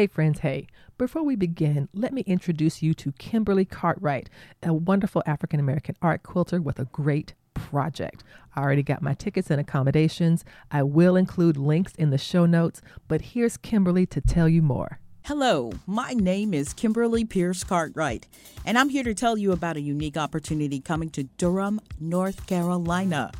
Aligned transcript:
Hey, 0.00 0.06
friends, 0.06 0.38
hey. 0.38 0.66
Before 0.96 1.22
we 1.22 1.36
begin, 1.36 1.90
let 1.92 2.14
me 2.14 2.22
introduce 2.22 2.80
you 2.80 2.94
to 2.94 3.12
Kimberly 3.18 3.66
Cartwright, 3.66 4.30
a 4.62 4.72
wonderful 4.72 5.22
African 5.26 5.60
American 5.60 5.94
art 6.00 6.22
quilter 6.22 6.58
with 6.58 6.78
a 6.78 6.86
great 6.86 7.34
project. 7.52 8.24
I 8.56 8.62
already 8.62 8.82
got 8.82 9.02
my 9.02 9.12
tickets 9.12 9.50
and 9.50 9.60
accommodations. 9.60 10.42
I 10.70 10.84
will 10.84 11.16
include 11.16 11.58
links 11.58 11.94
in 11.96 12.08
the 12.08 12.16
show 12.16 12.46
notes, 12.46 12.80
but 13.08 13.20
here's 13.20 13.58
Kimberly 13.58 14.06
to 14.06 14.22
tell 14.22 14.48
you 14.48 14.62
more. 14.62 15.00
Hello, 15.26 15.70
my 15.86 16.14
name 16.14 16.54
is 16.54 16.72
Kimberly 16.72 17.26
Pierce 17.26 17.62
Cartwright, 17.62 18.26
and 18.64 18.78
I'm 18.78 18.88
here 18.88 19.04
to 19.04 19.12
tell 19.12 19.36
you 19.36 19.52
about 19.52 19.76
a 19.76 19.82
unique 19.82 20.16
opportunity 20.16 20.80
coming 20.80 21.10
to 21.10 21.24
Durham, 21.24 21.78
North 22.00 22.46
Carolina. 22.46 23.32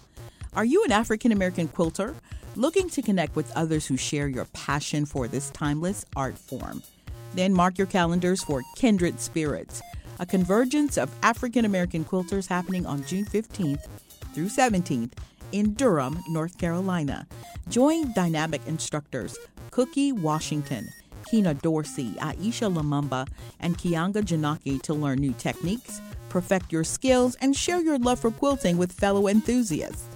Are 0.52 0.66
you 0.66 0.84
an 0.84 0.92
African 0.92 1.32
American 1.32 1.68
quilter? 1.68 2.14
Looking 2.56 2.90
to 2.90 3.02
connect 3.02 3.36
with 3.36 3.56
others 3.56 3.86
who 3.86 3.96
share 3.96 4.26
your 4.26 4.44
passion 4.46 5.06
for 5.06 5.28
this 5.28 5.50
timeless 5.50 6.04
art 6.16 6.36
form. 6.36 6.82
Then 7.32 7.52
mark 7.54 7.78
your 7.78 7.86
calendars 7.86 8.42
for 8.42 8.62
Kindred 8.74 9.20
Spirits, 9.20 9.80
a 10.18 10.26
convergence 10.26 10.98
of 10.98 11.14
African 11.22 11.64
American 11.64 12.04
quilters 12.04 12.48
happening 12.48 12.86
on 12.86 13.04
June 13.04 13.24
15th 13.24 13.86
through 14.34 14.48
17th 14.48 15.12
in 15.52 15.74
Durham, 15.74 16.18
North 16.28 16.58
Carolina. 16.58 17.24
Join 17.68 18.12
dynamic 18.14 18.62
instructors 18.66 19.38
Cookie 19.70 20.10
Washington, 20.10 20.88
Kina 21.30 21.54
Dorsey, 21.54 22.10
Aisha 22.18 22.72
Lumumba, 22.72 23.28
and 23.60 23.78
Kianga 23.78 24.24
Janaki 24.24 24.80
to 24.80 24.92
learn 24.92 25.20
new 25.20 25.32
techniques, 25.34 26.00
perfect 26.28 26.72
your 26.72 26.82
skills, 26.82 27.36
and 27.36 27.54
share 27.54 27.80
your 27.80 27.98
love 27.98 28.18
for 28.18 28.32
quilting 28.32 28.76
with 28.76 28.90
fellow 28.90 29.28
enthusiasts. 29.28 30.08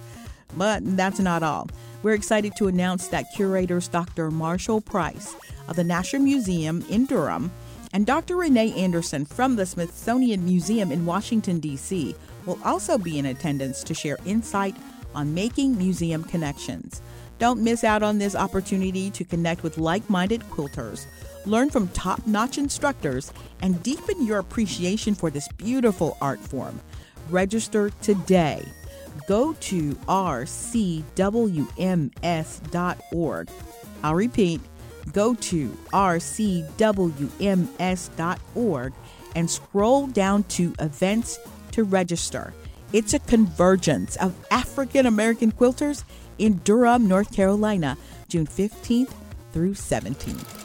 But 0.57 0.81
that's 0.97 1.19
not 1.19 1.41
all. 1.41 1.69
We're 2.03 2.13
excited 2.13 2.55
to 2.57 2.67
announce 2.67 3.07
that 3.07 3.31
curators 3.33 3.87
Dr. 3.87 4.29
Marshall 4.29 4.81
Price 4.81 5.35
of 5.67 5.75
the 5.75 5.83
Nasher 5.83 6.21
Museum 6.21 6.85
in 6.89 7.05
Durham 7.05 7.51
and 7.93 8.05
Dr. 8.05 8.35
Renee 8.35 8.73
Anderson 8.73 9.25
from 9.25 9.55
the 9.55 9.65
Smithsonian 9.65 10.43
Museum 10.43 10.91
in 10.91 11.05
Washington, 11.05 11.59
D.C., 11.59 12.15
will 12.45 12.59
also 12.63 12.97
be 12.97 13.17
in 13.17 13.25
attendance 13.25 13.83
to 13.85 13.93
share 13.93 14.17
insight 14.25 14.75
on 15.15 15.33
making 15.33 15.77
museum 15.77 16.23
connections. 16.23 17.01
Don't 17.39 17.61
miss 17.63 17.83
out 17.83 18.03
on 18.03 18.17
this 18.17 18.35
opportunity 18.35 19.09
to 19.11 19.23
connect 19.23 19.63
with 19.63 19.77
like 19.77 20.07
minded 20.09 20.41
quilters, 20.49 21.05
learn 21.45 21.69
from 21.69 21.87
top 21.89 22.25
notch 22.27 22.57
instructors, 22.57 23.33
and 23.61 23.81
deepen 23.81 24.25
your 24.25 24.39
appreciation 24.39 25.15
for 25.15 25.29
this 25.29 25.47
beautiful 25.57 26.17
art 26.21 26.39
form. 26.39 26.79
Register 27.29 27.89
today 28.01 28.63
go 29.27 29.53
to 29.53 29.93
rcwms.org. 29.93 31.09
I'll 34.03 34.15
repeat, 34.15 34.61
go 35.11 35.33
to 35.35 35.69
rcwms.org 35.69 36.73
and 39.35 39.49
scroll 39.49 40.07
down 40.07 40.43
to 40.43 40.73
events 40.79 41.39
to 41.71 41.83
register. 41.83 42.53
It's 42.93 43.13
a 43.13 43.19
convergence 43.19 44.15
of 44.17 44.33
African 44.51 45.05
American 45.05 45.51
quilters 45.51 46.03
in 46.37 46.61
Durham, 46.63 47.07
North 47.07 47.33
Carolina, 47.33 47.97
June 48.29 48.47
15th 48.47 49.11
through 49.51 49.73
17th. 49.73 50.64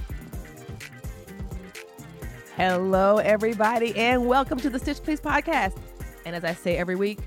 Hello, 2.63 3.17
everybody, 3.17 3.97
and 3.97 4.27
welcome 4.27 4.59
to 4.59 4.69
the 4.69 4.77
Stitch 4.77 5.01
Please 5.01 5.19
podcast. 5.19 5.75
And 6.27 6.35
as 6.35 6.43
I 6.43 6.53
say 6.53 6.77
every 6.77 6.95
week, 6.95 7.17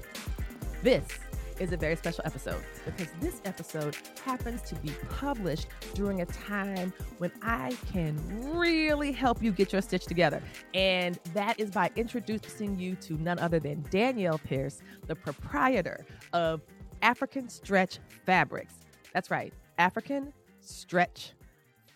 this 0.84 1.04
is 1.58 1.72
a 1.72 1.76
very 1.76 1.96
special 1.96 2.22
episode 2.24 2.62
because 2.84 3.08
this 3.18 3.42
episode 3.44 3.96
happens 4.24 4.62
to 4.62 4.76
be 4.76 4.92
published 5.10 5.66
during 5.92 6.20
a 6.20 6.26
time 6.26 6.92
when 7.18 7.32
I 7.42 7.76
can 7.92 8.16
really 8.56 9.10
help 9.10 9.42
you 9.42 9.50
get 9.50 9.72
your 9.72 9.82
stitch 9.82 10.04
together. 10.04 10.40
And 10.72 11.18
that 11.32 11.58
is 11.58 11.72
by 11.72 11.90
introducing 11.96 12.78
you 12.78 12.94
to 12.94 13.14
none 13.14 13.40
other 13.40 13.58
than 13.58 13.84
Danielle 13.90 14.38
Pierce, 14.38 14.82
the 15.08 15.16
proprietor 15.16 16.06
of 16.32 16.60
African 17.02 17.48
Stretch 17.48 17.98
Fabrics. 18.24 18.74
That's 19.12 19.32
right, 19.32 19.52
African 19.78 20.32
Stretch 20.60 21.32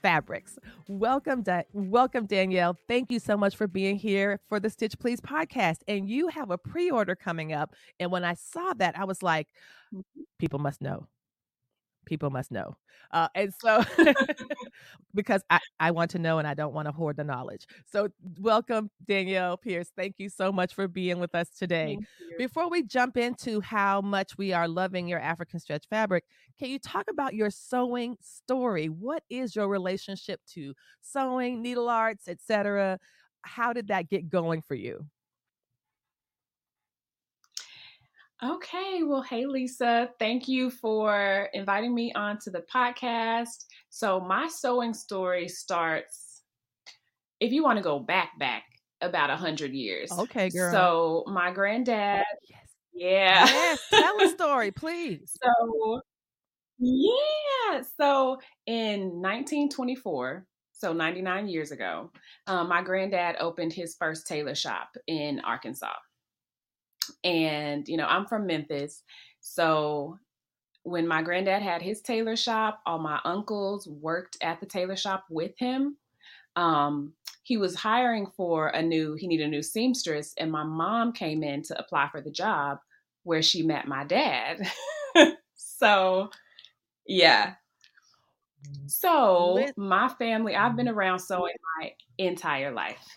fabrics. 0.02 0.58
Welcome, 0.86 1.42
da- 1.42 1.64
welcome, 1.72 2.26
Danielle. 2.26 2.76
Thank 2.86 3.10
you 3.10 3.18
so 3.18 3.36
much 3.36 3.56
for 3.56 3.66
being 3.66 3.96
here 3.96 4.40
for 4.48 4.60
the 4.60 4.70
Stitch 4.70 4.98
Please 4.98 5.20
podcast. 5.20 5.78
And 5.86 6.08
you 6.08 6.28
have 6.28 6.50
a 6.50 6.58
pre-order 6.58 7.14
coming 7.14 7.52
up. 7.52 7.74
And 8.00 8.10
when 8.10 8.24
I 8.24 8.34
saw 8.34 8.72
that, 8.74 8.98
I 8.98 9.04
was 9.04 9.22
like, 9.22 9.48
mm-hmm. 9.94 10.22
people 10.38 10.58
must 10.58 10.80
know 10.80 11.06
people 12.08 12.30
must 12.30 12.50
know. 12.50 12.76
Uh, 13.12 13.28
and 13.34 13.52
so, 13.60 13.84
because 15.14 15.42
I, 15.50 15.60
I 15.78 15.90
want 15.92 16.10
to 16.12 16.18
know 16.18 16.38
and 16.38 16.48
I 16.48 16.54
don't 16.54 16.74
want 16.74 16.86
to 16.88 16.92
hoard 16.92 17.16
the 17.16 17.24
knowledge. 17.24 17.66
So, 17.86 18.08
welcome, 18.40 18.90
Danielle 19.06 19.56
Pierce. 19.56 19.92
Thank 19.96 20.16
you 20.18 20.28
so 20.28 20.50
much 20.50 20.74
for 20.74 20.88
being 20.88 21.20
with 21.20 21.34
us 21.34 21.50
today. 21.50 21.98
Before 22.38 22.68
we 22.70 22.82
jump 22.82 23.16
into 23.16 23.60
how 23.60 24.00
much 24.00 24.36
we 24.38 24.52
are 24.52 24.68
loving 24.68 25.06
your 25.08 25.20
African 25.20 25.60
stretch 25.60 25.86
fabric, 25.88 26.24
can 26.58 26.70
you 26.70 26.78
talk 26.78 27.06
about 27.10 27.34
your 27.34 27.50
sewing 27.50 28.16
story? 28.20 28.86
What 28.86 29.22
is 29.30 29.54
your 29.54 29.68
relationship 29.68 30.40
to 30.54 30.74
sewing, 31.00 31.62
needle 31.62 31.88
arts, 31.88 32.28
etc.? 32.28 32.98
How 33.42 33.72
did 33.72 33.88
that 33.88 34.08
get 34.08 34.28
going 34.28 34.62
for 34.62 34.74
you? 34.74 35.06
Okay, 38.40 39.02
well, 39.02 39.22
hey 39.22 39.46
Lisa, 39.46 40.10
thank 40.20 40.46
you 40.46 40.70
for 40.70 41.48
inviting 41.54 41.92
me 41.92 42.12
onto 42.14 42.52
the 42.52 42.62
podcast. 42.72 43.64
So, 43.88 44.20
my 44.20 44.46
sewing 44.46 44.94
story 44.94 45.48
starts, 45.48 46.42
if 47.40 47.50
you 47.52 47.64
want 47.64 47.78
to 47.78 47.82
go 47.82 47.98
back, 47.98 48.38
back 48.38 48.62
about 49.00 49.30
a 49.30 49.36
hundred 49.36 49.72
years. 49.72 50.12
Okay, 50.12 50.50
girl. 50.50 50.72
So, 50.72 51.24
my 51.26 51.50
granddad, 51.50 52.22
yes, 52.48 52.68
yeah, 52.94 53.44
yes, 53.44 53.80
tell 53.90 54.20
a 54.20 54.28
story, 54.28 54.70
please. 54.76 55.36
So, 55.42 56.00
yeah, 56.78 57.82
so 57.98 58.38
in 58.66 59.20
1924, 59.20 60.46
so 60.70 60.92
99 60.92 61.48
years 61.48 61.72
ago, 61.72 62.12
um, 62.46 62.68
my 62.68 62.82
granddad 62.82 63.34
opened 63.40 63.72
his 63.72 63.96
first 63.98 64.28
tailor 64.28 64.54
shop 64.54 64.90
in 65.08 65.40
Arkansas. 65.40 65.88
And, 67.24 67.86
you 67.88 67.96
know, 67.96 68.06
I'm 68.06 68.26
from 68.26 68.46
Memphis. 68.46 69.02
So 69.40 70.18
when 70.82 71.06
my 71.06 71.22
granddad 71.22 71.62
had 71.62 71.82
his 71.82 72.00
tailor 72.00 72.36
shop, 72.36 72.80
all 72.86 72.98
my 72.98 73.20
uncles 73.24 73.86
worked 73.86 74.36
at 74.42 74.60
the 74.60 74.66
tailor 74.66 74.96
shop 74.96 75.24
with 75.30 75.52
him. 75.58 75.96
Um, 76.56 77.12
he 77.42 77.56
was 77.56 77.74
hiring 77.74 78.26
for 78.36 78.68
a 78.68 78.82
new, 78.82 79.14
he 79.14 79.26
needed 79.26 79.46
a 79.46 79.50
new 79.50 79.62
seamstress, 79.62 80.34
and 80.38 80.50
my 80.50 80.64
mom 80.64 81.12
came 81.12 81.42
in 81.42 81.62
to 81.64 81.78
apply 81.78 82.08
for 82.10 82.20
the 82.20 82.30
job 82.30 82.78
where 83.22 83.42
she 83.42 83.62
met 83.62 83.88
my 83.88 84.04
dad. 84.04 84.70
so, 85.54 86.30
yeah. 87.06 87.54
So, 88.86 89.66
my 89.76 90.08
family, 90.08 90.56
I've 90.56 90.76
been 90.76 90.88
around 90.88 91.20
sewing 91.20 91.54
my 91.78 91.92
entire 92.18 92.72
life. 92.72 93.16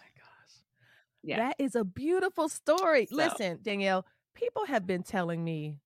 Yeah. 1.23 1.37
That 1.37 1.55
is 1.59 1.75
a 1.75 1.83
beautiful 1.83 2.49
story. 2.49 3.07
So. 3.07 3.15
Listen, 3.15 3.59
Danielle, 3.61 4.05
people 4.35 4.65
have 4.65 4.87
been 4.87 5.03
telling 5.03 5.43
me 5.43 5.77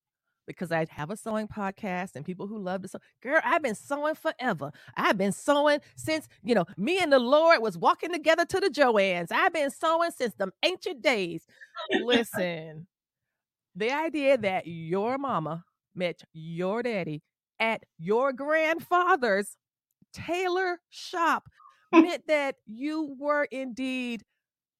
because 0.46 0.70
I 0.70 0.86
have 0.90 1.10
a 1.10 1.16
sewing 1.16 1.48
podcast 1.48 2.14
and 2.14 2.24
people 2.24 2.46
who 2.46 2.58
love 2.58 2.82
to 2.82 2.88
sew. 2.88 2.98
Girl, 3.22 3.40
I've 3.44 3.62
been 3.62 3.74
sewing 3.74 4.14
forever. 4.14 4.70
I've 4.96 5.18
been 5.18 5.32
sewing 5.32 5.80
since, 5.96 6.28
you 6.42 6.54
know, 6.54 6.64
me 6.76 6.98
and 7.00 7.12
the 7.12 7.18
Lord 7.18 7.60
was 7.60 7.76
walking 7.76 8.12
together 8.12 8.44
to 8.46 8.60
the 8.60 8.70
Joannes. 8.70 9.32
I've 9.32 9.52
been 9.52 9.70
sewing 9.70 10.10
since 10.12 10.34
the 10.34 10.52
ancient 10.62 11.02
days. 11.02 11.46
Listen, 11.92 12.86
the 13.74 13.90
idea 13.92 14.38
that 14.38 14.66
your 14.66 15.18
mama 15.18 15.64
met 15.94 16.22
your 16.32 16.82
daddy 16.82 17.22
at 17.58 17.82
your 17.98 18.32
grandfather's 18.32 19.56
tailor 20.12 20.80
shop 20.90 21.48
meant 21.92 22.26
that 22.28 22.56
you 22.66 23.16
were 23.18 23.44
indeed 23.50 24.22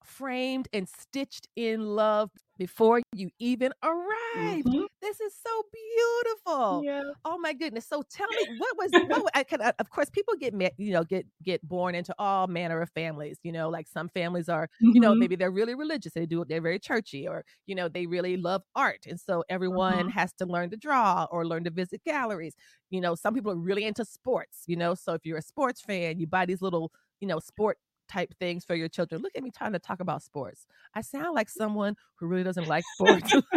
framed 0.06 0.68
and 0.72 0.88
stitched 0.88 1.48
in 1.56 1.80
love 1.96 2.30
before 2.58 3.02
you 3.14 3.30
even 3.38 3.72
arrive. 3.82 4.64
Mhm. 4.64 4.86
This 5.02 5.20
is 5.20 5.34
so 5.34 5.62
beautiful. 5.72 6.86
Yeah. 6.86 7.12
Oh 7.24 7.38
my 7.38 7.52
goodness. 7.52 7.86
So 7.86 8.02
tell 8.08 8.28
me 8.34 8.44
what 8.48 8.76
was 8.78 8.94
what 9.02 9.22
I 9.34 9.42
can 9.44 9.60
of 9.60 9.90
course 9.90 10.08
people 10.10 10.34
get 10.36 10.54
ma- 10.54 10.68
you 10.78 10.92
know 10.92 11.04
get 11.04 11.26
get 11.42 11.66
born 11.66 11.94
into 11.94 12.14
all 12.18 12.46
manner 12.46 12.80
of 12.80 12.90
families, 12.90 13.38
you 13.42 13.52
know, 13.52 13.68
like 13.68 13.88
some 13.88 14.08
families 14.08 14.48
are, 14.48 14.68
you 14.92 15.00
know, 15.00 15.14
Mhm. 15.14 15.20
maybe 15.20 15.36
they're 15.36 15.50
really 15.50 15.74
religious, 15.74 16.12
they 16.14 16.26
do 16.26 16.44
they're 16.48 16.60
very 16.62 16.78
churchy 16.78 17.26
or 17.28 17.44
you 17.66 17.74
know, 17.74 17.88
they 17.88 18.06
really 18.06 18.36
love 18.36 18.62
art 18.74 19.06
and 19.06 19.20
so 19.20 19.44
everyone 19.48 20.08
Mhm. 20.08 20.10
has 20.10 20.32
to 20.34 20.46
learn 20.46 20.70
to 20.70 20.76
draw 20.76 21.26
or 21.30 21.46
learn 21.46 21.64
to 21.64 21.70
visit 21.70 22.02
galleries. 22.04 22.54
You 22.90 23.00
know, 23.00 23.14
some 23.14 23.34
people 23.34 23.52
are 23.52 23.56
really 23.56 23.84
into 23.84 24.04
sports, 24.04 24.64
you 24.66 24.76
know, 24.76 24.94
so 24.94 25.14
if 25.14 25.22
you're 25.24 25.38
a 25.38 25.42
sports 25.42 25.80
fan, 25.82 26.18
you 26.18 26.26
buy 26.26 26.46
these 26.46 26.62
little, 26.62 26.92
you 27.20 27.28
know, 27.28 27.38
sport 27.40 27.78
type 28.08 28.34
things 28.38 28.64
for 28.64 28.74
your 28.74 28.88
children. 28.88 29.22
Look 29.22 29.32
at 29.36 29.42
me 29.42 29.50
trying 29.50 29.72
to 29.72 29.78
talk 29.78 30.00
about 30.00 30.22
sports. 30.22 30.66
I 30.94 31.00
sound 31.00 31.34
like 31.34 31.48
someone 31.50 31.96
who 32.16 32.26
really 32.26 32.44
doesn't 32.44 32.68
like 32.68 32.84
sports. 32.94 33.32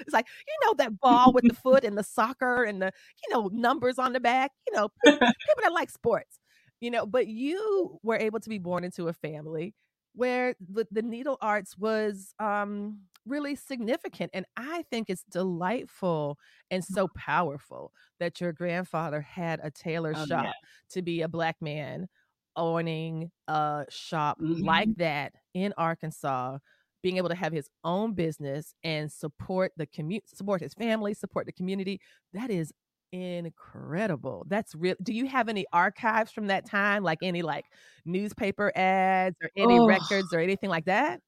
it's 0.00 0.12
like, 0.12 0.26
you 0.46 0.66
know, 0.66 0.74
that 0.78 0.98
ball 1.00 1.32
with 1.32 1.46
the 1.46 1.54
foot 1.54 1.84
and 1.84 1.96
the 1.96 2.02
soccer 2.02 2.64
and 2.64 2.80
the, 2.80 2.92
you 3.26 3.34
know, 3.34 3.50
numbers 3.52 3.98
on 3.98 4.12
the 4.12 4.20
back, 4.20 4.52
you 4.66 4.74
know, 4.74 4.88
pe- 5.04 5.10
people 5.20 5.62
that 5.62 5.72
like 5.72 5.90
sports, 5.90 6.38
you 6.80 6.90
know, 6.90 7.06
but 7.06 7.26
you 7.26 7.98
were 8.02 8.16
able 8.16 8.40
to 8.40 8.48
be 8.48 8.58
born 8.58 8.84
into 8.84 9.08
a 9.08 9.12
family 9.12 9.74
where 10.14 10.54
the, 10.60 10.86
the 10.90 11.02
needle 11.02 11.36
arts 11.42 11.76
was 11.76 12.34
um 12.38 13.00
really 13.26 13.54
significant 13.54 14.30
and 14.32 14.46
i 14.56 14.82
think 14.90 15.10
it's 15.10 15.24
delightful 15.30 16.38
and 16.70 16.82
so 16.84 17.08
powerful 17.16 17.92
that 18.18 18.40
your 18.40 18.52
grandfather 18.52 19.20
had 19.20 19.60
a 19.62 19.70
tailor 19.70 20.14
Oh, 20.16 20.24
shop 20.24 20.44
yeah. 20.44 20.52
to 20.88 21.02
be 21.02 21.20
a 21.22 21.28
black 21.28 21.56
man 21.60 22.08
owning 22.56 23.30
a 23.48 23.86
shop 23.88 24.38
like 24.48 24.88
Mhm. 24.88 24.96
that 24.96 25.34
in 25.54 25.72
Arkansas, 25.76 26.58
being 27.02 27.18
able 27.18 27.28
to 27.28 27.34
have 27.34 27.52
his 27.52 27.68
own 27.84 28.14
business 28.14 28.74
and 28.82 29.10
support 29.12 29.72
the 29.76 29.86
community, 29.86 30.26
support 30.34 30.60
his 30.60 30.74
family, 30.74 31.14
support 31.14 31.46
the 31.46 31.52
community. 31.52 32.00
That 32.32 32.50
is 32.50 32.72
incredible. 33.12 34.44
That's 34.48 34.74
real. 34.74 34.96
Do 35.02 35.12
you 35.12 35.26
have 35.26 35.48
any 35.48 35.66
archives 35.72 36.32
from 36.32 36.46
that 36.48 36.66
time, 36.66 37.02
like 37.04 37.18
any 37.22 37.42
like 37.42 37.66
newspaper 38.04 38.72
ads 38.76 39.36
or 39.42 39.50
any 39.56 39.78
Oh. 39.78 39.80
records 39.80 40.32
or 40.34 40.40
anything 40.40 40.70
like 40.70 40.86
that? 40.86 41.20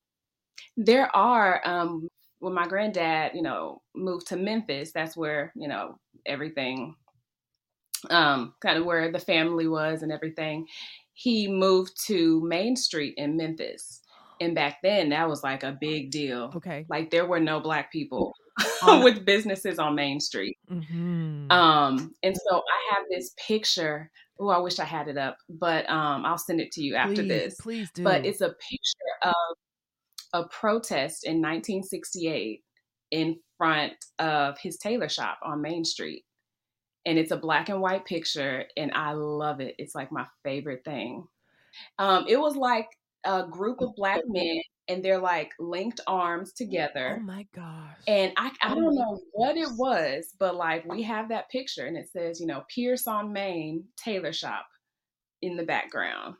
There 0.77 1.15
are 1.15 1.67
um 1.67 2.09
when 2.41 2.55
my 2.55 2.69
granddad, 2.69 3.35
you 3.35 3.43
know, 3.43 3.83
moved 3.95 4.29
to 4.29 4.37
Memphis, 4.37 4.93
that's 4.93 5.17
where, 5.17 5.53
you 5.57 5.67
know, 5.69 5.99
everything 6.25 6.95
um 8.11 8.55
kind 8.61 8.79
of 8.79 8.85
where 8.85 9.11
the 9.11 9.19
family 9.19 9.67
was 9.67 10.03
and 10.03 10.13
everything. 10.13 10.67
He 11.21 11.49
moved 11.49 11.95
to 12.07 12.41
Main 12.45 12.77
Street 12.77 13.15
in 13.17 13.37
Memphis. 13.37 14.03
And 14.41 14.55
back 14.55 14.77
then 14.85 15.09
that 15.09 15.29
was 15.29 15.43
like 15.43 15.65
a 15.65 15.77
big 15.81 16.13
deal. 16.13 16.53
Okay. 16.55 16.87
Like 16.89 17.11
there 17.11 17.27
were 17.27 17.41
no 17.41 17.59
black 17.59 17.91
people 17.91 18.33
with 19.03 19.25
businesses 19.25 19.81
on 19.81 19.97
Main 19.97 20.21
Street. 20.21 20.57
Mhm. 20.71 21.51
Um 21.51 22.15
and 22.23 22.37
so 22.37 22.57
I 22.59 22.95
have 22.95 23.05
this 23.11 23.35
picture. 23.49 24.13
Oh, 24.39 24.47
I 24.51 24.59
wish 24.59 24.79
I 24.79 24.85
had 24.85 25.09
it 25.09 25.19
up, 25.19 25.39
but 25.49 25.91
um 25.91 26.25
I'll 26.25 26.39
send 26.39 26.61
it 26.61 26.71
to 26.73 26.83
you 26.85 26.95
after 26.95 27.17
please, 27.25 27.29
this 27.29 27.55
please 27.61 27.91
do. 27.93 28.05
but 28.05 28.25
it's 28.25 28.41
a 28.41 28.51
picture 28.51 29.15
of 29.25 29.57
a 30.35 30.49
protest 30.51 31.25
in 31.25 31.43
1968 31.43 32.63
in 33.11 33.41
front 33.57 33.95
of 34.21 34.57
his 34.61 34.77
tailor 34.79 35.09
shop 35.09 35.41
on 35.43 35.63
Main 35.63 35.85
Street. 35.85 36.23
And 37.07 37.19
it's 37.19 37.31
a 37.31 37.37
black 37.37 37.69
and 37.69 37.81
white 37.81 38.05
picture, 38.05 38.65
and 38.77 38.93
I 38.93 39.13
love 39.13 39.61
it. 39.61 39.75
It's 39.79 39.95
like 39.95 40.13
my 40.13 40.27
favorite 40.45 40.85
thing. 40.85 41.27
Um, 41.99 42.27
it 42.29 42.39
was 42.39 42.57
like 42.57 42.89
a 43.25 43.47
group 43.47 43.81
of 43.81 43.95
black 43.97 44.21
men, 44.27 44.61
and 44.89 45.03
they're 45.05 45.21
like 45.21 45.53
linked 45.59 46.01
arms 46.07 46.53
together. 46.53 47.19
oh 47.21 47.25
my 47.25 47.47
gosh. 47.55 47.97
And 48.07 48.33
I, 48.37 48.51
I 48.63 48.75
don't 48.75 48.95
know 48.95 49.21
what 49.33 49.57
it 49.57 49.69
was, 49.77 50.35
but 50.39 50.57
like 50.57 50.85
we 50.87 51.03
have 51.05 51.29
that 51.31 51.51
picture, 51.51 51.87
and 51.87 51.97
it 51.97 52.09
says, 52.13 52.41
you 52.41 52.47
know, 52.47 52.65
Pierce 52.75 53.07
on 53.07 53.33
Main 53.33 53.85
Tailor 53.97 54.33
Shop 54.33 54.67
in 55.41 55.57
the 55.57 55.65
background. 55.65 56.35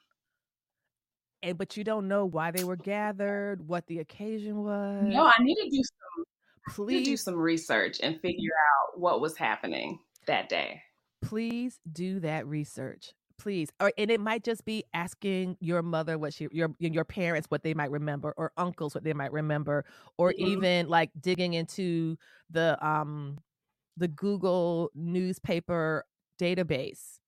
and 1.43 1.57
but 1.57 1.77
you 1.77 1.85
don't 1.85 2.09
know 2.09 2.27
why 2.27 2.51
they 2.51 2.65
were 2.65 2.77
gathered, 2.77 3.67
what 3.67 3.87
the 3.87 4.01
occasion 4.01 4.65
was. 4.65 5.05
No, 5.07 5.25
I 5.27 5.43
need 5.43 5.55
to 5.57 5.71
do 5.71 5.83
some 5.83 6.87
to 6.89 7.03
do 7.05 7.17
some 7.17 7.35
research 7.37 7.99
and 8.03 8.21
figure 8.21 8.53
out 8.53 9.01
what 9.01 9.21
was 9.21 9.37
happening 9.37 9.99
that 10.29 10.49
day. 10.49 10.83
please 11.23 11.81
do 11.93 12.21
that 12.21 12.47
research 12.47 13.13
please 13.39 13.71
or 13.81 13.93
and 13.99 14.11
it 14.11 14.21
might 14.21 14.45
just 14.45 14.65
be 14.65 14.85
asking 14.95 15.57
your 15.61 15.83
mother 15.83 16.19
what 16.19 16.33
she 16.35 16.49
your 16.53 16.71
your 16.81 17.05
parents 17.05 17.47
what 17.51 17.63
they 17.63 17.75
might 17.75 17.91
remember 17.91 18.35
or 18.37 18.53
uncles 18.57 18.95
what 18.95 19.05
they 19.05 19.13
might 19.13 19.33
remember 19.33 19.85
or 20.19 20.35
Mhm. 20.39 20.45
even 20.49 20.89
like 20.89 21.11
digging 21.21 21.55
into 21.55 22.17
the 22.51 22.77
um 22.87 23.39
the 23.97 24.09
google 24.09 24.91
newspaper 24.95 26.05
database 26.41 27.19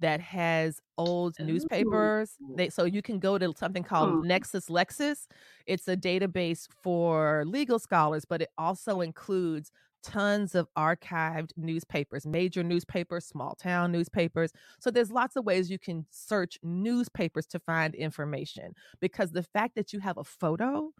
that 0.00 0.20
has 0.20 0.80
old 0.98 1.36
newspapers 1.40 2.36
they, 2.56 2.70
so 2.70 2.84
you 2.84 3.02
can 3.02 3.18
go 3.18 3.38
to 3.38 3.52
something 3.56 3.82
called 3.84 4.16
Hmm. 4.16 4.22
nexus 4.22 4.66
lexis 4.68 5.26
it's 5.66 5.88
a 5.88 5.96
database 5.96 6.68
for 6.82 7.44
legal 7.46 7.78
scholars 7.78 8.24
but 8.24 8.42
it 8.42 8.48
also 8.58 9.00
includes 9.00 9.70
tons 10.02 10.54
of 10.54 10.68
archived 10.76 11.50
newspapers 11.56 12.26
major 12.26 12.62
newspapers 12.62 13.26
small 13.26 13.54
town 13.54 13.92
newspapers. 13.92 14.52
So 14.80 14.90
there's 14.90 15.10
lots 15.12 15.36
of 15.36 15.44
ways 15.44 15.70
you 15.70 15.78
can 15.78 16.06
search 16.10 16.58
newspapers 16.62 17.46
to 17.48 17.58
find 17.60 17.94
information 17.94 18.74
because 19.00 19.32
the 19.32 19.42
fact 19.42 19.74
that 19.76 19.92
you 19.92 20.00
have 20.00 20.18
a 20.18 20.24
photo 20.24 20.92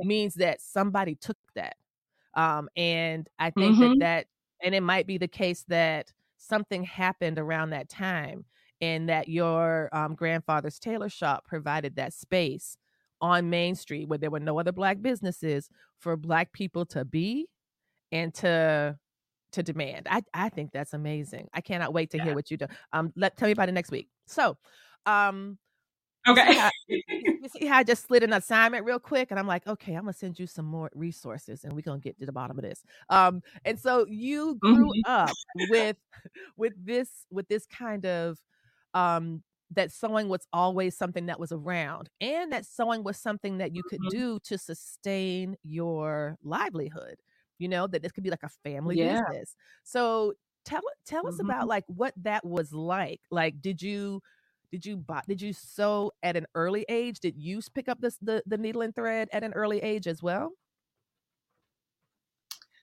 means 0.00 0.34
that 0.34 0.60
somebody 0.60 1.14
took 1.14 1.38
that. 1.54 1.76
Um, 2.34 2.68
and 2.76 3.28
i 3.38 3.50
think 3.50 3.78
that 3.80 3.94
Mhm. 3.94 4.00
that 4.00 4.26
and 4.62 4.74
it 4.74 4.82
might 4.82 5.06
be 5.06 5.18
the 5.18 5.28
case 5.28 5.64
that 5.68 6.12
something 6.36 6.84
happened 6.84 7.38
around 7.38 7.70
that 7.70 7.88
time 7.88 8.44
and 8.80 9.08
that 9.08 9.28
your 9.28 9.88
um, 9.92 10.14
grandfather's 10.14 10.78
tailor 10.78 11.08
shop 11.08 11.46
provided 11.46 11.96
that 11.96 12.12
space 12.12 12.76
on 13.20 13.50
main 13.50 13.74
street 13.74 14.08
where 14.08 14.18
there 14.18 14.30
were 14.30 14.40
no 14.40 14.58
other 14.60 14.72
black 14.72 15.02
businesses 15.02 15.68
for 15.98 16.16
black 16.16 16.52
people 16.52 16.86
to 16.86 17.04
be 17.04 17.48
and 18.12 18.34
to 18.34 18.98
to 19.52 19.62
demand 19.62 20.06
i 20.10 20.22
i 20.34 20.48
think 20.48 20.72
that's 20.72 20.94
amazing 20.94 21.48
i 21.54 21.60
cannot 21.60 21.92
wait 21.94 22.10
to 22.10 22.18
hear 22.20 22.34
what 22.34 22.50
you 22.50 22.56
do 22.56 22.66
um 22.92 23.12
let 23.16 23.36
tell 23.36 23.48
me 23.48 23.52
about 23.52 23.68
it 23.68 23.72
next 23.72 23.90
week 23.90 24.10
so 24.26 24.56
um 25.06 25.58
Okay. 26.26 26.44
see 26.46 26.54
how, 26.54 26.70
see 27.48 27.66
how 27.66 27.78
I 27.78 27.84
just 27.84 28.06
slid 28.06 28.22
an 28.24 28.32
assignment 28.32 28.84
real 28.86 29.00
quick, 29.00 29.30
and 29.30 29.38
I'm 29.40 29.46
like, 29.46 29.66
okay, 29.66 29.94
I'm 29.94 30.02
gonna 30.04 30.12
send 30.14 30.38
you 30.38 30.46
some 30.46 30.66
more 30.66 30.90
resources, 30.94 31.64
and 31.64 31.74
we're 31.74 31.82
gonna 31.82 32.00
get 32.00 32.18
to 32.20 32.26
the 32.26 32.32
bottom 32.32 32.58
of 32.58 32.64
this. 32.64 32.82
Um, 33.10 33.42
and 33.64 33.78
so 33.80 34.06
you 34.08 34.56
grew 34.56 34.92
Mhm. 34.92 35.02
up 35.04 35.38
with 35.54 35.96
with 36.56 36.74
this 36.84 37.26
with 37.30 37.48
this 37.48 37.66
kind 37.66 38.06
of 38.06 38.38
um 38.94 39.42
that 39.72 39.92
sewing 39.92 40.28
was 40.28 40.46
always 40.52 40.96
something 40.96 41.26
that 41.26 41.40
was 41.40 41.52
around, 41.52 42.10
and 42.20 42.52
that 42.52 42.66
sewing 42.66 43.04
was 43.04 43.18
something 43.18 43.58
that 43.58 43.74
you 43.74 43.84
could 43.84 44.06
Mhm. 44.06 44.08
do 44.08 44.40
to 44.44 44.58
sustain 44.58 45.56
your 45.64 46.38
livelihood. 46.42 47.20
You 47.58 47.68
know 47.68 47.86
that 47.86 48.02
this 48.02 48.12
could 48.12 48.24
be 48.24 48.30
like 48.30 48.42
a 48.44 48.48
family 48.48 48.96
Yeah. 48.96 48.98
business. 48.98 49.54
So 49.84 50.34
tell 50.64 50.82
tell 51.06 51.26
us 51.28 51.38
Mhm. 51.38 51.40
about 51.40 51.68
like 51.68 51.84
what 51.88 52.14
that 52.18 52.44
was 52.44 52.72
like. 52.72 53.20
Like, 53.30 53.60
did 53.60 53.82
you 53.82 54.22
did 54.72 54.84
you 54.86 54.96
buy 54.98 55.22
did 55.28 55.40
you 55.42 55.52
sew 55.52 56.12
at 56.22 56.36
an 56.36 56.46
early 56.54 56.84
age 56.90 57.20
did 57.20 57.36
you 57.38 57.60
pick 57.74 57.88
up 57.88 58.00
this 58.00 58.18
the, 58.18 58.42
the 58.46 58.58
needle 58.58 58.82
and 58.82 58.94
thread 58.94 59.28
at 59.32 59.42
an 59.44 59.52
early 59.54 59.78
age 59.80 60.06
as 60.06 60.22
well 60.22 60.52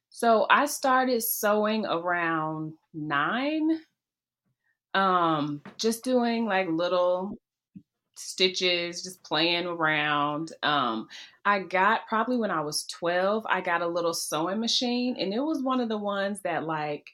So 0.09 0.47
I 0.49 0.65
started 0.65 1.21
sewing 1.21 1.85
around 1.85 2.73
nine. 2.93 3.81
Um, 4.93 5.61
just 5.77 6.03
doing 6.03 6.45
like 6.45 6.67
little 6.69 7.37
stitches, 8.15 9.03
just 9.03 9.23
playing 9.23 9.65
around. 9.65 10.51
Um, 10.63 11.07
I 11.45 11.59
got 11.59 12.07
probably 12.07 12.37
when 12.37 12.51
I 12.51 12.61
was 12.61 12.85
12, 12.85 13.45
I 13.47 13.61
got 13.61 13.81
a 13.81 13.87
little 13.87 14.13
sewing 14.13 14.59
machine, 14.59 15.15
and 15.19 15.33
it 15.33 15.39
was 15.39 15.61
one 15.61 15.79
of 15.79 15.89
the 15.89 15.97
ones 15.97 16.41
that 16.41 16.65
like 16.65 17.07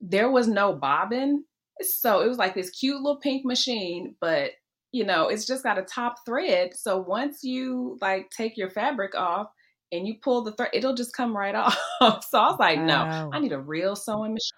there 0.00 0.30
was 0.30 0.48
no 0.48 0.72
bobbin. 0.72 1.44
So 1.80 2.20
it 2.20 2.28
was 2.28 2.38
like 2.38 2.54
this 2.54 2.70
cute 2.70 3.00
little 3.00 3.20
pink 3.20 3.44
machine, 3.44 4.14
but 4.20 4.52
you 4.92 5.04
know, 5.04 5.28
it's 5.28 5.46
just 5.46 5.62
got 5.62 5.78
a 5.78 5.82
top 5.82 6.24
thread. 6.24 6.74
So 6.74 6.98
once 6.98 7.44
you 7.44 7.98
like 8.00 8.30
take 8.30 8.56
your 8.56 8.70
fabric 8.70 9.14
off 9.14 9.48
and 9.92 10.06
you 10.06 10.14
pull 10.22 10.42
the 10.42 10.52
thread, 10.52 10.70
it'll 10.72 10.94
just 10.94 11.14
come 11.14 11.36
right 11.36 11.54
off. 11.54 11.76
so 12.00 12.38
I 12.38 12.50
was 12.50 12.56
like, 12.58 12.80
no, 12.80 13.30
I 13.32 13.38
need 13.38 13.52
a 13.52 13.58
real 13.58 13.94
sewing 13.94 14.34
machine. 14.34 14.52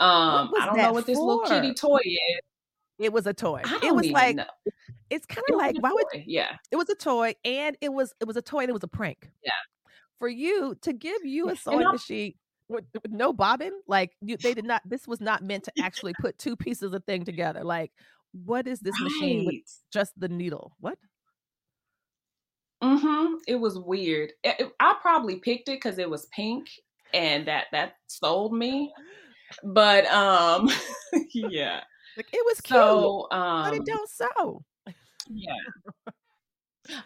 Um, 0.00 0.52
I 0.60 0.66
don't 0.66 0.76
know 0.76 0.92
what 0.92 1.06
this 1.06 1.18
little 1.18 1.44
kitty 1.46 1.72
toy 1.74 1.98
is. 1.98 2.40
It 2.98 3.12
was 3.12 3.26
a 3.26 3.34
toy 3.34 3.60
it 3.82 3.94
was 3.94 4.08
like 4.10 4.36
know. 4.36 4.44
it's 5.10 5.26
kind 5.26 5.44
of 5.50 5.56
was 5.56 5.58
like 5.58 5.76
why 5.80 5.90
would 5.92 6.06
yeah. 6.26 6.56
it 6.70 6.76
was 6.76 6.88
a 6.88 6.94
toy 6.94 7.34
and 7.44 7.76
it 7.80 7.92
was 7.92 8.14
it 8.20 8.26
was 8.26 8.36
a 8.36 8.42
toy 8.42 8.60
and 8.60 8.68
it 8.68 8.72
was 8.72 8.84
a 8.84 8.88
prank 8.88 9.30
Yeah. 9.44 9.52
for 10.18 10.28
you 10.28 10.76
to 10.82 10.92
give 10.92 11.24
you 11.24 11.50
a 11.50 11.56
sewing 11.64 11.90
machine 11.90 12.34
with, 12.68 12.84
with 12.94 13.12
no 13.12 13.32
bobbin 13.32 13.72
like 13.86 14.12
you, 14.20 14.36
they 14.36 14.54
did 14.54 14.64
not 14.64 14.82
this 14.84 15.06
was 15.06 15.20
not 15.20 15.42
meant 15.42 15.64
to 15.64 15.72
actually 15.82 16.14
put 16.20 16.38
two 16.38 16.56
pieces 16.56 16.92
of 16.92 17.04
thing 17.04 17.24
together 17.24 17.64
like 17.64 17.92
what 18.32 18.66
is 18.66 18.80
this 18.80 18.98
machine 19.00 19.46
with 19.46 19.56
just 19.92 20.12
the 20.18 20.28
needle 20.28 20.72
what 20.80 20.98
Mm-hmm. 22.84 23.36
It 23.46 23.56
was 23.56 23.78
weird. 23.78 24.32
It, 24.42 24.56
it, 24.58 24.72
I 24.78 24.94
probably 25.00 25.36
picked 25.36 25.68
it 25.68 25.76
because 25.76 25.98
it 25.98 26.10
was 26.10 26.26
pink, 26.26 26.68
and 27.14 27.48
that 27.48 27.66
that 27.72 27.94
sold 28.06 28.52
me. 28.52 28.92
But 29.62 30.06
um, 30.06 30.68
yeah, 31.32 31.82
like 32.16 32.28
it 32.32 32.44
was 32.44 32.60
so, 32.64 33.26
cute, 33.30 33.40
um, 33.40 33.64
but 33.64 33.74
it 33.74 33.86
don't 33.86 34.08
sew. 34.08 34.64
Yeah. 35.28 35.52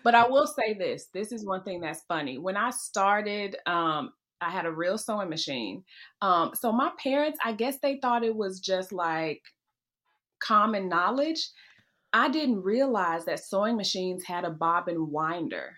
But 0.03 0.17
I 0.17 0.27
will 0.27 0.49
say 0.49 0.75
this. 0.75 1.07
This 1.15 1.31
is 1.31 1.47
one 1.47 1.63
thing 1.63 1.81
that's 1.81 2.03
funny. 2.09 2.37
When 2.37 2.57
I 2.57 2.71
started, 2.71 3.57
um, 3.65 4.13
I 4.41 4.51
had 4.51 4.67
a 4.67 4.73
real 4.73 4.99
sewing 4.99 5.29
machine. 5.29 5.85
Um, 6.21 6.51
so 6.55 6.73
my 6.73 6.91
parents, 7.01 7.39
I 7.45 7.53
guess 7.53 7.79
they 7.81 8.01
thought 8.01 8.25
it 8.25 8.35
was 8.35 8.59
just 8.59 8.93
like 8.93 9.41
common 10.41 10.89
knowledge. 10.89 11.49
I 12.13 12.29
didn't 12.29 12.63
realize 12.63 13.25
that 13.27 13.45
sewing 13.45 13.77
machines 13.77 14.25
had 14.25 14.45
a 14.45 14.51
bobbin 14.51 15.13
winder. 15.13 15.77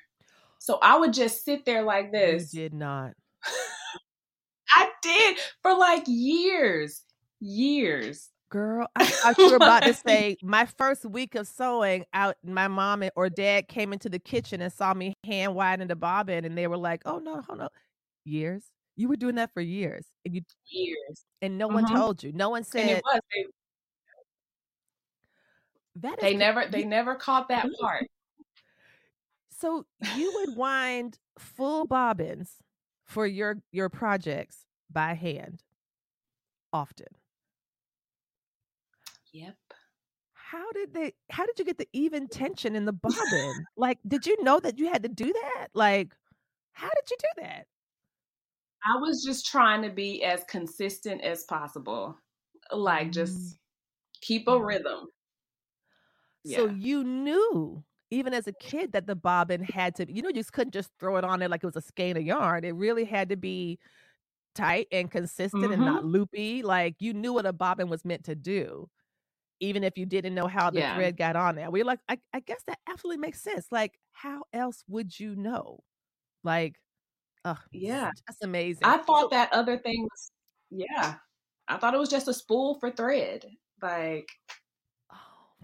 So 0.58 0.78
I 0.82 0.98
would 0.98 1.12
just 1.12 1.44
sit 1.44 1.64
there 1.64 1.82
like 1.82 2.10
this. 2.12 2.54
You 2.54 2.62
did 2.62 2.74
not. 2.74 3.12
I 4.70 4.88
did 5.02 5.38
for 5.62 5.76
like 5.76 6.04
years, 6.06 7.02
years. 7.40 8.29
Girl, 8.50 8.88
I 8.96 9.04
thought 9.06 9.38
you 9.38 9.50
were 9.50 9.56
about 9.56 9.84
to 9.84 9.94
say 9.94 10.36
my 10.42 10.66
first 10.66 11.04
week 11.04 11.36
of 11.36 11.46
sewing 11.46 12.04
out. 12.12 12.36
My 12.44 12.66
mom 12.66 13.04
or 13.14 13.30
dad 13.30 13.68
came 13.68 13.92
into 13.92 14.08
the 14.08 14.18
kitchen 14.18 14.60
and 14.60 14.72
saw 14.72 14.92
me 14.92 15.14
hand 15.24 15.54
winding 15.54 15.86
the 15.88 15.94
bobbin, 15.96 16.44
and 16.44 16.58
they 16.58 16.66
were 16.66 16.76
like, 16.76 17.02
"Oh 17.06 17.18
no, 17.20 17.40
hold 17.42 17.60
on, 17.60 17.68
years. 18.24 18.64
You 18.96 19.08
were 19.08 19.16
doing 19.16 19.36
that 19.36 19.54
for 19.54 19.60
years, 19.60 20.04
and 20.24 20.34
you 20.34 20.42
years, 20.66 21.24
and 21.40 21.58
no 21.58 21.68
one 21.68 21.84
Mhm. 21.84 21.94
told 21.94 22.22
you. 22.24 22.32
No 22.32 22.50
one 22.50 22.64
said 22.64 22.88
it 22.98 23.04
was. 23.04 23.20
They, 23.34 23.44
that. 26.02 26.20
They 26.20 26.34
never, 26.34 26.66
they 26.66 26.84
never 26.84 27.14
caught 27.14 27.48
that 27.48 27.68
part. 27.80 28.08
so 29.50 29.86
you 30.16 30.32
would 30.34 30.56
wind 30.56 31.18
full 31.38 31.86
bobbins 31.86 32.56
for 33.04 33.26
your 33.26 33.62
your 33.70 33.88
projects 33.88 34.66
by 34.90 35.14
hand 35.14 35.62
often. 36.72 37.06
Yep. 39.32 39.54
How 40.34 40.72
did 40.72 40.94
they? 40.94 41.14
How 41.30 41.46
did 41.46 41.58
you 41.58 41.64
get 41.64 41.78
the 41.78 41.88
even 41.92 42.28
tension 42.28 42.74
in 42.74 42.84
the 42.84 42.92
bobbin? 43.02 43.66
like, 43.76 43.98
did 44.06 44.26
you 44.26 44.42
know 44.42 44.58
that 44.60 44.78
you 44.78 44.88
had 44.88 45.02
to 45.04 45.08
do 45.08 45.32
that? 45.32 45.68
Like, 45.74 46.14
how 46.72 46.88
did 46.88 47.10
you 47.10 47.16
do 47.18 47.42
that? 47.42 47.66
I 48.84 48.98
was 48.98 49.22
just 49.22 49.46
trying 49.46 49.82
to 49.82 49.90
be 49.90 50.24
as 50.24 50.42
consistent 50.44 51.22
as 51.22 51.44
possible. 51.44 52.18
Like 52.72 53.12
just 53.12 53.58
keep 54.20 54.48
a 54.48 54.58
rhythm. 54.62 55.06
So 56.46 56.66
you 56.66 57.04
knew, 57.04 57.84
even 58.10 58.32
as 58.32 58.46
a 58.46 58.52
kid, 58.52 58.92
that 58.92 59.06
the 59.06 59.14
bobbin 59.14 59.62
had 59.62 59.94
to, 59.96 60.12
you 60.12 60.22
know, 60.22 60.28
you 60.28 60.34
just 60.34 60.52
couldn't 60.52 60.72
just 60.72 60.90
throw 60.98 61.16
it 61.16 61.24
on 61.24 61.38
there 61.38 61.48
like 61.48 61.62
it 61.62 61.66
was 61.66 61.76
a 61.76 61.82
skein 61.82 62.16
of 62.16 62.22
yarn. 62.24 62.64
It 62.64 62.74
really 62.74 63.04
had 63.04 63.28
to 63.28 63.36
be 63.36 63.78
tight 64.54 64.88
and 64.92 65.10
consistent 65.10 65.72
and 65.72 65.82
Mm-hmm. 65.82 65.84
not 65.84 66.04
loopy. 66.04 66.62
Like 66.62 66.96
you 66.98 67.12
knew 67.12 67.32
what 67.32 67.46
a 67.46 67.52
bobbin 67.52 67.88
was 67.88 68.04
meant 68.04 68.24
to 68.24 68.34
do, 68.34 68.88
even 69.60 69.84
if 69.84 69.96
you 69.96 70.06
didn't 70.06 70.34
know 70.34 70.46
how 70.46 70.70
the 70.70 70.80
Yeah. 70.80 70.94
thread 70.94 71.16
got 71.16 71.36
on 71.36 71.54
there. 71.54 71.70
We're 71.70 71.84
like, 71.84 72.00
I, 72.08 72.18
I 72.32 72.40
guess 72.40 72.62
that 72.66 72.78
absolutely 72.88 73.20
makes 73.20 73.40
sense. 73.42 73.66
Like, 73.70 73.98
how 74.12 74.42
else 74.52 74.82
would 74.88 75.18
you 75.20 75.36
know? 75.36 75.80
Like, 76.42 76.76
oh, 77.44 77.58
Yeah. 77.72 78.10
that's 78.26 78.42
amazing. 78.42 78.84
I 78.84 78.98
thought 78.98 79.30
that 79.30 79.52
other 79.52 79.78
thing 79.78 80.02
was 80.04 80.30
yeah. 80.70 81.16
I 81.68 81.76
thought 81.76 81.94
it 81.94 81.98
was 81.98 82.08
just 82.08 82.28
a 82.28 82.34
spool 82.34 82.78
for 82.80 82.90
thread. 82.90 83.44
Like 83.82 84.28
oh, 85.12 85.16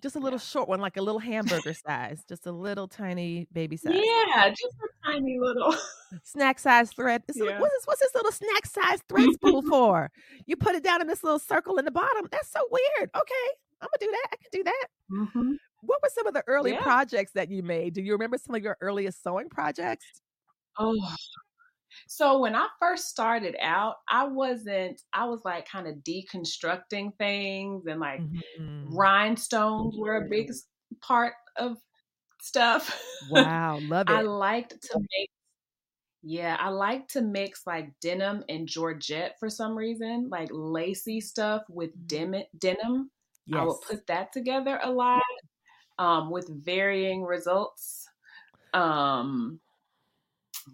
just 0.03 0.17
a 0.17 0.19
little 0.21 0.39
short 0.39 0.69
one, 0.69 0.81
like 0.81 0.97
a 0.97 1.03
little 1.03 1.19
hamburger 1.21 1.73
size, 1.75 2.23
just 2.29 2.47
a 2.47 2.53
little 2.53 2.89
tiny 2.89 3.47
baby 3.53 3.77
size. 3.77 3.95
yeah, 3.95 4.49
just 4.51 4.75
a 4.75 5.07
tiny 5.11 5.39
little 5.41 5.75
snack 6.23 6.59
size 6.59 6.93
thread. 6.93 7.23
Like, 7.29 7.37
Yeah. 7.37 7.61
what's 7.61 7.73
this, 7.75 7.87
what's 7.87 8.01
this 8.01 8.15
little 8.15 8.33
snack 8.33 8.67
size 8.67 9.01
thread 9.09 9.29
spool 9.35 9.63
for? 9.63 10.11
You 10.47 10.57
put 10.57 10.75
it 10.75 10.83
down 10.85 11.01
in 11.01 11.07
this 11.07 11.23
little 11.25 11.39
circle 11.39 11.79
in 11.79 11.85
the 11.85 11.91
bottom. 11.91 12.27
That's 12.31 12.51
so 12.51 12.61
weird. 12.71 13.11
Okay, 13.17 13.49
I'm 13.81 13.89
gonna 13.89 13.99
do 14.01 14.11
that. 14.11 14.29
I 14.33 14.37
can 14.37 14.51
do 14.53 14.65
that. 14.65 14.87
Mhm. 15.11 15.59
What 15.83 16.01
were 16.03 16.09
some 16.11 16.27
of 16.27 16.35
the 16.35 16.45
early 16.47 16.73
Yeah. 16.73 16.83
projects 16.83 17.33
that 17.33 17.51
you 17.51 17.63
made? 17.63 17.95
Do 17.95 18.03
you 18.03 18.13
remember 18.13 18.39
some 18.39 18.55
of 18.55 18.63
your 18.63 18.77
earliest 18.81 19.23
sewing 19.23 19.49
projects? 19.51 20.21
Oh. 20.79 21.17
So 22.09 22.39
when 22.41 22.55
I 22.55 22.69
first 22.81 23.07
started 23.09 23.57
out, 23.61 23.97
I 24.09 24.25
wasn't 24.27 25.03
I 25.13 25.27
was 25.27 25.43
like 25.45 25.69
kind 25.69 25.87
of 25.89 25.97
deconstructing 25.99 27.17
things 27.19 27.87
and 27.87 28.01
like 28.01 28.27
Mhm. 28.59 28.87
rhinestones 28.91 29.97
were 29.99 30.17
a 30.17 30.29
big 30.29 30.51
part 31.01 31.35
of 31.57 31.79
stuff. 32.43 32.89
Wow, 33.29 33.79
love 33.81 34.11
it. 34.11 34.13
I 34.13 34.23
liked 34.23 34.81
to 34.83 34.99
make 35.01 35.31
yeah, 36.23 36.57
I 36.61 36.71
like 36.71 37.09
to 37.09 37.23
mix 37.23 37.67
like 37.67 37.99
denim 38.01 38.45
and 38.49 38.69
Georgette 38.69 39.39
for 39.41 39.49
some 39.51 39.77
reason, 39.77 40.29
like 40.31 40.49
lacy 40.53 41.21
stuff 41.21 41.65
with 41.69 41.91
dim- 42.09 42.45
denim. 42.59 43.11
I 43.53 43.65
would. 43.65 43.81
Put 43.89 44.07
that 44.09 44.33
together 44.33 44.79
a 44.83 44.91
lot 44.91 45.23
um, 45.99 46.31
with 46.31 46.49
varying 46.65 47.23
results. 47.25 48.09
Um, 48.75 49.61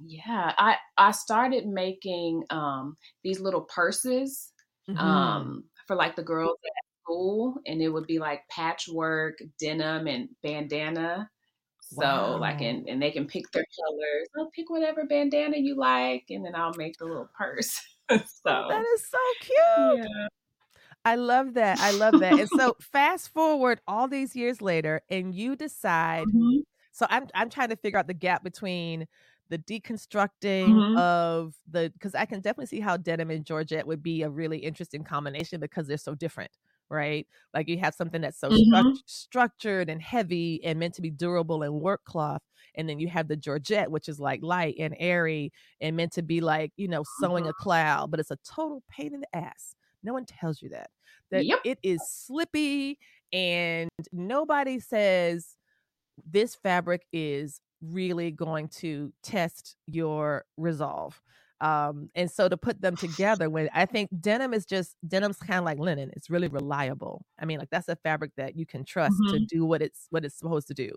yeah, 0.01 0.55
I 0.59 0.77
I 0.97 1.11
started 1.13 1.67
making 1.67 2.45
um, 2.51 2.97
these 3.23 3.41
little 3.41 3.63
purses 3.63 4.53
Mhm. 4.89 4.99
um, 5.01 5.65
for 5.87 5.97
like 5.97 6.17
the 6.17 6.23
girls 6.23 6.59
at 6.65 6.73
school, 7.03 7.61
and 7.67 7.83
it 7.83 7.89
would 7.91 8.07
be 8.07 8.19
like 8.19 8.49
patchwork, 8.49 9.39
denim, 9.59 10.07
and 10.07 10.31
bandana. 10.43 11.31
So 11.81 12.37
like, 12.41 12.61
and 12.63 12.89
and 12.89 13.03
they 13.03 13.11
can 13.13 13.27
pick 13.27 13.51
their 13.53 13.67
colors. 13.81 14.29
I'll 14.39 14.51
pick 14.53 14.71
whatever 14.71 15.07
bandana 15.07 15.59
you 15.59 15.77
like, 15.77 16.27
and 16.31 16.45
then 16.45 16.55
I'll 16.57 16.75
make 16.75 16.99
the 16.99 17.07
little 17.07 17.31
purse. 17.37 17.81
Oh, 18.11 18.19
so 18.45 18.55
that 18.69 18.85
is 18.95 19.07
so 19.09 19.19
cute. 19.41 19.57
yeah, 19.77 20.29
I 21.05 21.17
love 21.17 21.55
that. 21.55 21.81
I 21.81 21.91
love 21.91 22.19
that. 22.21 22.39
And 22.39 22.49
so 22.49 22.77
fast 22.81 23.33
forward 23.33 23.81
all 23.87 24.07
these 24.09 24.37
years 24.37 24.63
later, 24.63 25.03
and 25.09 25.35
you 25.35 25.57
decide 25.57 26.31
Mhm. 26.33 26.63
So 26.93 27.07
I'm 27.11 27.29
I'm 27.35 27.51
trying 27.51 27.71
to 27.71 27.77
figure 27.77 27.99
out 28.01 28.09
the 28.09 28.15
gap 28.15 28.45
between 28.45 29.07
the 29.51 29.59
deconstructing 29.59 30.85
Mhm. 30.85 30.97
of 30.97 31.55
the 31.71 31.91
because 31.95 32.15
I 32.17 32.27
can 32.27 32.41
definitely 32.43 32.67
see 32.67 32.81
how 32.81 32.97
denim 32.99 33.31
and 33.31 33.47
Georgette 33.47 33.87
would 33.87 34.03
be 34.03 34.23
a 34.23 34.31
really 34.31 34.59
interesting 34.61 35.05
combination 35.05 35.61
because 35.61 35.87
they're 35.89 35.99
so 35.99 36.15
different, 36.17 36.53
right? 36.91 37.27
Like 37.55 37.69
you 37.69 37.79
have 37.81 37.95
something 37.95 38.23
that's 38.23 38.39
so 38.41 38.51
struc- 38.53 38.85
Mhm. 38.85 39.03
structured 39.07 39.91
and 39.91 40.03
heavy 40.03 40.63
and 40.65 40.79
meant 40.81 40.95
to 40.97 41.03
be 41.03 41.11
durable 41.13 41.63
and 41.65 41.81
work 41.83 42.05
cloth, 42.05 42.43
and 42.77 42.89
then 42.89 42.99
you 43.01 43.09
have 43.09 43.29
the 43.29 43.37
Georgette, 43.37 43.91
which 43.93 44.09
is 44.09 44.21
like 44.21 44.41
light 44.43 44.77
and 44.79 44.97
airy 44.99 45.53
and 45.81 45.97
meant 45.97 46.13
to 46.15 46.23
be 46.23 46.41
like 46.41 46.73
you 46.77 46.89
know 46.89 47.05
sewing 47.05 47.47
a 47.49 47.55
cloud, 47.55 48.11
but 48.11 48.21
it's 48.21 48.31
a 48.33 48.39
total 48.45 48.83
pain 48.91 49.15
in 49.15 49.21
the 49.23 49.37
ass. 49.37 49.75
No 50.03 50.13
one 50.13 50.25
tells 50.27 50.63
you 50.63 50.69
that 50.71 50.91
that 51.31 51.47
Yep. 51.47 51.61
it 51.65 51.79
is 51.83 52.07
slippy 52.07 52.99
and 53.33 53.91
nobody 54.13 54.79
says 54.81 55.57
this 56.25 56.55
fabric 56.57 57.07
is 57.13 57.61
really 57.83 58.31
going 58.31 58.69
to 58.69 59.13
test 59.23 59.77
your 59.87 60.45
resolve. 60.57 61.23
Um, 61.61 62.11
and 62.15 62.31
so 62.31 62.49
to 62.49 62.57
put 62.57 62.81
them 62.83 62.97
together 62.97 63.51
when 63.51 63.71
I 63.75 63.87
think 63.87 64.11
denim 64.21 64.55
is 64.55 64.67
just 64.67 64.97
denim's 65.09 65.39
kind 65.39 65.59
of 65.61 65.65
like 65.65 65.79
linen. 65.79 66.11
It's 66.17 66.31
really 66.31 66.49
reliable. 66.49 67.27
I 67.41 67.45
mean, 67.47 67.59
like 67.61 67.71
that's 67.71 67.89
a 67.89 67.97
fabric 67.97 68.33
that 68.37 68.57
you 68.57 68.67
can 68.67 68.85
trust 68.85 69.27
to 69.29 69.39
Mhm. 69.39 69.49
do 69.49 69.65
what 69.65 69.83
it's 69.83 70.07
what 70.11 70.25
it's 70.25 70.37
supposed 70.39 70.69
to 70.69 70.75
do. 70.75 70.93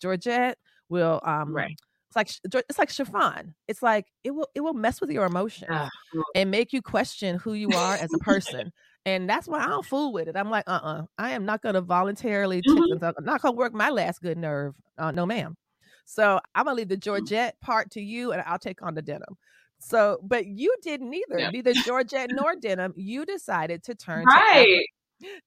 Georgette 0.00 0.58
will 0.88 1.20
um 1.24 1.68
Right. 1.68 1.78
It's 2.08 2.16
like 2.16 2.30
it's 2.68 2.78
like 2.78 2.90
chiffon. 2.90 3.54
It's 3.66 3.82
like 3.82 4.06
it 4.24 4.30
will 4.32 4.48
it 4.54 4.60
will 4.60 4.74
mess 4.74 5.00
with 5.00 5.10
your 5.10 5.26
emotions 5.26 5.68
Ah, 5.70 5.88
mm. 6.14 6.22
and 6.34 6.50
make 6.50 6.72
you 6.72 6.80
question 6.82 7.36
who 7.38 7.52
you 7.52 7.70
are 7.70 7.94
as 7.94 8.12
a 8.14 8.18
person. 8.18 8.72
And 9.04 9.28
that's 9.28 9.46
why 9.46 9.60
I 9.60 9.66
don't 9.68 9.84
fool 9.86 10.12
with 10.12 10.28
it. 10.28 10.36
I'm 10.36 10.50
like, 10.50 10.64
uh 10.66 10.80
uh 10.82 11.02
I 11.18 11.30
am 11.30 11.44
not 11.44 11.62
going 11.62 11.74
to 11.74 11.80
voluntarily, 11.80 12.62
Mhm. 12.62 13.00
this- 13.00 13.02
I'm 13.02 13.24
not 13.24 13.40
going 13.42 13.54
to 13.54 13.58
work 13.58 13.72
my 13.72 13.90
last 13.90 14.20
good 14.20 14.36
nerve. 14.38 14.74
Uh, 14.98 15.10
no, 15.12 15.24
ma'am. 15.26 15.56
So 16.04 16.40
I'm 16.54 16.64
going 16.64 16.74
to 16.76 16.78
leave 16.78 16.88
the 16.88 16.96
Mm. 16.96 17.00
Georgette 17.04 17.60
part 17.60 17.90
to 17.92 18.00
you 18.00 18.32
and 18.32 18.42
I'll 18.46 18.58
take 18.58 18.82
on 18.82 18.94
the 18.94 19.02
denim. 19.02 19.36
So, 19.78 20.18
but 20.22 20.46
you 20.46 20.74
did 20.82 21.00
neither, 21.00 21.38
Yeah. 21.38 21.50
neither 21.50 21.72
Georgette 21.74 22.30
nor 22.32 22.56
denim. 22.56 22.92
You 22.96 23.24
decided 23.24 23.82
to 23.84 23.94
turn 23.94 24.24
to, 24.24 24.30
right. 24.34 24.84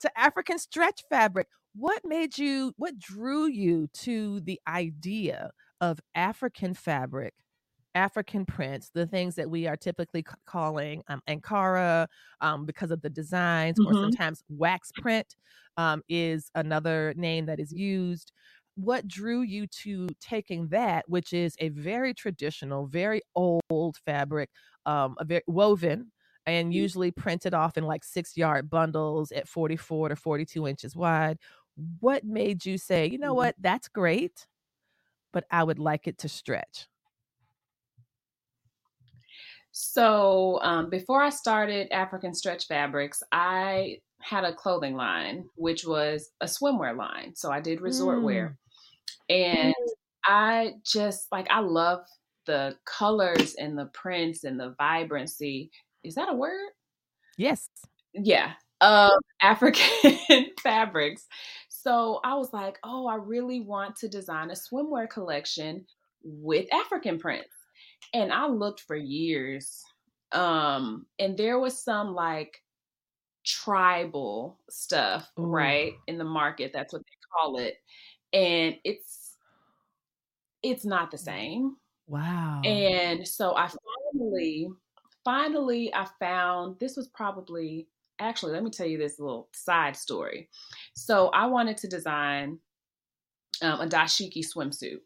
To 0.02 0.20
African 0.20 0.58
stretch 0.60 1.02
fabric. 1.10 1.48
What 1.76 2.04
made 2.06 2.38
you, 2.38 2.74
what 2.78 2.98
drew 3.00 3.48
you 3.48 3.88
to 4.06 4.40
the 4.42 4.60
idea 4.68 5.52
of 5.82 6.00
African 6.16 6.74
fabric 6.74 7.34
African 7.94 8.46
prints, 8.46 8.90
the 8.94 9.06
things 9.06 9.36
that 9.36 9.50
we 9.50 9.68
are 9.68 9.76
typically 9.76 10.24
c- 10.28 10.36
calling 10.46 11.04
um, 11.10 11.22
Ankara 11.28 12.08
um, 12.40 12.66
because 12.66 12.90
of 12.92 13.02
the 13.02 13.10
designs, 13.10 13.82
or 13.84 13.94
Mhm. 13.94 13.96
sometimes 13.96 14.44
wax 14.50 14.92
print 14.94 15.36
um, 15.78 16.02
is 16.08 16.50
another 16.56 17.14
name 17.18 17.48
that 17.48 17.60
is 17.60 17.74
used. 17.74 18.32
What 18.76 19.08
drew 19.08 19.42
you 19.42 19.68
to 19.84 20.16
taking 20.22 20.70
that, 20.70 21.04
which 21.10 21.34
is 21.34 21.56
a 21.60 21.70
very 21.70 22.14
traditional, 22.14 22.88
very 22.88 23.22
old 23.36 23.98
fabric, 24.06 24.50
um, 24.86 25.16
a 25.20 25.26
very 25.26 25.44
woven 25.48 26.12
and 26.46 26.74
usually 26.74 27.12
printed 27.12 27.54
off 27.54 27.78
in 27.78 27.84
like 27.84 28.04
six 28.04 28.38
yard 28.38 28.70
bundles 28.70 29.32
at 29.34 29.48
44 29.50 30.10
to 30.10 30.16
42 30.16 30.66
inches 30.68 30.96
wide? 30.96 31.38
What 32.00 32.24
made 32.24 32.66
you 32.66 32.78
say, 32.78 33.06
you 33.08 33.18
know 33.18 33.34
Mhm. 33.34 33.36
what, 33.36 33.56
that's 33.60 33.88
great, 33.90 34.48
but 35.32 35.46
I 35.52 35.64
would 35.64 35.80
like 35.80 36.08
it 36.08 36.18
to 36.20 36.30
stretch? 36.30 36.88
So 39.72 40.60
um, 40.62 40.90
before 40.90 41.22
I 41.22 41.30
started 41.30 41.92
African 41.92 42.34
Stretch 42.34 42.68
Fabrics, 42.68 43.24
I 43.32 43.98
had 44.20 44.44
a 44.44 44.54
clothing 44.54 44.96
line, 44.96 45.46
which 45.56 45.86
was 45.86 46.30
a 46.42 46.46
swimwear 46.46 46.96
line. 46.96 47.34
So 47.36 47.52
I 47.52 47.62
did 47.62 47.82
resort 47.82 48.20
mm. 48.20 48.24
wear. 48.24 48.58
And 49.30 49.74
I 50.26 50.74
just 50.86 51.28
like, 51.32 51.48
I 51.50 51.60
love 51.62 52.02
the 52.46 52.76
colors 52.86 53.56
and 53.56 53.78
the 53.78 53.86
prints 53.88 54.44
and 54.44 54.60
the 54.60 54.76
vibrancy. 54.78 55.72
Is 56.04 56.16
that 56.16 56.30
a 56.30 56.36
word? 56.36 56.72
Yes. 57.38 57.70
Yeah. 58.14 58.54
Of 58.82 59.12
African 59.42 60.18
fabrics. 60.64 61.28
So 61.82 62.20
I 62.24 62.36
was 62.36 62.54
like, 62.54 62.78
oh, 62.84 63.08
I 63.08 63.16
really 63.16 63.62
want 63.62 63.96
to 63.98 64.08
design 64.08 64.52
a 64.52 64.54
swimwear 64.54 65.10
collection 65.10 65.86
with 66.24 66.72
African 66.72 67.18
prints 67.18 67.56
and 68.14 68.32
I 68.32 68.48
looked 68.48 68.82
for 68.82 68.96
years. 68.96 69.84
Um, 70.32 71.06
and 71.20 71.38
there 71.38 71.60
was 71.60 71.84
some 71.84 72.14
like 72.14 72.62
tribal 73.46 74.60
stuff, 74.70 75.30
Ooh. 75.40 75.46
right, 75.46 75.94
in 76.08 76.18
the 76.18 76.24
market. 76.24 76.72
That's 76.74 76.94
what 76.94 77.02
they 77.02 77.18
call 77.36 77.58
it. 77.60 77.76
And 78.34 78.76
it's 78.84 79.38
it's 80.64 80.86
not 80.86 81.12
the 81.12 81.18
same. 81.18 81.78
Wow. 82.08 82.62
And 82.64 83.28
so 83.28 83.56
I 83.56 83.70
finally 84.14 84.70
finally 85.24 85.94
I 85.94 86.08
found 86.20 86.80
this 86.80 86.96
was 86.96 87.08
probably 87.08 87.88
actually 88.28 88.54
let 88.54 88.64
me 88.64 88.70
tell 88.70 88.88
you 88.88 88.98
this 88.98 89.20
little 89.20 89.50
side 89.54 89.96
story. 89.96 90.50
So 90.96 91.30
I 91.30 91.48
wanted 91.48 91.78
to 91.78 91.88
design 91.88 92.60
um, 93.62 93.82
a 93.82 93.88
dashiki 93.88 94.44
swimsuit. 94.46 95.00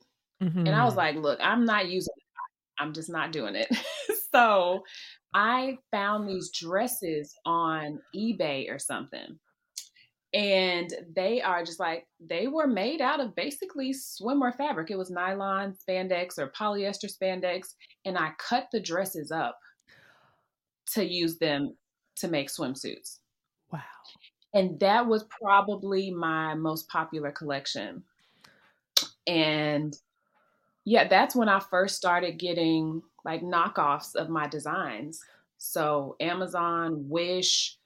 Mm-hmm. 0.43 0.67
And 0.67 0.69
I 0.69 0.83
was 0.83 0.91
mm-hmm. 0.91 0.99
like, 0.99 1.15
look, 1.15 1.39
I'm 1.41 1.65
not 1.65 1.87
using 1.87 2.13
I'm 2.77 2.93
just 2.93 3.09
not 3.09 3.31
doing 3.31 3.55
it. 3.55 3.67
so 4.33 4.83
I 5.33 5.77
found 5.91 6.27
these 6.27 6.51
dresses 6.51 7.33
on 7.45 7.99
eBay 8.15 8.69
or 8.69 8.79
something. 8.79 9.39
And 10.33 10.93
they 11.15 11.41
are 11.41 11.63
just 11.63 11.79
like, 11.79 12.05
they 12.19 12.47
were 12.47 12.67
made 12.67 12.99
out 12.99 13.21
of 13.21 13.35
basically 13.35 13.93
swimwear 13.93 14.55
fabric. 14.55 14.91
It 14.91 14.97
was 14.97 15.09
nylon 15.09 15.75
spandex 15.87 16.37
or 16.37 16.51
polyester 16.51 17.09
spandex. 17.09 17.67
And 18.03 18.17
I 18.17 18.31
cut 18.37 18.67
the 18.71 18.81
dresses 18.81 19.31
up 19.31 19.57
to 20.93 21.05
use 21.05 21.37
them 21.37 21.75
to 22.17 22.27
make 22.27 22.49
swimsuits. 22.49 23.19
Wow. 23.71 23.81
And 24.53 24.79
that 24.79 25.05
was 25.07 25.23
probably 25.23 26.11
my 26.11 26.55
most 26.55 26.87
popular 26.87 27.31
collection. 27.31 28.03
And 29.27 29.95
yeah, 30.85 31.07
that's 31.07 31.35
when 31.35 31.49
I 31.49 31.59
first 31.59 31.95
started 31.95 32.37
getting 32.37 33.01
like 33.23 33.41
knockoffs 33.41 34.15
of 34.15 34.29
my 34.29 34.47
designs. 34.47 35.19
So 35.57 36.15
Amazon, 36.19 37.09
Wish, 37.09 37.77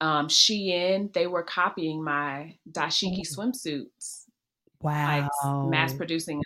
um, 0.00 0.28
Shein, 0.28 1.12
they 1.12 1.26
were 1.26 1.42
copying 1.42 2.04
my 2.04 2.56
dashiki 2.70 3.22
mm. 3.22 3.36
swimsuits. 3.36 4.26
Wow. 4.80 5.28
Like 5.42 5.70
mass 5.70 5.94
producing 5.94 6.42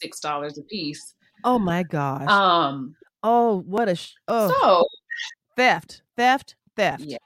six 0.00 0.20
dollars 0.20 0.58
a 0.58 0.62
piece. 0.62 1.14
Oh 1.44 1.58
my 1.58 1.82
gosh. 1.82 2.28
Um. 2.28 2.96
Oh, 3.22 3.62
what 3.66 3.88
a 3.88 3.94
sh- 3.94 4.14
oh. 4.28 4.48
So 4.60 4.86
theft, 5.56 6.02
theft, 6.16 6.56
theft, 6.76 7.04
yeah. 7.04 7.18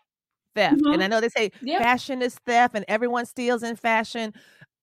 theft. 0.55 0.77
Mm-hmm. 0.77 0.93
And 0.95 1.03
I 1.03 1.07
know 1.09 1.21
they 1.21 1.29
say 1.29 1.51
fashion 1.79 2.23
is 2.23 2.35
theft, 2.47 2.75
and 2.75 2.85
everyone 2.89 3.27
steals 3.27 3.63
in 3.63 3.77
fashion. 3.77 4.33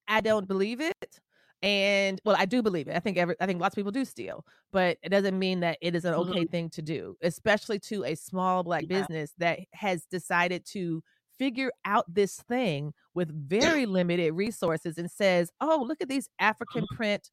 I 0.08 0.22
don't 0.22 0.48
believe 0.48 0.82
it 0.82 1.20
and 1.66 2.22
well 2.26 2.36
i 2.38 2.46
do 2.46 2.62
believe 2.62 2.88
it 2.88 2.96
i 2.96 3.00
think 3.00 3.18
every 3.18 3.36
i 3.40 3.46
think 3.46 3.60
lots 3.60 3.74
of 3.74 3.78
people 3.78 3.92
do 3.92 4.06
steal 4.06 4.46
but 4.72 4.98
it 5.02 5.10
doesn't 5.10 5.38
mean 5.40 5.62
that 5.62 5.78
it 5.82 5.96
is 5.96 6.06
an 6.06 6.14
okay 6.14 6.42
mm-hmm. 6.42 6.52
thing 6.52 6.70
to 6.70 6.82
do 6.82 7.16
especially 7.24 7.80
to 7.80 8.04
a 8.04 8.14
small 8.14 8.64
black 8.64 8.84
yeah. 8.84 9.00
business 9.00 9.34
that 9.38 9.60
has 9.74 10.06
decided 10.06 10.64
to 10.66 11.02
figure 11.40 11.72
out 11.84 12.06
this 12.14 12.38
thing 12.48 12.94
with 13.14 13.30
very 13.48 13.86
limited 13.86 14.34
resources 14.34 14.98
and 14.98 15.10
says 15.10 15.52
oh 15.60 15.84
look 15.88 16.02
at 16.02 16.10
these 16.10 16.30
african 16.40 16.84
mm-hmm. 16.84 16.96
print 16.96 17.32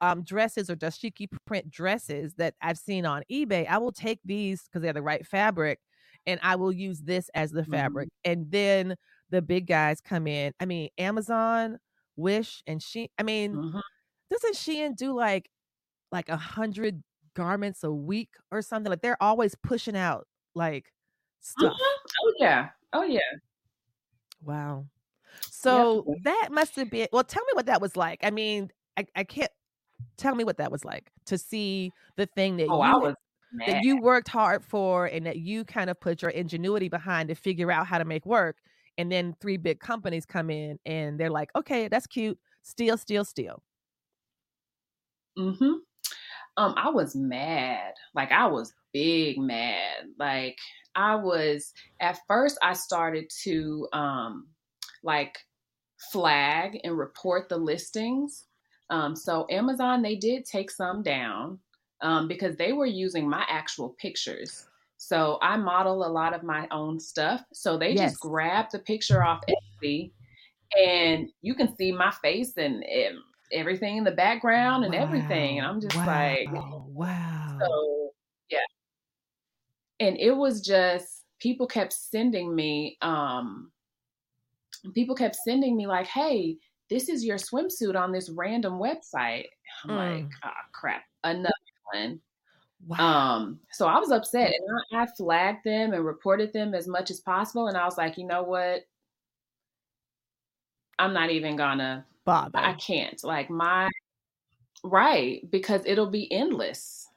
um, 0.00 0.22
dresses 0.22 0.68
or 0.68 0.76
dashiki 0.76 1.26
print 1.46 1.70
dresses 1.70 2.34
that 2.34 2.54
i've 2.60 2.78
seen 2.78 3.06
on 3.06 3.22
ebay 3.30 3.66
i 3.68 3.78
will 3.78 3.92
take 3.92 4.20
these 4.24 4.62
because 4.64 4.82
they're 4.82 4.92
the 4.92 5.02
right 5.02 5.26
fabric 5.26 5.78
and 6.26 6.38
i 6.42 6.54
will 6.56 6.72
use 6.72 7.00
this 7.00 7.30
as 7.34 7.50
the 7.50 7.64
fabric 7.64 8.08
mm-hmm. 8.08 8.32
and 8.32 8.50
then 8.50 8.96
the 9.30 9.40
big 9.40 9.66
guys 9.66 10.00
come 10.00 10.26
in 10.26 10.52
i 10.60 10.66
mean 10.66 10.88
amazon 10.98 11.78
Wish 12.16 12.62
and 12.66 12.82
she 12.82 13.10
I 13.18 13.22
mean, 13.22 13.54
mm-hmm. 13.54 13.78
doesn't 14.30 14.54
Shein 14.54 14.96
do 14.96 15.14
like 15.14 15.50
like 16.10 16.30
a 16.30 16.36
hundred 16.36 17.02
garments 17.34 17.84
a 17.84 17.92
week 17.92 18.30
or 18.50 18.62
something? 18.62 18.88
Like 18.88 19.02
they're 19.02 19.22
always 19.22 19.54
pushing 19.54 19.96
out 19.96 20.26
like 20.54 20.92
stuff. 21.40 21.74
Mm-hmm. 21.74 22.24
Oh 22.24 22.32
yeah. 22.38 22.68
Oh 22.94 23.02
yeah. 23.02 23.20
Wow. 24.42 24.86
So 25.42 26.04
yep. 26.08 26.16
that 26.24 26.48
must 26.52 26.74
have 26.76 26.90
been 26.90 27.08
well, 27.12 27.24
tell 27.24 27.44
me 27.44 27.52
what 27.52 27.66
that 27.66 27.82
was 27.82 27.96
like. 27.96 28.20
I 28.22 28.30
mean, 28.30 28.70
I, 28.96 29.06
I 29.14 29.24
can't 29.24 29.52
tell 30.16 30.34
me 30.34 30.44
what 30.44 30.58
that 30.58 30.70
was 30.70 30.84
like 30.84 31.10
to 31.26 31.38
see 31.38 31.92
the 32.16 32.26
thing 32.26 32.56
that 32.56 32.68
oh, 32.68 32.84
you 32.84 33.00
was 33.00 33.14
that 33.66 33.84
you 33.84 34.00
worked 34.00 34.28
hard 34.28 34.64
for 34.64 35.06
and 35.06 35.24
that 35.24 35.36
you 35.38 35.64
kind 35.64 35.88
of 35.88 35.98
put 36.00 36.20
your 36.20 36.30
ingenuity 36.30 36.88
behind 36.88 37.28
to 37.28 37.34
figure 37.34 37.70
out 37.70 37.86
how 37.86 37.96
to 37.96 38.04
make 38.04 38.26
work 38.26 38.56
and 38.98 39.10
then 39.12 39.34
three 39.40 39.56
big 39.56 39.80
companies 39.80 40.24
come 40.24 40.50
in 40.50 40.78
and 40.86 41.18
they're 41.18 41.30
like, 41.30 41.50
okay, 41.54 41.88
that's 41.88 42.06
cute. 42.06 42.38
Steal, 42.62 42.96
steal, 42.96 43.24
steal. 43.24 43.62
Mm-hmm. 45.38 45.74
Um, 46.56 46.74
I 46.76 46.88
was 46.88 47.14
mad. 47.14 47.92
Like 48.14 48.32
I 48.32 48.46
was 48.46 48.72
big 48.92 49.38
mad. 49.38 50.06
Like 50.18 50.56
I 50.94 51.16
was 51.16 51.72
at 52.00 52.18
first 52.26 52.58
I 52.62 52.72
started 52.72 53.26
to 53.44 53.86
um 53.92 54.48
like 55.02 55.36
flag 56.12 56.78
and 56.82 56.96
report 56.96 57.48
the 57.50 57.58
listings. 57.58 58.45
Um, 58.90 59.16
so 59.16 59.46
Amazon 59.50 60.02
they 60.02 60.16
did 60.16 60.44
take 60.44 60.70
some 60.70 61.02
down 61.02 61.58
um, 62.02 62.28
because 62.28 62.56
they 62.56 62.72
were 62.72 62.86
using 62.86 63.28
my 63.28 63.44
actual 63.48 63.90
pictures. 63.98 64.68
So 64.96 65.38
I 65.42 65.56
model 65.56 66.06
a 66.06 66.08
lot 66.08 66.34
of 66.34 66.42
my 66.42 66.66
own 66.70 66.98
stuff. 66.98 67.44
So 67.52 67.76
they 67.76 67.92
yes. 67.92 68.12
just 68.12 68.20
grabbed 68.20 68.72
the 68.72 68.78
picture 68.78 69.22
off 69.22 69.40
Etsy 69.48 70.10
and 70.76 71.28
you 71.42 71.54
can 71.54 71.74
see 71.76 71.92
my 71.92 72.10
face 72.22 72.54
and, 72.56 72.82
and 72.84 73.18
everything 73.52 73.98
in 73.98 74.04
the 74.04 74.10
background 74.10 74.84
and 74.84 74.94
wow. 74.94 75.00
everything. 75.00 75.58
And 75.58 75.66
I'm 75.66 75.80
just 75.80 75.96
wow. 75.96 76.06
like, 76.06 76.48
wow. 76.52 77.58
So 77.60 78.10
yeah. 78.50 78.58
And 80.00 80.16
it 80.18 80.32
was 80.32 80.60
just 80.60 81.24
people 81.40 81.66
kept 81.66 81.92
sending 81.92 82.54
me, 82.54 82.96
um, 83.02 83.70
people 84.94 85.14
kept 85.14 85.36
sending 85.36 85.76
me 85.76 85.86
like, 85.86 86.06
hey, 86.06 86.56
this 86.88 87.08
is 87.08 87.24
your 87.24 87.38
swimsuit 87.38 87.96
on 87.96 88.12
this 88.12 88.30
random 88.30 88.74
website. 88.74 89.46
I'm 89.84 89.90
mm. 89.90 89.96
like, 89.96 90.30
oh 90.44 90.50
crap, 90.72 91.02
another 91.24 91.52
one. 91.92 92.20
Wow. 92.86 92.98
Um, 92.98 93.60
so 93.72 93.86
I 93.86 93.98
was 93.98 94.10
upset 94.10 94.52
and 94.52 94.78
I, 94.92 95.02
I 95.02 95.06
flagged 95.16 95.64
them 95.64 95.92
and 95.92 96.04
reported 96.04 96.52
them 96.52 96.74
as 96.74 96.86
much 96.86 97.10
as 97.10 97.20
possible. 97.20 97.68
And 97.68 97.76
I 97.76 97.84
was 97.84 97.98
like, 97.98 98.18
you 98.18 98.26
know 98.26 98.42
what? 98.42 98.82
I'm 100.98 101.12
not 101.12 101.30
even 101.30 101.56
gonna 101.56 102.06
bother. 102.24 102.58
I 102.58 102.74
can't. 102.74 103.22
Like 103.24 103.50
my 103.50 103.88
right, 104.84 105.48
because 105.50 105.82
it'll 105.84 106.10
be 106.10 106.30
endless. 106.32 107.08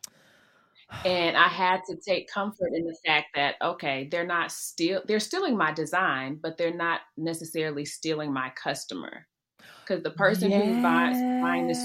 And 1.05 1.37
I 1.37 1.47
had 1.47 1.81
to 1.87 1.95
take 1.95 2.31
comfort 2.31 2.71
in 2.73 2.85
the 2.85 2.97
fact 3.05 3.27
that 3.35 3.55
okay, 3.61 4.07
they're 4.11 4.25
not 4.25 4.51
steal 4.51 5.01
they're 5.05 5.19
stealing 5.19 5.57
my 5.57 5.71
design, 5.71 6.39
but 6.41 6.57
they're 6.57 6.73
not 6.73 7.01
necessarily 7.17 7.85
stealing 7.85 8.33
my 8.33 8.51
customer. 8.61 9.27
Because 9.89 10.03
the 10.03 10.11
person 10.11 10.51
yes. 10.51 10.65
who's 10.65 10.83
buying, 10.83 11.41
buying 11.41 11.67
this 11.67 11.79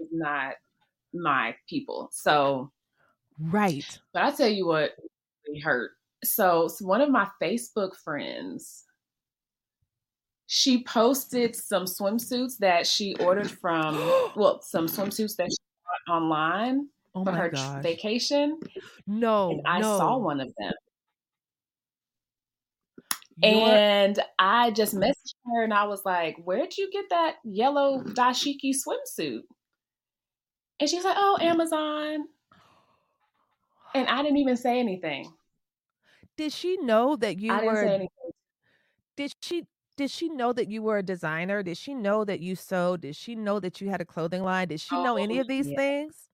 is 0.00 0.08
not 0.10 0.54
my 1.14 1.54
people. 1.68 2.08
So, 2.10 2.72
right. 3.38 3.86
But 4.12 4.24
I 4.24 4.30
tell 4.32 4.48
you 4.48 4.66
what 4.66 4.90
really 5.46 5.60
hurt. 5.60 5.92
So, 6.24 6.66
so 6.66 6.84
one 6.84 7.00
of 7.00 7.08
my 7.08 7.28
Facebook 7.40 7.94
friends, 8.02 8.84
she 10.48 10.82
posted 10.82 11.54
some 11.54 11.84
swimsuits 11.84 12.58
that 12.58 12.84
she 12.84 13.14
ordered 13.20 13.50
from, 13.50 13.94
well, 14.36 14.60
some 14.60 14.86
swimsuits 14.86 15.36
that 15.36 15.50
she 15.50 16.08
bought 16.08 16.16
online 16.16 16.88
oh 17.14 17.24
for 17.24 17.30
her 17.30 17.50
gosh. 17.50 17.82
vacation. 17.82 18.58
No, 19.06 19.50
and 19.50 19.62
I 19.66 19.78
no. 19.78 19.98
saw 19.98 20.18
one 20.18 20.40
of 20.40 20.52
them. 20.58 20.72
And 23.42 24.18
I 24.38 24.70
just 24.70 24.94
messaged 24.94 25.34
her 25.46 25.62
and 25.62 25.74
I 25.74 25.84
was 25.84 26.04
like, 26.04 26.36
Where'd 26.44 26.76
you 26.76 26.90
get 26.90 27.06
that 27.10 27.36
yellow 27.44 28.02
dashiki 28.02 28.72
swimsuit? 28.74 29.42
And 30.80 30.88
she's 30.90 31.04
like, 31.04 31.16
oh, 31.16 31.38
Amazon. 31.40 32.28
And 33.94 34.06
I 34.08 34.22
didn't 34.22 34.36
even 34.38 34.56
say 34.58 34.78
anything. 34.78 35.32
Did 36.36 36.52
she 36.52 36.76
know 36.76 37.16
that 37.16 37.38
you 37.38 37.52
I 37.54 37.62
were? 37.62 37.72
Didn't 37.72 37.88
say 37.88 37.94
anything. 37.94 38.32
Did 39.16 39.34
she? 39.40 39.66
did 39.96 40.10
she 40.10 40.28
know 40.28 40.52
that 40.52 40.68
you 40.68 40.82
were 40.82 40.98
a 40.98 41.02
designer? 41.02 41.62
Did 41.62 41.76
she 41.78 41.94
know 41.94 42.24
that 42.26 42.40
you 42.40 42.56
sewed? 42.56 43.00
Did 43.02 43.16
she 43.16 43.34
know 43.34 43.58
that 43.60 43.80
you 43.80 43.88
had 43.90 44.00
a 44.02 44.06
clothing 44.06 44.42
line? 44.42 44.68
Did 44.68 44.80
she 44.82 44.98
know 44.98 45.16
any 45.16 45.38
Oh, 45.38 45.40
of 45.40 45.46
these 45.48 45.70
yeah. 45.70 45.76
things? 45.76 46.28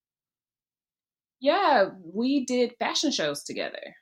Yeah, 1.40 1.90
we 2.04 2.44
did 2.44 2.76
fashion 2.78 3.10
shows 3.10 3.42
together. 3.42 3.96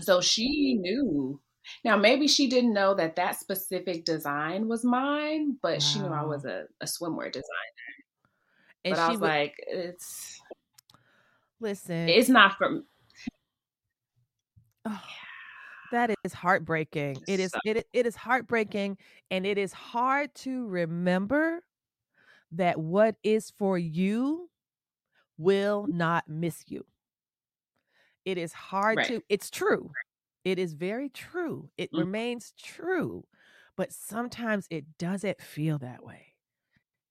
So 0.00 0.20
she 0.20 0.74
knew. 0.74 1.40
Now, 1.84 1.96
maybe 1.98 2.28
she 2.28 2.48
didn't 2.48 2.72
know 2.72 2.94
that 2.94 3.16
that 3.16 3.36
specific 3.36 4.04
design 4.04 4.68
was 4.68 4.84
mine, 4.84 5.58
but 5.62 5.82
she 5.82 6.00
knew 6.00 6.10
I 6.12 6.24
was 6.24 6.44
a, 6.46 6.66
a 6.80 6.86
swimwear 6.86 7.30
designer. 7.30 7.44
And 8.84 8.96
But 8.96 8.98
I 8.98 9.08
she 9.08 9.10
was 9.10 9.20
would 9.20 9.34
like, 9.34 9.54
it's 9.66 10.40
listen. 11.60 12.16
it's 12.16 12.28
not 12.28 12.56
from 12.56 12.86
Oh, 14.84 15.02
that 15.90 16.14
is 16.24 16.32
heartbreaking. 16.32 17.22
it 17.26 17.40
is 17.40 17.56
it, 17.64 17.88
it 17.92 18.06
is 18.06 18.16
heartbreaking 18.16 18.98
and 19.30 19.46
it 19.46 19.58
is 19.58 19.72
hard 19.72 20.34
to 20.36 20.66
remember 20.68 21.64
that 22.52 22.78
what 22.80 23.16
is 23.24 23.50
for 23.50 23.78
you 23.78 24.50
will 25.38 25.86
not 25.88 26.28
miss 26.28 26.64
you. 26.68 26.86
It 28.28 28.38
is 28.38 28.52
hard 28.52 29.02
right. 29.02 29.06
to 29.06 29.22
it's 29.28 29.50
true. 29.50 29.96
It 30.44 30.58
is 30.58 30.74
very 30.74 31.08
true. 31.08 31.70
It 31.76 31.90
Mm, 31.92 32.04
remains 32.04 32.52
true. 32.58 33.26
But 33.76 33.92
sometimes 33.92 34.66
it 34.70 34.98
doesn't 34.98 35.40
feel 35.40 35.78
that 35.78 36.04
way. 36.04 36.34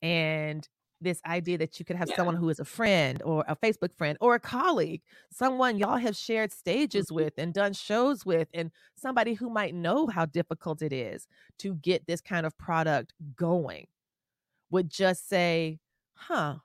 And 0.02 0.68
this 1.02 1.22
idea 1.26 1.58
that 1.60 1.80
you 1.80 1.86
could 1.86 1.96
have 1.98 2.10
Yeah. 2.10 2.16
someone 2.16 2.36
who 2.38 2.50
is 2.50 2.60
a 2.60 2.66
friend 2.66 3.22
or 3.24 3.46
a 3.48 3.56
Facebook 3.56 3.94
friend 3.94 4.18
or 4.22 4.36
a 4.36 4.40
colleague, 4.40 5.04
someone 5.32 5.78
y'all 5.80 5.98
have 5.98 6.16
shared 6.16 6.52
stages 6.52 7.12
Mhm. 7.12 7.12
with 7.12 7.34
and 7.38 7.54
done 7.54 7.74
shows 7.74 8.26
with, 8.26 8.50
and 8.54 8.72
somebody 8.96 9.34
who 9.36 9.50
might 9.50 9.76
know 9.76 10.08
how 10.08 10.26
difficult 10.26 10.82
it 10.82 10.94
is 10.94 11.28
to 11.60 11.76
get 11.76 12.08
this 12.08 12.22
kind 12.22 12.46
of 12.46 12.58
product 12.58 13.14
going 13.36 13.88
would 14.70 14.90
just 14.90 15.28
say, 15.30 15.80
huh, 16.16 16.58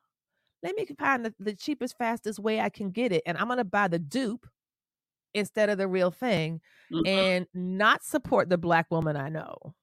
let 0.63 0.77
me 0.77 0.87
find 0.99 1.25
the, 1.25 1.35
the 1.39 1.55
cheapest, 1.55 1.99
fastest 1.99 2.39
way 2.39 2.61
I 2.61 2.69
can 2.69 2.91
get 2.91 3.13
it. 3.13 3.23
And 3.27 3.37
I'm 3.39 3.47
going 3.49 3.59
to 3.59 3.65
buy 3.65 3.89
the 3.89 3.99
dupe 3.99 4.47
instead 5.35 5.71
of 5.71 5.79
the 5.79 5.89
real 5.89 6.11
thing 6.11 6.61
Mhm. 6.91 7.07
and 7.07 7.47
not 7.55 8.05
support 8.05 8.49
the 8.51 8.59
black 8.59 8.91
woman 8.91 9.17
I 9.17 9.29
know. 9.29 9.75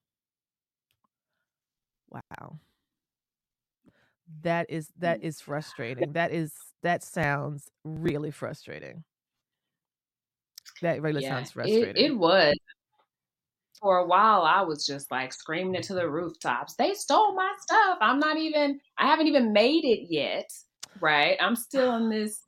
Wow. 2.10 2.60
That 4.42 4.70
is 4.70 4.90
that 4.98 5.24
is 5.24 5.42
frustrating. 5.42 6.14
That 6.14 6.32
is 6.32 6.54
that 6.84 7.02
sounds 7.04 7.70
really 7.84 8.32
frustrating. 8.32 9.04
That 10.82 11.02
really 11.02 11.22
Yeah, 11.22 11.30
sounds 11.30 11.52
it 11.64 11.92
frustrating. 11.96 11.96
it 11.96 12.18
was. 12.18 12.56
For 13.82 13.98
a 13.98 14.06
while, 14.06 14.42
I 14.44 14.62
was 14.62 14.86
just 14.86 15.10
like 15.12 15.32
screaming 15.34 15.76
it 15.76 15.84
to 15.84 15.94
the 15.94 16.10
rooftops. 16.10 16.76
They 16.76 16.94
stole 16.94 17.34
my 17.34 17.54
stuff. 17.60 17.98
I'm 18.02 18.20
not 18.20 18.38
even. 18.38 18.80
I 18.98 19.08
haven't 19.08 19.28
even 19.28 19.54
made 19.54 19.86
it 19.86 20.08
yet. 20.12 20.50
Right. 21.00 21.38
I'm 21.40 21.56
still 21.56 21.96
in 21.96 22.10
this. 22.10 22.44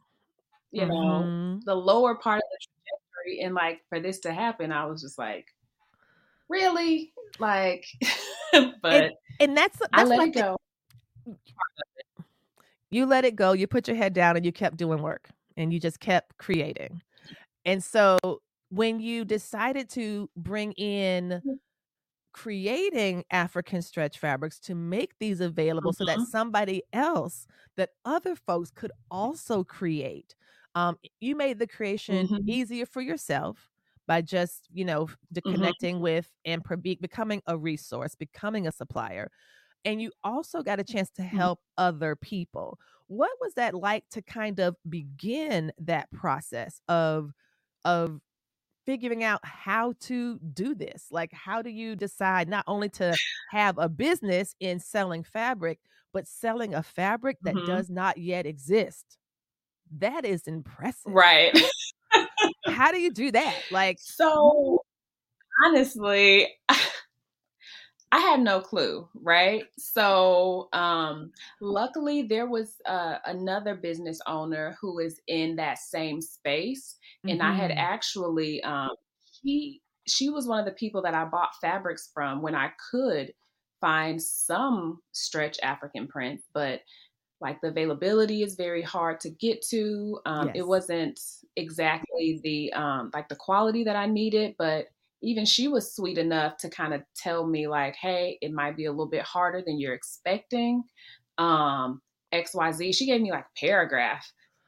You 0.73 0.86
know, 0.86 0.93
Mhm. 1.27 1.65
the 1.65 1.75
lower 1.75 2.15
part 2.15 2.38
of 2.38 2.43
the 2.49 2.58
trajectory, 2.65 3.43
and 3.43 3.54
like 3.54 3.82
for 3.89 3.99
this 3.99 4.19
to 4.21 4.32
happen, 4.34 4.71
I 4.71 4.86
was 4.86 5.01
just 5.01 5.17
like, 5.17 5.47
really, 6.49 7.13
like. 7.39 7.86
And 8.54 8.73
but 8.82 9.13
and 9.39 9.56
that's 9.56 9.82
I 9.93 9.97
that's 9.97 10.10
let 10.10 10.17
like 10.19 10.30
it 10.30 10.34
the, 10.36 10.58
go. 11.25 11.38
you 12.89 13.06
let 13.06 13.23
it 13.23 13.38
go, 13.38 13.54
you 13.54 13.65
put 13.65 13.88
your 13.88 13.95
head 13.95 14.13
down 14.13 14.36
and 14.36 14.45
you 14.45 14.51
kept 14.51 14.75
doing 14.75 15.01
work 15.01 15.30
and 15.56 15.71
you 15.71 15.80
just 15.80 16.01
kept 16.01 16.38
creating. 16.38 17.01
And 17.63 17.82
so 17.82 18.17
when 18.69 18.99
you 18.99 19.23
decided 19.23 19.89
to 19.91 20.30
bring 20.36 20.73
in 20.73 21.41
creating 22.33 23.25
African 23.31 23.81
stretch 23.81 24.19
fabrics 24.19 24.59
to 24.61 24.75
make 24.75 25.17
these 25.19 25.41
available 25.41 25.93
so 25.93 26.05
that 26.05 26.21
Mhm. 26.21 26.25
somebody 26.25 26.83
else, 26.93 27.47
that 27.77 27.91
other 28.05 28.35
folks 28.35 28.71
could 28.71 28.91
also 29.11 29.63
create. 29.63 30.35
Um, 30.75 30.97
you 31.19 31.35
made 31.35 31.59
the 31.59 31.67
creation 31.67 32.31
Mhm. 32.31 32.47
easier 32.47 32.85
for 32.85 33.01
yourself 33.01 33.69
by 34.07 34.21
just, 34.21 34.67
you 34.71 34.85
know, 34.85 35.09
de- 35.31 35.41
Mhm. 35.45 35.71
connecting 35.71 35.99
with 35.99 36.31
and 36.45 36.63
be- 36.81 36.95
becoming 37.01 37.41
a 37.47 37.57
resource, 37.57 38.15
becoming 38.15 38.67
a 38.67 38.71
supplier. 38.71 39.29
And 39.85 40.01
you 40.01 40.11
also 40.23 40.61
got 40.61 40.79
a 40.79 40.83
chance 40.83 41.09
to 41.11 41.23
Mhm. 41.31 41.51
help 41.51 41.61
other 41.77 42.15
people. 42.15 42.79
What 43.07 43.31
was 43.41 43.55
that 43.55 43.73
like 43.73 44.07
to 44.11 44.21
kind 44.21 44.59
of 44.59 44.75
begin 44.89 45.71
that 45.79 46.11
process 46.11 46.81
of 46.87 47.33
of 47.83 48.21
figuring 48.85 49.23
out 49.23 49.39
how 49.43 49.93
to 50.01 50.39
do 50.39 50.73
this. 50.75 51.07
Like, 51.11 51.31
how 51.33 51.61
do 51.61 51.69
you 51.69 51.95
decide 51.95 52.49
not 52.49 52.65
only 52.67 52.89
to 52.89 53.17
have 53.51 53.77
a 53.77 53.89
business 53.89 54.55
in 54.59 54.79
selling 54.79 55.23
fabric, 55.23 55.79
but 56.13 56.27
selling 56.27 56.73
a 56.73 56.83
fabric 56.83 57.37
that 57.41 57.55
Mhm. 57.55 57.65
does 57.65 57.89
not 57.89 58.17
yet 58.17 58.45
exist? 58.45 59.17
That 59.99 60.25
is 60.25 60.43
impressive. 60.47 61.11
Right. 61.13 61.53
How 62.67 62.91
do 62.91 62.99
you 62.99 63.11
do 63.11 63.31
that? 63.31 63.63
Like, 63.69 63.97
So 63.99 64.81
honestly, 65.65 66.47
I 68.13 68.19
had 68.19 68.41
no 68.41 68.60
clue, 68.60 69.08
right? 69.13 69.69
So, 69.78 70.67
um, 70.74 71.32
luckily, 71.62 72.24
there 72.24 72.45
was 72.47 72.82
uh, 72.86 73.19
another 73.26 73.76
business 73.76 74.19
owner 74.28 74.78
who 74.82 75.00
is 75.00 75.21
in 75.28 75.56
that 75.56 75.78
same 75.78 76.19
space, 76.21 76.97
and 77.30 77.41
I 77.41 77.54
had 77.54 77.71
mhm, 77.71 77.78
actually, 77.78 78.62
um, 78.63 78.91
she 79.43 79.82
she 80.08 80.30
was 80.30 80.45
one 80.47 80.60
of 80.60 80.65
the 80.65 80.71
people 80.74 81.02
that 81.04 81.13
I 81.13 81.24
bought 81.26 81.56
fabrics 81.62 82.10
from 82.13 82.41
when 82.41 82.56
I 82.56 82.71
could 82.91 83.34
find 83.80 84.21
some 84.21 85.02
stretch 85.13 85.58
African 85.62 86.08
print, 86.08 86.41
but 86.54 86.82
like 87.39 87.62
the 87.62 87.69
availability 87.69 88.43
is 88.43 88.56
very 88.56 88.82
hard 88.82 89.19
to 89.21 89.30
get 89.30 89.62
to. 89.69 90.19
Um, 90.26 90.52
it 90.54 90.63
wasn't 90.67 91.19
exactly 91.56 92.39
the 92.43 92.71
um, 92.74 93.10
like 93.13 93.30
the 93.30 93.36
quality 93.36 93.84
that 93.86 93.95
I 93.95 94.06
needed, 94.06 94.56
but 94.58 94.88
even 95.21 95.45
she 95.45 95.67
was 95.67 95.95
sweet 95.95 96.17
enough 96.17 96.57
to 96.57 96.69
kind 96.69 96.93
of 96.93 97.03
tell 97.15 97.47
me 97.47 97.67
like, 97.67 97.95
hey, 97.95 98.38
it 98.41 98.51
might 98.51 98.75
be 98.77 98.86
a 98.86 98.91
little 98.91 99.10
bit 99.10 99.23
harder 99.23 99.62
than 99.65 99.79
you're 99.79 99.93
expecting. 99.93 100.84
Um, 101.38 102.01
XYZ. 102.31 102.91
She 102.91 103.05
gave 103.05 103.21
me 103.21 103.31
like 103.31 103.45
a 103.45 103.60
paragraph 103.60 104.25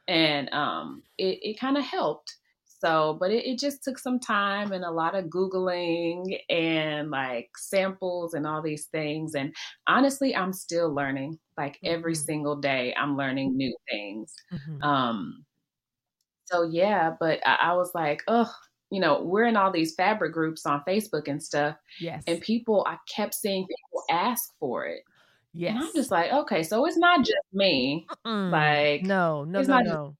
and 0.08 0.52
um, 0.52 1.02
it, 1.18 1.38
it 1.42 1.60
kind 1.60 1.76
of 1.76 1.84
helped. 1.84 2.36
So, 2.64 3.16
but 3.18 3.30
it, 3.30 3.46
it 3.46 3.58
just 3.58 3.82
took 3.82 3.98
some 3.98 4.18
time 4.20 4.72
and 4.72 4.84
a 4.84 4.90
lot 4.90 5.14
of 5.14 5.26
Googling 5.26 6.38
and 6.50 7.10
like 7.10 7.50
samples 7.56 8.34
and 8.34 8.46
all 8.46 8.60
these 8.62 8.86
things. 8.88 9.34
And 9.34 9.54
honestly, 9.86 10.36
I'm 10.36 10.52
still 10.52 10.92
learning. 10.94 11.38
Like 11.56 11.78
every 11.84 12.14
Mhm, 12.14 12.14
single 12.14 12.56
day, 12.56 12.94
I'm 12.94 13.16
learning 13.16 13.56
new 13.56 13.74
things. 13.90 14.34
mhm. 14.50 14.84
Um, 14.84 15.46
so 16.46 16.62
yeah, 16.62 17.14
but 17.18 17.40
I, 17.46 17.54
I 17.54 17.72
was 17.74 17.92
like, 17.94 18.22
oh, 18.28 18.52
you 18.90 19.00
know, 19.00 19.22
we're 19.22 19.44
in 19.46 19.56
all 19.56 19.70
these 19.70 19.94
fabric 19.94 20.32
groups 20.32 20.66
on 20.66 20.82
Facebook 20.86 21.28
and 21.28 21.42
stuff, 21.42 21.76
Yes. 22.00 22.22
and 22.26 22.40
people, 22.40 22.84
I 22.88 22.98
kept 23.08 23.34
seeing 23.34 23.66
people 23.66 24.04
ask 24.10 24.50
for 24.58 24.86
it. 24.86 25.02
Yes. 25.52 25.74
And 25.76 25.84
I'm 25.84 25.92
just 25.94 26.10
like, 26.10 26.32
okay, 26.32 26.62
so 26.62 26.84
it's 26.86 26.96
not 26.98 27.20
just 27.20 27.38
me. 27.52 28.06
Mm-mm. 28.26 28.50
Like, 28.50 29.02
No, 29.02 29.44
no, 29.44 29.60
it's 29.60 29.68
no, 29.68 29.74
not 29.76 29.84
no. 29.86 30.16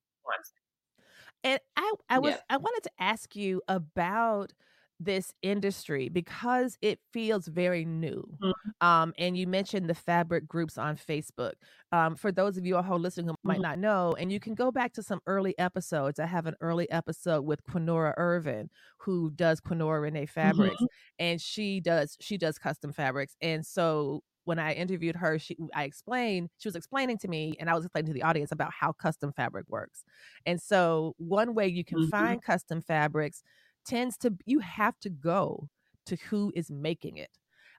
And 1.42 1.61
I 1.77 1.92
I 2.09 2.18
was 2.20 2.33
Yeah. 2.35 2.40
I 2.48 2.57
wanted 2.57 2.85
to 2.85 2.90
ask 2.98 3.37
you 3.37 3.61
about 3.68 4.53
this 5.00 5.33
industry 5.42 6.09
because 6.09 6.78
it 6.80 7.00
feels 7.12 7.48
very 7.48 7.85
new. 7.85 8.38
Mhm. 8.40 8.74
Um, 8.80 9.14
and 9.18 9.37
you 9.37 9.46
mentioned 9.46 9.88
the 9.88 9.94
fabric 9.94 10.46
groups 10.46 10.76
on 10.78 10.96
Facebook. 10.96 11.54
Um, 11.92 12.16
for 12.16 12.33
those 12.33 12.57
of 12.59 12.66
you 12.66 12.76
all 12.76 12.83
who 12.83 12.92
are 12.94 12.98
listening 12.98 13.28
who 13.28 13.35
might 13.44 13.61
Mhm. 13.61 13.62
not 13.62 13.78
know, 13.78 14.14
and 14.18 14.30
you 14.33 14.40
can 14.40 14.54
go 14.54 14.70
back 14.70 14.92
to 14.94 15.02
some 15.02 15.20
early 15.26 15.59
episodes. 15.59 16.18
I 16.20 16.26
have 16.26 16.46
an 16.46 16.57
early 16.61 16.90
episode 16.90 17.42
with 17.42 17.62
Quinora 17.64 18.14
Irvin, 18.16 18.70
who 18.98 19.30
does 19.30 19.61
Quinora 19.61 20.02
Renee 20.02 20.26
Fabrics, 20.26 20.76
Mhm. 20.80 20.87
and 21.18 21.40
she 21.40 21.80
does 21.80 22.16
she 22.20 22.37
does 22.38 22.59
custom 22.59 22.92
fabrics. 22.92 23.37
And 23.40 23.64
so 23.66 24.22
when 24.44 24.59
I 24.59 24.74
interviewed 24.74 25.16
her, 25.16 25.38
she 25.38 25.57
I 25.74 25.85
explained 25.85 26.50
she 26.59 26.68
was 26.68 26.76
explaining 26.76 27.18
to 27.18 27.28
me, 27.28 27.57
and 27.59 27.70
I 27.70 27.74
was 27.74 27.85
explaining 27.87 28.09
to 28.09 28.12
the 28.14 28.22
audience 28.24 28.52
about 28.52 28.72
how 28.72 28.92
custom 28.92 29.33
fabric 29.33 29.66
works. 29.68 30.04
And 30.46 30.61
so 30.61 31.14
one 31.18 31.54
way 31.54 31.66
you 31.68 31.85
can 31.85 31.98
Mhm. 31.98 32.11
find 32.11 32.42
custom 32.42 32.80
fabrics 32.83 33.42
tends 33.85 34.16
to 34.18 34.35
you 34.47 34.61
have 34.61 34.99
to 35.01 35.11
go 35.11 35.68
to 36.07 36.16
who 36.16 36.53
is 36.55 36.70
making 36.70 37.16
it. 37.18 37.31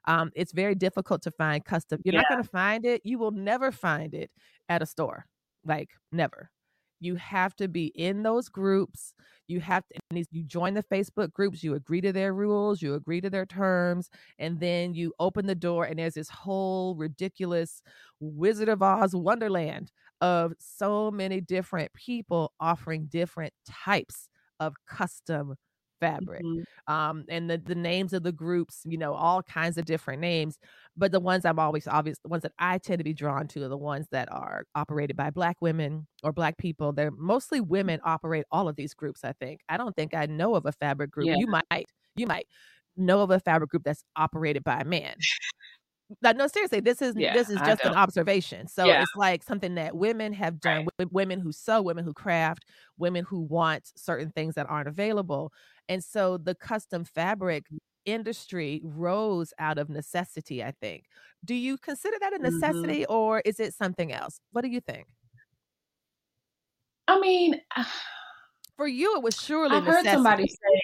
Um, 0.06 0.30
it's 0.36 0.52
very 0.52 0.74
difficult 0.74 1.22
to 1.22 1.30
find 1.32 1.64
custom. 1.64 2.00
You're 2.04 2.12
Yeah. 2.12 2.20
not 2.20 2.28
going 2.28 2.42
to 2.42 2.48
find 2.48 2.84
it. 2.86 3.02
You 3.04 3.18
will 3.18 3.32
never 3.32 3.72
find 3.72 4.14
it 4.14 4.30
at 4.68 4.82
a 4.82 4.86
store. 4.86 5.26
Like 5.64 5.90
never. 6.12 6.50
You 7.00 7.16
have 7.16 7.54
to 7.56 7.68
be 7.68 7.86
in 7.88 8.22
those 8.22 8.48
groups. 8.48 9.14
You 9.48 9.60
have 9.60 9.84
to 9.88 10.24
you 10.30 10.44
join 10.44 10.74
the 10.74 10.82
Facebook 10.82 11.32
groups, 11.32 11.62
you 11.62 11.74
agree 11.74 12.00
to 12.00 12.12
their 12.12 12.32
rules, 12.34 12.80
you 12.82 12.94
agree 12.94 13.20
to 13.20 13.28
their 13.30 13.44
terms, 13.46 14.08
and 14.38 14.60
then 14.60 14.94
you 14.94 15.12
open 15.18 15.46
the 15.46 15.54
door 15.54 15.84
and 15.84 15.98
there's 15.98 16.14
this 16.14 16.30
whole 16.30 16.94
ridiculous 16.96 17.82
Wizard 18.20 18.68
of 18.70 18.82
Oz 18.82 19.14
wonderland 19.14 19.92
of 20.22 20.54
so 20.58 21.10
many 21.10 21.40
different 21.40 21.92
people 21.94 22.52
offering 22.60 23.06
different 23.06 23.52
types 23.68 24.28
of 24.60 24.74
custom 24.86 25.54
fabric. 26.00 26.42
Mm-hmm. 26.42 26.92
Um, 26.92 27.24
and 27.28 27.48
the, 27.50 27.58
the 27.58 27.74
names 27.74 28.12
of 28.12 28.22
the 28.22 28.32
groups, 28.32 28.82
you 28.84 28.98
know, 28.98 29.14
all 29.14 29.42
kinds 29.42 29.78
of 29.78 29.84
different 29.84 30.20
names. 30.20 30.58
But 30.96 31.12
the 31.12 31.20
ones 31.20 31.44
I'm 31.44 31.58
always 31.58 31.86
obvious, 31.86 32.18
the 32.22 32.28
ones 32.28 32.42
that 32.42 32.52
I 32.58 32.78
tend 32.78 32.98
to 32.98 33.04
be 33.04 33.12
drawn 33.12 33.48
to 33.48 33.64
are 33.64 33.68
the 33.68 33.76
ones 33.76 34.06
that 34.12 34.30
are 34.32 34.64
operated 34.74 35.16
by 35.16 35.30
Black 35.30 35.56
women 35.60 36.06
or 36.22 36.32
Black 36.32 36.56
people. 36.58 36.92
They're 36.92 37.10
mostly 37.10 37.60
women 37.60 38.00
operate 38.04 38.44
all 38.50 38.68
of 38.68 38.76
these 38.76 38.94
groups, 38.94 39.24
I 39.24 39.32
think. 39.32 39.60
I 39.68 39.76
don't 39.76 39.94
think 39.94 40.14
I 40.14 40.26
know 40.26 40.54
of 40.54 40.66
a 40.66 40.72
fabric 40.72 41.10
group. 41.10 41.26
Yeah. 41.26 41.36
You 41.38 41.46
might, 41.46 41.86
you 42.16 42.26
might 42.26 42.46
know 42.96 43.20
of 43.20 43.30
a 43.30 43.40
fabric 43.40 43.70
group 43.70 43.84
that's 43.84 44.04
operated 44.16 44.64
by 44.64 44.80
a 44.80 44.84
man. 44.84 45.16
no, 46.22 46.46
seriously, 46.46 46.80
this 46.80 47.02
is 47.02 47.14
yeah, 47.16 47.32
this 47.32 47.50
is 47.50 47.58
just 47.60 47.84
an 47.84 47.94
observation. 47.94 48.68
So 48.68 48.84
yeah. 48.84 49.02
it's 49.02 49.16
like 49.16 49.42
something 49.42 49.74
that 49.74 49.96
women 49.96 50.32
have 50.34 50.60
done. 50.60 50.86
Right. 50.98 51.12
Women 51.12 51.40
who 51.40 51.52
sew, 51.52 51.82
women 51.82 52.04
who 52.04 52.12
craft, 52.12 52.64
women 52.96 53.24
who 53.24 53.40
want 53.40 53.90
certain 53.96 54.30
things 54.30 54.54
that 54.54 54.66
aren't 54.68 54.88
available. 54.88 55.52
And 55.88 56.02
so 56.02 56.36
the 56.36 56.54
custom 56.54 57.04
fabric 57.04 57.66
industry 58.06 58.80
rose 58.82 59.52
out 59.58 59.78
of 59.78 59.90
necessity, 59.90 60.64
I 60.64 60.72
think. 60.80 61.04
Do 61.44 61.54
you 61.54 61.76
consider 61.76 62.16
that 62.20 62.32
a 62.32 62.36
mm-hmm. 62.36 62.54
necessity 62.54 63.02
mm-hmm. 63.02 63.12
or 63.12 63.40
is 63.44 63.60
it 63.60 63.74
something 63.74 64.12
else? 64.12 64.40
What 64.52 64.62
do 64.62 64.68
you 64.68 64.80
think? 64.80 65.06
I 67.08 67.20
mean, 67.20 67.60
for 68.76 68.86
you, 68.86 69.16
it 69.16 69.22
was 69.22 69.36
surely. 69.40 69.76
I 69.76 69.80
heard 69.80 70.04
somebody 70.04 70.46
say, 70.48 70.82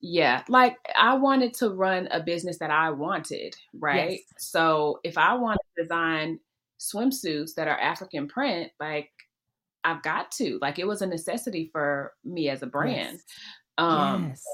"Yeah, 0.00 0.42
like 0.48 0.76
I 0.96 1.14
wanted 1.14 1.54
to 1.54 1.70
run 1.70 2.08
a 2.10 2.20
business 2.20 2.58
that 2.58 2.70
I 2.70 2.90
wanted, 2.90 3.56
right? 3.74 4.10
Yes. 4.10 4.20
So 4.38 5.00
if 5.04 5.18
I 5.18 5.34
want 5.34 5.58
to 5.76 5.82
design 5.82 6.38
swimsuits 6.78 7.54
that 7.54 7.66
are 7.66 7.78
African 7.78 8.28
print, 8.28 8.70
like 8.78 9.10
I've 9.84 10.02
got 10.02 10.30
to. 10.32 10.58
Like 10.60 10.78
it 10.78 10.86
was 10.86 11.02
a 11.02 11.06
necessity 11.06 11.68
for 11.72 12.12
me 12.24 12.48
as 12.48 12.62
a 12.62 12.66
brand. 12.66 13.18
Yes. 13.18 13.22
Um 13.78 14.28
yes. 14.28 14.44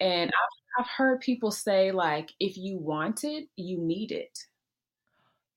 and 0.00 0.30
I've, 0.30 0.84
I've 0.84 0.90
heard 0.90 1.20
people 1.20 1.50
say 1.50 1.92
like 1.92 2.30
if 2.40 2.56
you 2.56 2.78
want 2.78 3.24
it, 3.24 3.48
you 3.56 3.78
need 3.78 4.12
it. 4.12 4.38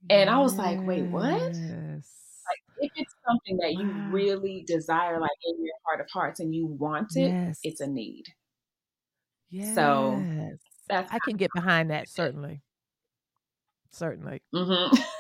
And 0.10 0.28
yes. 0.28 0.30
I 0.30 0.40
was 0.40 0.56
like, 0.56 0.86
wait, 0.86 1.04
what? 1.04 1.32
Like 1.32 2.62
if 2.80 2.92
it's 2.96 3.14
something 3.28 3.58
that 3.58 3.74
wow. 3.74 3.82
you 3.82 4.12
really 4.12 4.64
desire 4.68 5.20
like 5.20 5.30
in 5.46 5.64
your 5.64 5.74
heart 5.86 6.02
of 6.02 6.08
hearts 6.12 6.40
and 6.40 6.54
you 6.54 6.66
want 6.66 7.16
it, 7.16 7.58
it's 7.64 7.82
a 7.82 7.88
need. 7.88 8.26
Yes. 9.50 9.76
So 9.76 10.22
that's 10.90 11.12
I 11.12 11.20
can 11.20 11.38
get 11.38 11.52
behind 11.54 11.92
that 11.92 12.10
certainly. 12.10 12.62
Certainly. 13.92 14.42
Mm-hmm. 14.54 14.96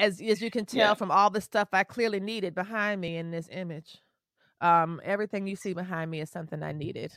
as 0.00 0.20
as 0.20 0.40
you 0.40 0.50
can 0.50 0.64
tell 0.64 0.78
yeah. 0.80 0.94
from 0.94 1.10
all 1.10 1.30
the 1.30 1.40
stuff 1.40 1.68
I 1.72 1.84
clearly 1.84 2.20
needed 2.20 2.54
behind 2.54 3.00
me 3.00 3.16
in 3.16 3.30
this 3.30 3.48
image. 3.52 3.98
Um, 4.60 5.00
everything 5.04 5.46
you 5.46 5.56
see 5.56 5.72
behind 5.72 6.10
me 6.10 6.20
is 6.20 6.30
something 6.30 6.62
I 6.62 6.72
needed. 6.72 7.12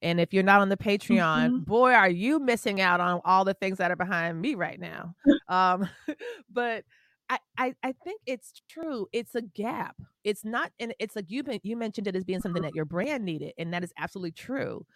And 0.00 0.20
if 0.20 0.32
you're 0.32 0.42
not 0.42 0.60
on 0.60 0.68
the 0.68 0.76
Patreon, 0.76 1.48
mm-hmm. 1.48 1.58
boy, 1.64 1.92
are 1.92 2.08
you 2.08 2.38
missing 2.38 2.80
out 2.80 3.00
on 3.00 3.20
all 3.24 3.44
the 3.44 3.54
things 3.54 3.78
that 3.78 3.90
are 3.90 3.96
behind 3.96 4.40
me 4.40 4.54
right 4.54 4.78
now. 4.78 5.14
um, 5.48 5.88
but 6.52 6.84
I, 7.28 7.38
I, 7.56 7.74
I 7.82 7.92
think 8.04 8.22
it's 8.26 8.62
true. 8.68 9.06
It's 9.12 9.34
a 9.34 9.42
gap. 9.42 9.96
It's 10.24 10.44
not, 10.44 10.72
and 10.78 10.94
it's 10.98 11.16
like 11.16 11.26
you've 11.28 11.46
been 11.46 11.60
you 11.62 11.76
mentioned 11.76 12.06
it 12.06 12.16
as 12.16 12.24
being 12.24 12.40
something 12.40 12.62
that 12.62 12.74
your 12.74 12.84
brand 12.84 13.24
needed, 13.24 13.52
and 13.58 13.72
that 13.74 13.84
is 13.84 13.92
absolutely 13.98 14.32
true. 14.32 14.86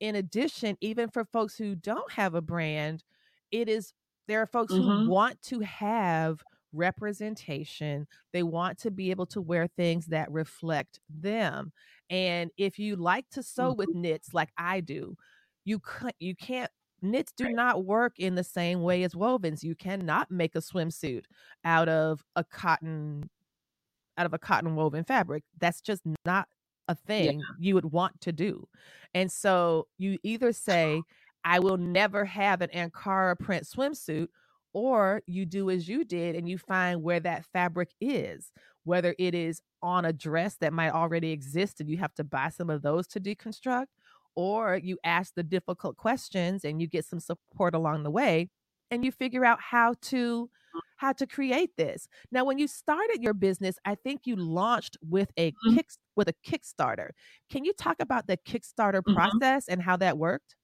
In 0.00 0.16
addition, 0.16 0.76
even 0.80 1.08
for 1.08 1.24
folks 1.24 1.56
who 1.56 1.74
don't 1.74 2.10
have 2.12 2.34
a 2.34 2.42
brand, 2.42 3.04
it 3.50 3.68
is 3.68 3.94
there 4.26 4.42
are 4.42 4.46
folks 4.46 4.72
mm-hmm. 4.72 5.04
who 5.04 5.10
want 5.10 5.40
to 5.42 5.60
have 5.60 6.42
representation. 6.76 8.06
They 8.32 8.42
want 8.42 8.78
to 8.80 8.90
be 8.90 9.10
able 9.10 9.26
to 9.26 9.40
wear 9.40 9.66
things 9.66 10.06
that 10.06 10.30
reflect 10.30 11.00
them. 11.08 11.72
And 12.10 12.50
if 12.56 12.78
you 12.78 12.96
like 12.96 13.28
to 13.30 13.42
sew 13.42 13.72
with 13.72 13.88
mm-hmm. 13.88 14.02
knits 14.02 14.34
like 14.34 14.50
I 14.56 14.80
do, 14.80 15.16
you 15.64 15.80
can't 15.80 16.14
you 16.18 16.36
can't 16.36 16.70
knits 17.02 17.32
do 17.36 17.48
not 17.50 17.84
work 17.84 18.14
in 18.18 18.34
the 18.34 18.44
same 18.44 18.82
way 18.82 19.02
as 19.02 19.14
wovens. 19.14 19.62
You 19.62 19.74
cannot 19.74 20.30
make 20.30 20.54
a 20.54 20.60
swimsuit 20.60 21.24
out 21.64 21.88
of 21.88 22.24
a 22.36 22.44
cotton 22.44 23.28
out 24.18 24.26
of 24.26 24.34
a 24.34 24.38
cotton 24.38 24.76
woven 24.76 25.04
fabric. 25.04 25.44
That's 25.60 25.80
just 25.80 26.02
not 26.24 26.48
a 26.88 26.94
thing 26.94 27.40
yeah. 27.40 27.46
you 27.58 27.74
would 27.74 27.92
want 27.92 28.20
to 28.22 28.32
do. 28.32 28.66
And 29.14 29.30
so 29.30 29.88
you 29.98 30.18
either 30.22 30.52
say 30.52 31.02
I 31.44 31.58
will 31.58 31.76
never 31.76 32.24
have 32.24 32.60
an 32.60 32.70
Ankara 32.70 33.38
print 33.38 33.64
swimsuit 33.64 34.28
or 34.76 35.22
you 35.26 35.46
do 35.46 35.70
as 35.70 35.88
you 35.88 36.04
did 36.04 36.36
and 36.36 36.46
you 36.46 36.58
find 36.58 37.02
where 37.02 37.18
that 37.18 37.46
fabric 37.50 37.88
is, 37.98 38.52
whether 38.84 39.14
it 39.18 39.34
is 39.34 39.62
on 39.82 40.04
a 40.04 40.12
dress 40.12 40.56
that 40.60 40.70
might 40.70 40.90
already 40.90 41.30
exist 41.30 41.80
and 41.80 41.88
you 41.88 41.96
have 41.96 42.12
to 42.12 42.22
buy 42.22 42.50
some 42.50 42.68
of 42.68 42.82
those 42.82 43.06
to 43.06 43.18
deconstruct, 43.18 43.86
or 44.34 44.76
you 44.76 44.98
ask 45.02 45.32
the 45.34 45.42
difficult 45.42 45.96
questions 45.96 46.62
and 46.62 46.78
you 46.78 46.86
get 46.86 47.06
some 47.06 47.20
support 47.20 47.74
along 47.74 48.02
the 48.02 48.10
way 48.10 48.50
and 48.90 49.02
you 49.02 49.10
figure 49.10 49.46
out 49.46 49.58
how 49.62 49.94
to 50.02 50.50
how 50.98 51.10
to 51.10 51.26
create 51.26 51.70
this. 51.78 52.06
Now 52.30 52.44
when 52.44 52.58
you 52.58 52.68
started 52.68 53.22
your 53.22 53.32
business, 53.32 53.78
I 53.86 53.94
think 53.94 54.26
you 54.26 54.36
launched 54.36 54.98
with 55.00 55.30
a 55.38 55.52
mm-hmm. 55.52 55.76
kick 55.76 55.86
with 56.16 56.28
a 56.28 56.34
Kickstarter. 56.46 57.12
Can 57.50 57.64
you 57.64 57.72
talk 57.72 57.96
about 57.98 58.26
the 58.26 58.36
Kickstarter 58.36 59.00
mm-hmm. 59.00 59.14
process 59.14 59.68
and 59.68 59.80
how 59.80 59.96
that 59.96 60.18
worked? 60.18 60.54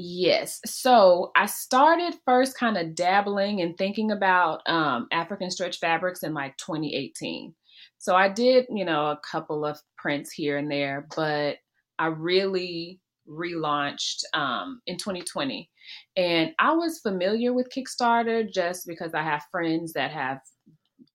Yes. 0.00 0.60
So 0.64 1.32
I 1.34 1.46
started 1.46 2.14
first 2.24 2.56
kind 2.56 2.76
of 2.76 2.94
dabbling 2.94 3.60
and 3.60 3.76
thinking 3.76 4.12
about 4.12 4.62
um, 4.68 5.08
African 5.10 5.50
stretch 5.50 5.80
fabrics 5.80 6.22
in 6.22 6.34
like 6.34 6.56
2018. 6.58 7.52
So 7.98 8.14
I 8.14 8.28
did, 8.28 8.66
you 8.70 8.84
know, 8.84 9.06
a 9.06 9.18
couple 9.28 9.64
of 9.64 9.80
prints 9.96 10.30
here 10.30 10.56
and 10.56 10.70
there, 10.70 11.08
but 11.16 11.56
I 11.98 12.06
really 12.06 13.00
relaunched 13.28 14.22
um, 14.34 14.80
in 14.86 14.98
2020. 14.98 15.68
And 16.16 16.52
I 16.60 16.70
was 16.74 17.00
familiar 17.00 17.52
with 17.52 17.72
Kickstarter 17.76 18.48
just 18.48 18.86
because 18.86 19.14
I 19.14 19.24
have 19.24 19.42
friends 19.50 19.94
that 19.94 20.12
have 20.12 20.38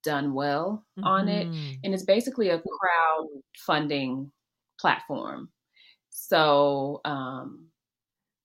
done 0.04 0.34
well 0.34 0.84
mm-hmm. 1.00 1.08
on 1.08 1.30
it. 1.30 1.48
Mm-hmm. 1.48 1.72
And 1.86 1.94
it's 1.94 2.04
basically 2.04 2.50
a 2.50 2.60
crowd 2.60 3.28
funding 3.66 4.30
platform. 4.78 5.48
So, 6.10 7.00
um, 7.06 7.70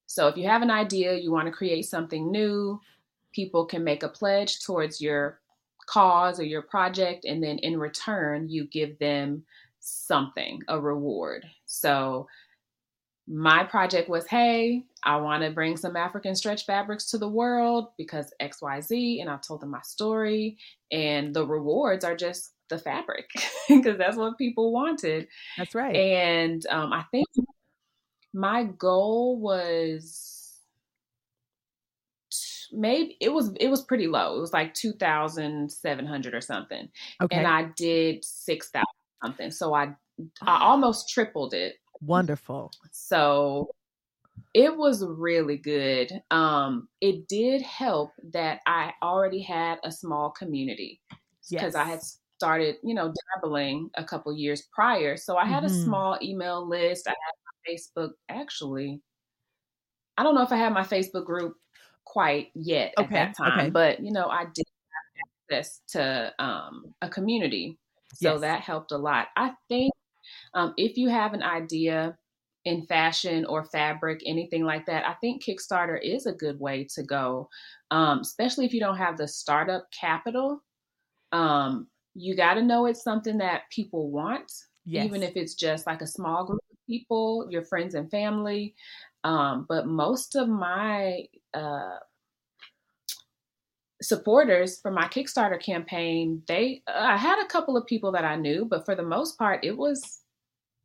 so 0.09 0.27
if 0.27 0.35
you 0.35 0.47
have 0.47 0.63
an 0.63 0.71
idea, 0.71 1.13
you 1.13 1.31
want 1.31 1.45
to 1.45 1.51
create 1.51 1.83
something 1.83 2.31
new, 2.31 2.81
people 3.31 3.67
can 3.67 3.83
make 3.83 4.01
a 4.01 4.09
pledge 4.09 4.65
towards 4.65 4.99
your 4.99 5.39
cause 5.85 6.39
or 6.39 6.43
your 6.43 6.63
project, 6.63 7.25
and 7.25 7.43
then 7.43 7.59
in 7.59 7.79
return, 7.79 8.49
you 8.49 8.65
give 8.65 8.97
them 8.97 9.43
something, 9.79 10.61
a 10.67 10.79
reward. 10.79 11.45
So 11.67 12.27
my 13.27 13.63
project 13.63 14.09
was 14.09 14.25
hey, 14.25 14.83
I 15.03 15.17
want 15.17 15.43
to 15.43 15.51
bring 15.51 15.77
some 15.77 15.95
African 15.95 16.33
stretch 16.33 16.65
fabrics 16.65 17.05
to 17.11 17.19
the 17.19 17.29
world 17.29 17.89
because 17.95 18.33
XYZ. 18.41 19.21
And 19.21 19.29
I've 19.29 19.43
told 19.43 19.61
them 19.61 19.69
my 19.69 19.81
story. 19.83 20.57
And 20.91 21.35
the 21.35 21.45
rewards 21.45 22.03
are 22.03 22.15
just 22.15 22.53
the 22.69 22.79
fabric 22.79 23.29
because 23.69 23.99
that's 23.99 24.17
what 24.17 24.39
people 24.39 24.73
wanted. 24.73 25.27
That's 25.55 25.75
right. 25.75 25.95
And 25.95 26.65
um, 26.71 26.91
I 26.91 27.03
think 27.11 27.27
my 28.33 28.63
goal 28.63 29.39
was 29.39 30.39
maybe 32.71 33.17
it 33.19 33.31
was 33.31 33.53
it 33.59 33.69
was 33.69 33.83
pretty 33.83 34.07
low. 34.07 34.37
It 34.37 34.39
was 34.39 34.53
like 34.53 34.73
two 34.73 34.93
thousand 34.93 35.71
seven 35.71 36.05
hundred 36.05 36.33
or 36.33 36.41
something, 36.41 36.89
okay. 37.21 37.35
and 37.35 37.47
I 37.47 37.69
did 37.75 38.23
six 38.23 38.69
thousand 38.69 38.85
something. 39.23 39.51
So 39.51 39.73
I 39.73 39.95
I 40.41 40.61
almost 40.61 41.09
tripled 41.09 41.53
it. 41.53 41.75
Wonderful. 42.01 42.71
So 42.91 43.69
it 44.53 44.75
was 44.75 45.05
really 45.05 45.57
good. 45.57 46.11
Um, 46.31 46.87
it 47.01 47.27
did 47.27 47.61
help 47.61 48.11
that 48.31 48.61
I 48.65 48.93
already 49.03 49.41
had 49.41 49.79
a 49.83 49.91
small 49.91 50.31
community 50.31 51.01
because 51.49 51.73
yes. 51.73 51.75
I 51.75 51.83
had 51.83 51.99
started, 52.37 52.77
you 52.83 52.93
know, 52.93 53.13
dabbling 53.35 53.89
a 53.95 54.03
couple 54.03 54.33
years 54.33 54.63
prior. 54.73 55.17
So 55.17 55.37
I 55.37 55.45
had 55.45 55.63
mm-hmm. 55.63 55.75
a 55.75 55.83
small 55.83 56.17
email 56.21 56.67
list. 56.67 57.07
I 57.07 57.11
had 57.11 57.33
Facebook 57.69 58.11
actually. 58.29 59.01
I 60.17 60.23
don't 60.23 60.35
know 60.35 60.43
if 60.43 60.51
I 60.51 60.57
had 60.57 60.73
my 60.73 60.83
Facebook 60.83 61.25
group 61.25 61.55
quite 62.05 62.49
yet 62.55 62.93
okay, 62.97 63.05
at 63.05 63.11
that 63.11 63.37
time, 63.37 63.59
okay. 63.59 63.69
but 63.69 63.99
you 64.03 64.11
know, 64.11 64.27
I 64.27 64.45
did 64.53 64.65
have 64.65 65.57
access 65.61 65.81
to 65.89 66.33
um, 66.39 66.93
a 67.01 67.09
community, 67.09 67.77
so 68.15 68.33
yes. 68.33 68.41
that 68.41 68.61
helped 68.61 68.91
a 68.91 68.97
lot. 68.97 69.27
I 69.37 69.51
think 69.69 69.93
um, 70.53 70.73
if 70.77 70.97
you 70.97 71.09
have 71.09 71.33
an 71.33 71.43
idea 71.43 72.17
in 72.65 72.85
fashion 72.85 73.45
or 73.45 73.63
fabric, 73.63 74.21
anything 74.25 74.63
like 74.63 74.85
that, 74.87 75.07
I 75.07 75.13
think 75.15 75.43
Kickstarter 75.43 75.99
is 76.01 76.25
a 76.25 76.33
good 76.33 76.59
way 76.59 76.87
to 76.95 77.03
go, 77.03 77.49
um, 77.91 78.19
especially 78.19 78.65
if 78.65 78.73
you 78.73 78.79
don't 78.79 78.97
have 78.97 79.17
the 79.17 79.27
startup 79.27 79.87
capital. 79.97 80.61
Um, 81.31 81.87
you 82.15 82.35
got 82.35 82.55
to 82.55 82.61
know 82.61 82.85
it's 82.85 83.03
something 83.03 83.37
that 83.37 83.61
people 83.71 84.11
want, 84.11 84.51
yes. 84.85 85.05
even 85.05 85.23
if 85.23 85.35
it's 85.35 85.53
just 85.53 85.87
like 85.87 86.01
a 86.01 86.07
small 86.07 86.45
group 86.45 86.59
people, 86.89 87.47
your 87.49 87.63
friends 87.63 87.93
and 87.93 88.09
family. 88.09 88.73
Um, 89.23 89.65
but 89.69 89.85
most 89.85 90.35
of 90.35 90.49
my 90.49 91.25
uh, 91.53 91.97
supporters 94.01 94.79
for 94.79 94.91
my 94.91 95.07
Kickstarter 95.07 95.61
campaign, 95.61 96.41
they 96.47 96.81
uh, 96.87 96.97
I 96.97 97.17
had 97.17 97.41
a 97.43 97.47
couple 97.47 97.77
of 97.77 97.85
people 97.85 98.11
that 98.13 98.25
I 98.25 98.35
knew, 98.35 98.65
but 98.65 98.85
for 98.85 98.95
the 98.95 99.03
most 99.03 99.37
part, 99.37 99.63
it 99.63 99.77
was 99.77 100.21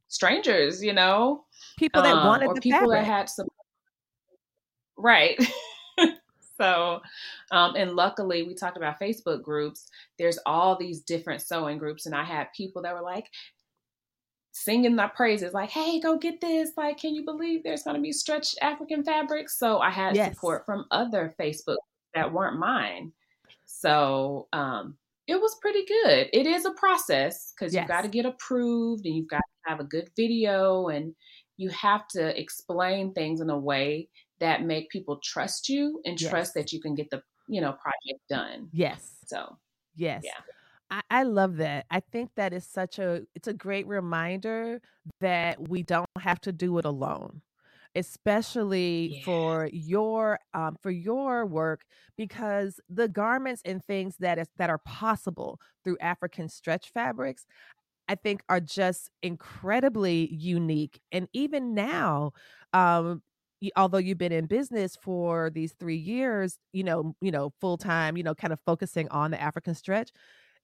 strangers, 0.08 0.82
you 0.82 0.92
know, 0.92 1.44
people 1.78 2.02
that 2.02 2.14
um, 2.14 2.26
wanted 2.26 2.48
or 2.48 2.54
the 2.54 2.60
people 2.60 2.80
fabric. 2.80 3.00
that 3.00 3.06
had 3.06 3.28
some 3.28 3.48
right. 4.98 5.38
so, 6.60 7.00
um, 7.50 7.74
and 7.76 7.92
luckily, 7.92 8.42
we 8.42 8.54
talked 8.54 8.76
about 8.76 9.00
Facebook 9.00 9.42
groups. 9.42 9.86
There's 10.18 10.38
all 10.44 10.76
these 10.76 11.00
different 11.02 11.40
sewing 11.40 11.78
groups, 11.78 12.06
and 12.06 12.14
I 12.14 12.24
had 12.24 12.48
people 12.56 12.82
that 12.82 12.94
were 12.94 13.02
like 13.02 13.30
singing 14.54 14.94
my 14.96 15.08
praises, 15.08 15.52
like, 15.52 15.70
"Hey, 15.70 16.00
go 16.00 16.16
get 16.16 16.40
this! 16.40 16.72
Like, 16.76 16.98
can 16.98 17.14
you 17.14 17.24
believe 17.24 17.62
there's 17.62 17.82
going 17.82 17.96
to 17.96 18.02
be 18.02 18.12
stretched 18.12 18.56
African 18.62 19.04
fabrics?" 19.04 19.58
So 19.58 19.78
I 19.80 19.90
had 19.90 20.14
Yes. 20.16 20.34
support 20.34 20.64
from 20.64 20.86
other 20.90 21.34
Facebook 21.38 21.76
that 22.14 22.32
weren't 22.32 22.58
mine. 22.58 23.12
So 23.66 24.48
um, 24.52 24.96
it 25.26 25.40
was 25.40 25.56
pretty 25.60 25.84
good. 25.86 26.28
It 26.32 26.46
is 26.46 26.64
a 26.64 26.70
process 26.72 27.52
because 27.52 27.74
Yes. 27.74 27.82
you've 27.82 27.88
got 27.88 28.02
to 28.02 28.08
get 28.08 28.26
approved 28.26 29.04
and 29.06 29.14
you've 29.16 29.28
got 29.28 29.38
to 29.38 29.70
have 29.70 29.80
a 29.80 29.84
good 29.84 30.10
video 30.16 30.88
and 30.88 31.14
you 31.56 31.70
have 31.70 32.06
to 32.08 32.38
explain 32.40 33.12
things 33.14 33.40
in 33.40 33.50
a 33.50 33.58
way 33.58 34.08
that 34.40 34.62
make 34.64 34.90
people 34.90 35.18
trust 35.22 35.68
you 35.68 36.00
and 36.04 36.20
Yes. 36.20 36.30
trust 36.30 36.54
that 36.54 36.72
you 36.72 36.80
can 36.80 36.94
get 36.94 37.10
the 37.10 37.22
you 37.48 37.60
know 37.60 37.72
project 37.72 38.20
done. 38.28 38.68
yes. 38.72 39.18
So 39.26 39.58
Yes. 39.96 40.24
Yeah. 40.24 40.40
I, 40.90 41.02
I 41.10 41.22
love 41.24 41.56
that. 41.56 41.86
I 41.90 42.00
think 42.00 42.30
that 42.36 42.52
is 42.52 42.66
such 42.66 42.98
a 42.98 43.22
it's 43.34 43.48
a 43.48 43.52
great 43.54 43.86
reminder 43.86 44.80
that 45.20 45.68
we 45.68 45.82
don't 45.82 46.06
have 46.18 46.40
to 46.42 46.52
do 46.52 46.78
it 46.78 46.84
alone. 46.84 47.42
Especially 47.96 49.14
Yeah. 49.14 49.20
for 49.24 49.68
your 49.72 50.38
um 50.52 50.76
for 50.82 50.90
your 50.90 51.46
work 51.46 51.82
because 52.16 52.80
the 52.88 53.08
garments 53.08 53.62
and 53.64 53.84
things 53.84 54.16
that 54.18 54.38
is 54.38 54.48
that 54.58 54.68
are 54.70 54.78
possible 54.78 55.60
through 55.84 55.98
African 56.00 56.48
stretch 56.48 56.90
fabrics 56.92 57.46
I 58.08 58.14
think 58.16 58.42
are 58.48 58.60
just 58.60 59.10
incredibly 59.22 60.32
unique. 60.34 61.00
And 61.12 61.28
even 61.32 61.74
now, 61.74 62.32
um, 62.72 63.22
although 63.76 63.98
you've 63.98 64.18
been 64.18 64.32
in 64.32 64.46
business 64.46 64.96
for 65.00 65.50
these 65.50 65.72
three 65.78 65.96
years, 65.96 66.58
you 66.72 66.84
know, 66.84 67.14
you 67.22 67.30
know, 67.30 67.52
full 67.60 67.78
time, 67.78 68.16
you 68.16 68.22
know, 68.22 68.34
kind 68.34 68.52
of 68.52 68.60
focusing 68.66 69.08
on 69.10 69.30
the 69.30 69.40
African 69.40 69.74
stretch, 69.74 70.10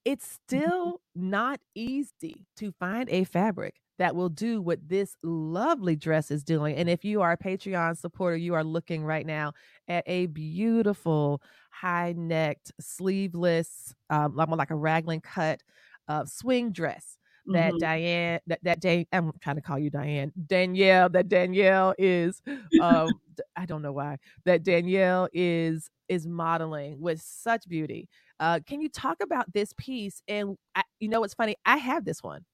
it's 0.04 0.26
still 0.26 1.00
not 1.14 1.60
easy 1.74 2.46
to 2.56 2.72
find 2.72 3.08
a 3.10 3.24
fabric 3.24 3.74
that 3.98 4.16
will 4.16 4.30
do 4.30 4.62
what 4.62 4.78
this 4.88 5.14
lovely 5.22 5.94
dress 5.94 6.30
is 6.30 6.42
doing. 6.42 6.74
And 6.76 6.88
if 6.88 7.04
you 7.04 7.20
are 7.20 7.32
a 7.32 7.36
Patreon 7.36 7.98
supporter, 7.98 8.36
you 8.36 8.54
are 8.54 8.64
looking 8.64 9.04
right 9.04 9.26
now 9.26 9.52
at 9.88 10.04
a 10.06 10.26
beautiful 10.26 11.42
high 11.70 12.14
necked, 12.16 12.72
sleeveless, 12.80 13.94
um, 14.08 14.34
more 14.36 14.56
like 14.56 14.70
a 14.70 14.76
raglan 14.76 15.20
cut 15.20 15.60
uh, 16.08 16.24
swing 16.24 16.72
dress 16.72 17.18
that 17.46 17.72
mhm. 17.74 17.78
Diane 17.78 18.40
that 18.46 18.60
that 18.62 18.80
Dan, 18.80 19.06
I'm 19.12 19.32
trying 19.40 19.56
to 19.56 19.62
call 19.62 19.78
you 19.78 19.90
Diane 19.90 20.32
Danielle 20.46 21.08
that 21.10 21.28
Danielle 21.28 21.94
is 21.98 22.42
um 22.80 23.08
I 23.56 23.66
don't 23.66 23.82
know 23.82 23.92
why 23.92 24.18
that 24.44 24.62
Danielle 24.62 25.28
is 25.32 25.90
is 26.08 26.26
modeling 26.26 27.00
with 27.00 27.20
such 27.22 27.68
beauty. 27.68 28.08
Uh 28.40 28.60
can 28.66 28.80
you 28.82 28.88
talk 28.90 29.18
about 29.22 29.52
this 29.54 29.72
piece 29.78 30.22
and 30.28 30.56
I, 30.76 30.82
you 31.00 31.08
know 31.08 31.20
what's 31.20 31.34
funny 31.34 31.56
I 31.66 31.78
have 31.78 32.04
this 32.06 32.22
one. 32.22 32.44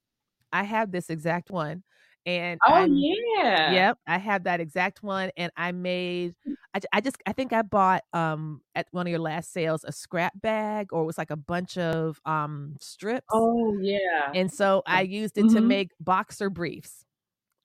I 0.52 0.64
have 0.64 0.92
this 0.92 1.10
exact 1.10 1.50
one 1.50 1.84
and 2.26 2.60
oh 2.66 2.74
I'm 2.74 2.90
yeah. 2.90 3.58
Yep, 3.66 3.98
I 4.06 4.18
have 4.18 4.44
that 4.44 4.60
exact 4.60 5.02
one, 5.02 5.30
and 5.36 5.52
I 5.56 5.72
made. 5.72 6.34
I, 6.74 6.80
I 6.94 7.00
just 7.02 7.16
I 7.26 7.32
think 7.32 7.52
I 7.52 7.62
bought 7.62 8.04
um 8.14 8.62
at 8.76 8.86
one 8.92 9.06
of 9.06 9.10
your 9.10 9.20
last 9.20 9.52
sales 9.52 9.84
a 9.84 9.92
scrap 9.92 10.32
bag, 10.40 10.92
or 10.92 11.02
it 11.02 11.06
was 11.06 11.18
like 11.18 11.30
a 11.32 11.36
bunch 11.36 11.78
of 11.78 12.20
um 12.26 12.76
strips, 12.80 13.24
Oh 13.32 13.78
yeah. 13.80 14.34
and 14.34 14.52
so 14.52 14.82
I 14.86 15.02
used 15.02 15.38
it 15.38 15.48
to 15.50 15.60
Mhm. 15.60 15.68
make 15.68 15.92
boxer 16.00 16.50
briefs 16.50 17.04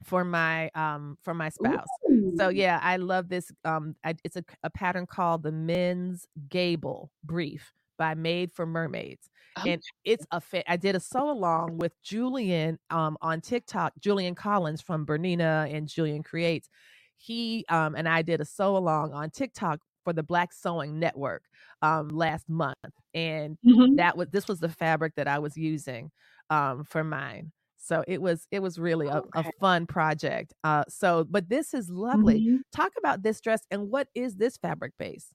for 0.03 0.23
my 0.25 0.69
um 0.75 1.17
for 1.23 1.33
my 1.33 1.49
spouse. 1.49 1.99
So 2.35 2.49
yeah, 2.49 2.79
I 2.81 2.97
love 2.97 3.29
this. 3.29 3.51
Um, 3.65 3.95
I, 4.03 4.15
it's 4.23 4.37
a, 4.37 4.43
a 4.63 4.69
pattern 4.69 5.05
called 5.07 5.43
the 5.43 5.51
Men's 5.51 6.27
Gable 6.49 7.11
Brief 7.23 7.73
by 8.01 8.15
Made 8.15 8.51
for 8.53 8.65
Mermaids, 8.67 9.29
Oh, 9.57 9.65
and 9.65 9.81
it's 10.05 10.25
a 10.31 10.41
fa- 10.41 10.69
I 10.71 10.77
did 10.77 10.95
a 10.95 11.01
sew 11.01 11.29
along 11.31 11.77
with 11.79 11.93
Julian 12.03 12.79
um 12.91 13.17
on 13.21 13.41
TikTok, 13.41 13.93
Julian 13.99 14.35
Collins 14.35 14.81
from 14.81 15.05
Bernina 15.05 15.73
and 15.73 15.87
Julian 15.87 16.23
Creates. 16.23 16.69
He 17.17 17.65
um 17.69 17.95
and 17.95 18.07
I 18.09 18.21
did 18.23 18.41
a 18.41 18.45
sew 18.45 18.77
along 18.77 19.13
on 19.13 19.29
TikTok 19.31 19.81
for 20.03 20.13
the 20.13 20.23
Black 20.23 20.53
Sewing 20.53 20.99
Network 20.99 21.43
um 21.81 22.09
last 22.09 22.49
month, 22.49 22.77
and 23.13 23.57
mhm. 23.63 23.97
that 23.97 24.17
was 24.17 24.29
this 24.31 24.47
was 24.47 24.59
the 24.59 24.69
fabric 24.69 25.15
that 25.17 25.27
I 25.27 25.39
was 25.39 25.57
using 25.57 26.11
um 26.49 26.83
for 26.85 27.03
mine. 27.03 27.51
So 27.77 28.03
it 28.07 28.21
was 28.21 28.47
it 28.51 28.61
was 28.61 28.79
really 28.79 29.07
a, 29.07 29.23
a 29.35 29.45
fun 29.59 29.87
project. 29.87 30.53
Uh 30.63 30.85
so 30.89 31.25
but 31.29 31.49
this 31.49 31.73
is 31.73 31.89
lovely. 31.89 32.43
Mhm. 32.47 32.63
Talk 32.73 32.93
about 32.97 33.23
this 33.23 33.41
dress 33.41 33.61
and 33.71 33.89
what 33.91 34.07
is 34.15 34.35
this 34.37 34.57
fabric 34.57 34.93
base? 34.99 35.33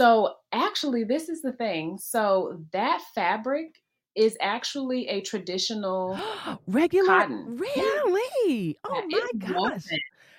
So 0.00 0.36
actually, 0.52 1.04
this 1.04 1.28
is 1.28 1.42
the 1.42 1.52
thing. 1.52 1.98
So 1.98 2.64
that 2.72 3.02
fabric 3.14 3.82
is 4.14 4.36
actually 4.40 5.08
a 5.08 5.20
traditional. 5.20 6.16
Regular 6.66 7.06
Cotton. 7.06 7.56
really? 7.56 8.76
Oh 8.84 9.02
Yeah, 9.10 9.20
my 9.20 9.30
gosh. 9.38 9.84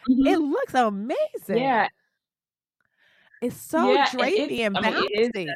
Mhm. 0.10 0.26
It 0.26 0.38
looks 0.40 0.74
amazing. 0.74 1.58
Yeah, 1.60 1.88
It's 3.42 3.56
so 3.58 3.98
yeah, 3.98 4.06
and 4.20 4.52
drapey 4.52 4.60
and 4.66 4.76
I 4.76 4.82
mean, 4.82 4.94
it 4.98 5.12
is. 5.26 5.32
bouncy. 5.34 5.48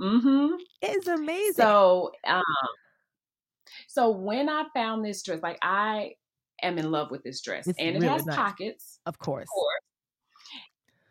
Mm-hmm. 0.00 0.56
It's 0.82 1.06
amazing. 1.08 1.54
So, 1.56 2.12
um, 2.26 2.42
so 3.86 4.10
when 4.10 4.48
I 4.48 4.64
found 4.74 5.04
this 5.04 5.22
dress, 5.22 5.42
like 5.42 5.58
I 5.62 6.14
am 6.62 6.78
in 6.78 6.90
love 6.90 7.10
with 7.10 7.22
this 7.22 7.40
dress, 7.40 7.66
It's 7.66 7.78
and 7.78 7.96
it 7.96 8.02
really 8.02 8.08
has 8.08 8.26
nice. 8.26 8.36
pockets, 8.36 9.00
of 9.06 9.18
course. 9.18 9.44
of 9.44 9.54
course. 9.54 9.82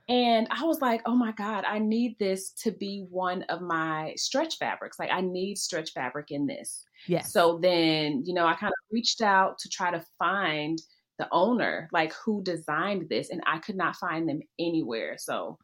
And 0.10 0.48
I 0.52 0.66
was 0.66 0.82
like, 0.82 1.02
oh 1.06 1.16
my 1.16 1.32
God, 1.32 1.64
I 1.66 1.80
need 1.80 2.18
this 2.20 2.52
to 2.64 2.72
be 2.72 3.06
one 3.10 3.44
of 3.44 3.62
my 3.62 4.14
stretch 4.18 4.58
fabrics. 4.58 5.00
Like, 5.00 5.12
I 5.12 5.22
need 5.22 5.58
stretch 5.58 5.94
fabric 5.94 6.30
in 6.30 6.46
this. 6.46 6.84
Yes. 7.08 7.32
So 7.32 7.58
then, 7.62 8.24
you 8.26 8.34
know, 8.34 8.46
I 8.46 8.54
kind 8.54 8.72
of 8.72 8.92
reached 8.92 9.22
out 9.22 9.58
to 9.60 9.70
try 9.70 9.92
to 9.92 10.04
find 10.20 10.82
the 11.20 11.28
owner, 11.32 11.90
like 11.94 12.14
who 12.14 12.44
designed 12.44 13.08
this, 13.10 13.30
and 13.30 13.42
I 13.46 13.60
could 13.60 13.76
not 13.76 13.96
find 13.96 14.28
them 14.28 14.42
anywhere. 14.60 15.16
So, 15.18 15.58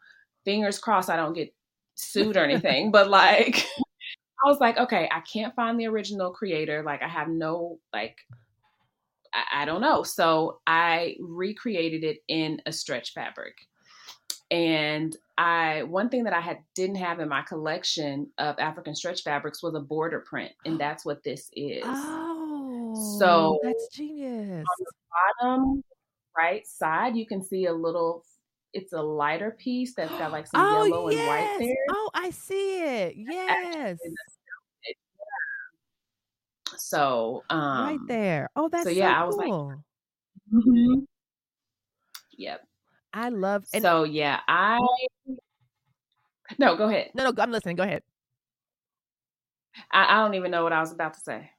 fingers 0.46 0.80
crossed 0.80 1.10
I 1.10 1.18
don't 1.18 1.34
get 1.34 1.54
sued 1.96 2.38
or 2.38 2.44
anything, 2.46 2.92
but 2.92 3.10
like, 3.10 3.66
I 4.46 4.48
was 4.48 4.60
like, 4.62 4.78
okay, 4.78 5.10
I 5.12 5.20
can't 5.22 5.56
find 5.56 5.78
the 5.78 5.88
original 5.88 6.32
creator. 6.32 6.82
Like, 6.84 7.02
I 7.02 7.10
have 7.10 7.28
no, 7.28 7.80
like, 7.92 8.16
I, 9.34 9.64
I 9.64 9.66
don't 9.66 9.82
know. 9.82 10.04
So, 10.04 10.62
I 10.66 11.18
recreated 11.20 12.06
it 12.06 12.20
in 12.30 12.62
a 12.66 12.72
stretch 12.72 13.14
fabric. 13.14 13.56
And 14.52 15.16
I 15.38 15.84
one 15.84 16.10
thing 16.10 16.24
that 16.24 16.34
I 16.34 16.40
had 16.42 16.58
didn't 16.76 16.96
have 16.98 17.20
in 17.20 17.30
my 17.30 17.44
collection 17.44 18.30
of 18.40 18.58
African 18.60 18.96
stretch 18.96 19.22
fabrics 19.24 19.62
was 19.62 19.76
a 19.76 19.80
border 19.80 20.22
print, 20.22 20.52
and 20.66 20.80
that's 20.80 21.06
what 21.06 21.24
this 21.24 21.50
is. 21.54 21.84
oh, 21.86 23.18
So- 23.20 23.60
that's 23.64 23.88
genius. 23.94 24.66
Bottom 25.42 25.84
right 26.38 26.66
side, 26.66 27.16
you 27.16 27.26
can 27.28 27.44
see 27.44 27.66
a 27.66 27.74
little. 27.74 28.24
It's 28.74 28.94
a 28.94 29.02
lighter 29.02 29.56
piece 29.60 29.96
that's 29.96 30.12
got 30.12 30.32
like 30.32 30.46
some 30.52 30.62
oh, 30.62 30.84
yellow 30.86 31.10
yes. 31.10 31.20
and 31.20 31.28
white 31.28 31.58
there. 31.60 31.86
Oh, 31.92 32.10
I 32.14 32.30
see 32.32 32.82
it. 32.82 33.16
Yes. 33.18 33.98
So 36.78 37.44
um, 37.50 37.60
right 37.88 38.00
there. 38.08 38.50
Oh, 38.56 38.70
that's 38.70 38.92
yeah, 38.92 39.10
so 39.20 39.24
I 39.24 39.26
was 39.26 39.36
like- 39.38 39.48
cool. 39.48 39.74
mhm. 40.54 41.06
Yep. 42.38 42.62
I 43.14 43.30
love 43.30 43.66
and 43.74 43.82
so 43.82 44.04
yeah, 44.04 44.40
I. 44.48 44.80
No, 46.58 46.76
go 46.76 46.90
ahead. 46.90 47.12
no, 47.14 47.30
no, 47.30 47.34
I'm 47.42 47.52
listening. 47.52 47.76
Go 47.76 47.84
ahead. 47.84 48.04
I, 49.92 50.16
I 50.16 50.24
don't 50.24 50.34
even 50.34 50.52
know 50.52 50.64
what 50.64 50.74
I 50.74 50.80
was 50.80 50.92
about 50.92 51.14
to 51.14 51.20
say. 51.20 51.52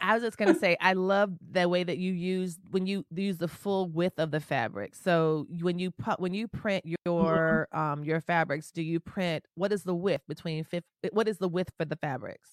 I 0.00 0.14
was 0.14 0.22
just 0.22 0.38
gonna 0.38 0.54
say, 0.58 0.76
I 0.80 0.94
love 0.94 1.32
the 1.50 1.68
way 1.68 1.84
that 1.84 1.98
you 1.98 2.12
use 2.12 2.58
when 2.70 2.86
you 2.86 3.04
use 3.14 3.36
the 3.38 3.48
full 3.48 3.88
width 3.88 4.18
of 4.18 4.30
the 4.30 4.40
fabric. 4.40 4.94
So 4.94 5.46
when 5.60 5.78
you 5.78 5.90
pu- 5.90 6.16
when 6.18 6.34
you 6.34 6.48
print 6.48 6.84
your 7.04 7.68
um 7.72 8.04
your 8.04 8.20
fabrics, 8.20 8.70
do 8.70 8.82
you 8.82 9.00
print 9.00 9.44
what 9.54 9.72
is 9.72 9.82
the 9.82 9.94
width 9.94 10.24
between 10.26 10.64
fifth? 10.64 10.84
What 11.12 11.28
is 11.28 11.38
the 11.38 11.48
width 11.48 11.72
for 11.76 11.84
the 11.84 11.96
fabrics? 11.96 12.48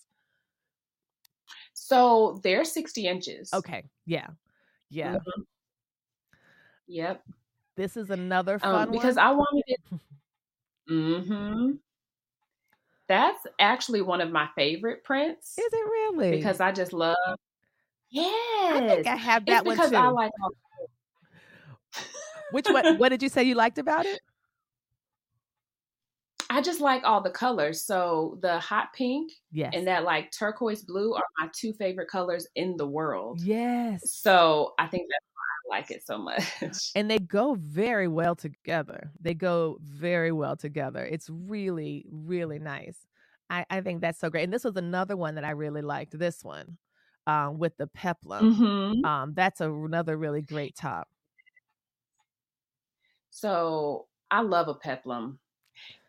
So 1.73 2.39
they're 2.43 2.65
sixty 2.65 3.07
inches. 3.07 3.49
Okay, 3.53 3.83
yeah, 4.05 4.27
yeah. 4.89 5.15
Mhm. 5.15 5.43
Yep. 6.87 7.23
This 7.77 7.95
is 7.95 8.09
another 8.09 8.59
fun 8.59 8.87
Um, 8.87 8.91
because 8.91 9.15
one. 9.15 9.25
I 9.25 9.31
wanted 9.31 9.63
it. 9.67 9.79
Mm-hmm. 10.89 11.71
That's 13.09 13.45
actually 13.59 14.01
one 14.01 14.21
of 14.21 14.31
my 14.31 14.47
favorite 14.55 15.03
prints 15.03 15.57
Is 15.57 15.73
it 15.73 15.85
really? 15.85 16.31
because 16.31 16.61
I 16.61 16.71
just 16.71 16.93
love. 16.93 17.15
Yes. 18.09 18.33
I 18.73 18.87
think 18.87 19.05
I 19.07 19.15
have 19.17 19.43
it's 19.43 19.49
that 19.51 19.65
one 19.65 19.75
because 19.75 19.89
too. 19.91 19.97
I 19.97 20.07
like. 20.07 20.31
Which 22.51 22.67
one? 22.69 22.97
What 22.97 23.09
did 23.09 23.21
you 23.21 23.27
say 23.27 23.43
you 23.43 23.55
liked 23.55 23.79
about 23.79 24.05
it? 24.05 24.21
I 26.49 26.61
just 26.61 26.79
like 26.79 27.03
all 27.03 27.19
the 27.21 27.29
colors. 27.29 27.83
So 27.83 28.39
the 28.41 28.57
hot 28.59 28.93
pink 28.93 29.33
Yes. 29.51 29.73
and 29.75 29.85
that 29.87 30.05
like 30.05 30.31
turquoise 30.31 30.83
blue 30.83 31.13
are 31.15 31.23
my 31.37 31.49
two 31.53 31.73
favorite 31.73 32.07
colors 32.07 32.47
in 32.55 32.77
the 32.77 32.87
world. 32.87 33.41
yes. 33.41 34.09
So 34.09 34.73
I 34.79 34.87
think 34.87 35.09
that's 35.09 35.25
like 35.69 35.91
it 35.91 36.05
so 36.05 36.17
much. 36.17 36.43
and 36.95 37.09
they 37.09 37.19
go 37.19 37.55
very 37.55 38.07
well 38.07 38.35
together. 38.35 39.11
They 39.19 39.33
go 39.33 39.77
very 39.81 40.31
well 40.31 40.55
together. 40.55 41.05
It's 41.05 41.29
really, 41.29 42.05
really 42.09 42.59
nice. 42.59 42.97
I, 43.49 43.65
I 43.69 43.81
think 43.81 44.01
that's 44.01 44.19
so 44.19 44.29
great. 44.29 44.43
And 44.43 44.53
this 44.53 44.63
was 44.63 44.75
another 44.75 45.15
one 45.15 45.35
that 45.35 45.45
I 45.45 45.51
really 45.51 45.81
liked. 45.81 46.17
This 46.17 46.43
one, 46.43 46.77
um, 47.25 47.57
with 47.59 47.77
the 47.77 47.87
peplum. 47.87 48.55
Mhm. 48.55 49.05
Um, 49.05 49.33
that's 49.33 49.61
a, 49.61 49.71
another 49.71 50.17
really 50.17 50.41
great 50.41 50.75
top. 50.75 51.07
So 53.29 54.07
I 54.31 54.41
love 54.41 54.67
a 54.67 54.73
peplum. 54.73 55.39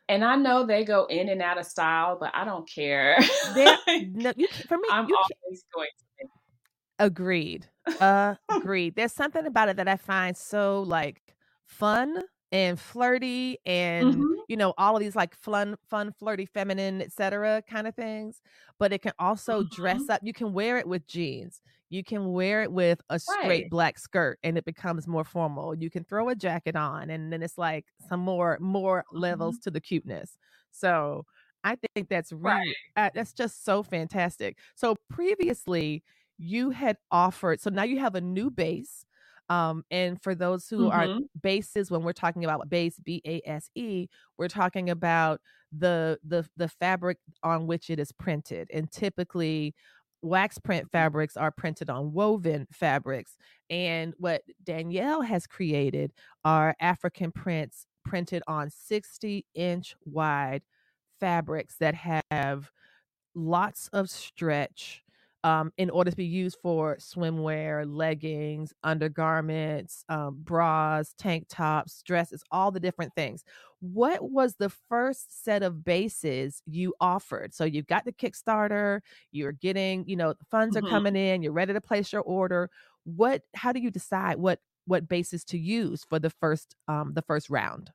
And 0.08 0.24
I 0.24 0.36
know 0.36 0.64
they 0.64 0.84
go 0.84 1.04
in 1.04 1.28
and 1.28 1.42
out 1.42 1.58
of 1.58 1.66
style, 1.66 2.16
but 2.18 2.30
I 2.34 2.44
don't 2.44 2.68
care. 2.68 3.18
No, 3.54 4.32
you 4.36 4.46
for 4.68 4.76
me, 4.78 4.88
I'm 4.90 5.04
always 5.04 5.64
going 5.74 5.88
to 5.98 6.04
agreed. 6.98 7.68
Agreed. 8.50 8.96
There's 8.96 9.12
something 9.12 9.46
about 9.46 9.68
it 9.68 9.76
that 9.76 9.88
I 9.88 9.96
find 9.96 10.36
so 10.36 10.82
like 10.82 11.22
fun 11.64 12.22
and 12.50 12.80
flirty 12.80 13.58
and 13.66 14.26
Mhm. 14.26 14.44
you 14.48 14.56
know 14.56 14.72
all 14.78 14.96
of 14.96 15.00
these 15.00 15.14
like 15.14 15.34
fun 15.34 15.76
fun 15.90 16.10
flirty 16.12 16.46
feminine 16.46 17.02
etc 17.02 17.62
kind 17.68 17.86
of 17.86 17.94
things 17.94 18.40
but 18.78 18.90
it 18.90 19.02
can 19.02 19.12
also 19.18 19.62
dress 19.64 20.04
Mhm. 20.04 20.08
up 20.08 20.18
you 20.24 20.32
can 20.32 20.54
wear 20.54 20.78
it 20.78 20.88
with 20.88 21.06
jeans 21.06 21.60
you 21.90 22.02
can 22.02 22.32
wear 22.32 22.62
it 22.62 22.72
with 22.72 23.02
a 23.10 23.18
straight 23.18 23.68
Right. 23.68 23.70
black 23.70 23.98
skirt 23.98 24.38
and 24.42 24.56
it 24.56 24.64
becomes 24.64 25.06
more 25.06 25.24
formal 25.24 25.74
you 25.74 25.90
can 25.90 26.04
throw 26.04 26.30
a 26.30 26.34
jacket 26.34 26.74
on 26.74 27.10
and 27.10 27.30
then 27.30 27.42
it's 27.42 27.58
like 27.58 27.84
some 27.98 28.20
more 28.20 28.56
more 28.62 29.04
levels 29.12 29.58
to 29.58 29.70
the 29.70 29.80
cuteness 29.80 30.38
so 30.70 31.26
i 31.64 31.76
think 31.94 32.08
that's 32.08 32.32
really 32.32 32.74
uh, 32.96 33.10
that's 33.14 33.34
just 33.34 33.62
so 33.64 33.82
fantastic 33.82 34.56
so 34.74 34.96
previously 35.10 36.02
you 36.38 36.70
had 36.70 36.96
offered 37.10 37.60
so 37.60 37.70
now 37.70 37.82
you 37.82 37.98
have 37.98 38.14
a 38.14 38.20
new 38.20 38.50
base 38.50 39.04
um, 39.50 39.82
and 39.90 40.20
for 40.22 40.34
those 40.34 40.68
who 40.68 40.88
are 40.88 41.08
Mhm. 41.08 41.28
bases 41.42 41.90
when 41.90 42.02
we're 42.02 42.12
talking 42.12 42.44
about 42.44 42.68
base 42.68 42.98
b-a-s-e 43.00 44.08
we're 44.38 44.48
talking 44.48 44.90
about 44.90 45.40
the 45.72 46.18
the 46.24 46.48
the 46.56 46.68
fabric 46.68 47.18
on 47.42 47.66
which 47.66 47.90
it 47.90 47.98
is 47.98 48.12
printed 48.12 48.68
and 48.72 48.90
typically 48.92 49.74
wax 50.22 50.58
print 50.58 50.90
fabrics 50.90 51.36
are 51.36 51.50
printed 51.52 51.88
on 51.90 52.12
woven 52.12 52.66
fabrics 52.72 53.36
and 53.70 54.14
what 54.18 54.42
danielle 54.64 55.22
has 55.22 55.46
created 55.46 56.12
are 56.44 56.74
african 56.80 57.30
prints 57.32 57.86
printed 58.04 58.42
on 58.48 58.70
60 58.70 59.46
inch 59.54 59.94
wide 60.04 60.62
fabrics 61.20 61.76
that 61.78 61.94
have 62.30 62.70
lots 63.34 63.88
of 63.88 64.10
stretch 64.10 65.02
um, 65.44 65.72
in 65.76 65.90
order 65.90 66.10
to 66.10 66.16
be 66.16 66.24
used 66.24 66.58
for 66.62 66.96
swimwear, 66.96 67.84
leggings, 67.88 68.72
undergarments, 68.82 70.04
um, 70.08 70.38
bras, 70.42 71.14
tank 71.14 71.46
tops, 71.48 72.02
dresses, 72.02 72.42
all 72.50 72.70
the 72.70 72.80
different 72.80 73.14
things. 73.14 73.44
What 73.80 74.30
was 74.30 74.56
the 74.56 74.68
first 74.68 75.44
set 75.44 75.62
of 75.62 75.84
bases 75.84 76.62
you 76.66 76.94
offered? 77.00 77.54
So 77.54 77.64
you've 77.64 77.86
got 77.86 78.04
the 78.04 78.12
Kickstarter, 78.12 79.00
you're 79.30 79.52
getting, 79.52 80.06
you 80.08 80.16
know, 80.16 80.34
funds 80.50 80.76
are 80.76 80.82
Mhm. 80.82 80.82
coming 80.82 81.14
in, 81.16 81.42
you're 81.42 81.52
ready 81.52 81.72
to 81.72 81.80
place 81.80 82.12
your 82.12 82.22
order. 82.22 82.70
What? 83.04 83.44
How 83.54 83.72
do 83.72 83.80
you 83.80 83.90
decide 83.90 84.38
what 84.38 84.60
what 84.86 85.06
bases 85.08 85.44
to 85.44 85.58
use 85.58 86.02
for 86.04 86.18
the 86.18 86.30
first 86.30 86.74
um, 86.88 87.12
the 87.14 87.22
first 87.22 87.48
round? 87.50 87.92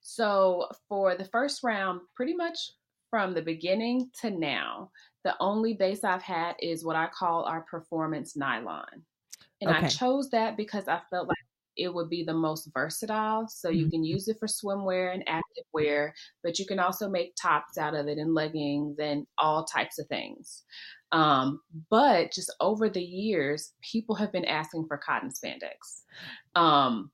So 0.00 0.68
for 0.88 1.14
the 1.16 1.24
first 1.24 1.62
round, 1.62 2.00
pretty 2.14 2.34
much 2.34 2.70
from 3.10 3.32
the 3.34 3.42
beginning 3.42 4.10
to 4.20 4.30
now, 4.30 4.90
the 5.28 5.36
only 5.40 5.74
base 5.74 6.04
I've 6.04 6.22
had 6.22 6.56
is 6.58 6.86
what 6.86 6.96
I 6.96 7.06
call 7.06 7.44
our 7.44 7.60
performance 7.60 8.34
nylon. 8.34 9.04
And 9.60 9.70
I 9.70 9.82
chose 9.82 10.30
that 10.30 10.56
because 10.56 10.88
I 10.88 11.02
felt 11.10 11.28
like 11.28 11.36
it 11.76 11.92
would 11.92 12.08
be 12.08 12.24
the 12.24 12.32
most 12.32 12.70
versatile. 12.72 13.46
So 13.46 13.68
you 13.68 13.84
Mhm. 13.84 13.90
can 13.90 14.04
use 14.04 14.26
it 14.28 14.38
for 14.38 14.48
swimwear 14.48 15.12
and 15.12 15.22
active 15.28 15.64
wear, 15.74 16.14
but 16.42 16.58
you 16.58 16.64
can 16.64 16.78
also 16.78 17.10
make 17.10 17.34
tops 17.36 17.76
out 17.76 17.94
of 17.94 18.08
it 18.08 18.16
and 18.16 18.32
leggings 18.32 18.98
and 18.98 19.26
all 19.36 19.66
types 19.66 19.98
of 19.98 20.06
things. 20.06 20.64
Um, 21.12 21.60
but 21.90 22.32
just 22.32 22.50
over 22.60 22.88
the 22.88 23.04
years, 23.04 23.74
people 23.82 24.14
have 24.14 24.32
been 24.32 24.46
asking 24.46 24.86
for 24.86 24.96
cotton 24.96 25.28
spandex. 25.28 26.04
Um, 26.54 27.10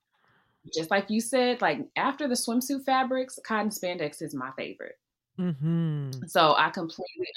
just 0.73 0.91
like 0.91 1.09
you 1.09 1.21
said, 1.21 1.61
like 1.61 1.79
after 1.97 2.27
the 2.29 2.35
swimsuit 2.35 2.85
fabrics, 2.85 3.39
cotton 3.45 3.71
spandex 3.71 4.21
is 4.21 4.33
my 4.33 4.51
favorite. 4.57 4.95
Mm-hmm. 5.39 6.27
So 6.27 6.55
I 6.57 6.69
completely 6.69 7.27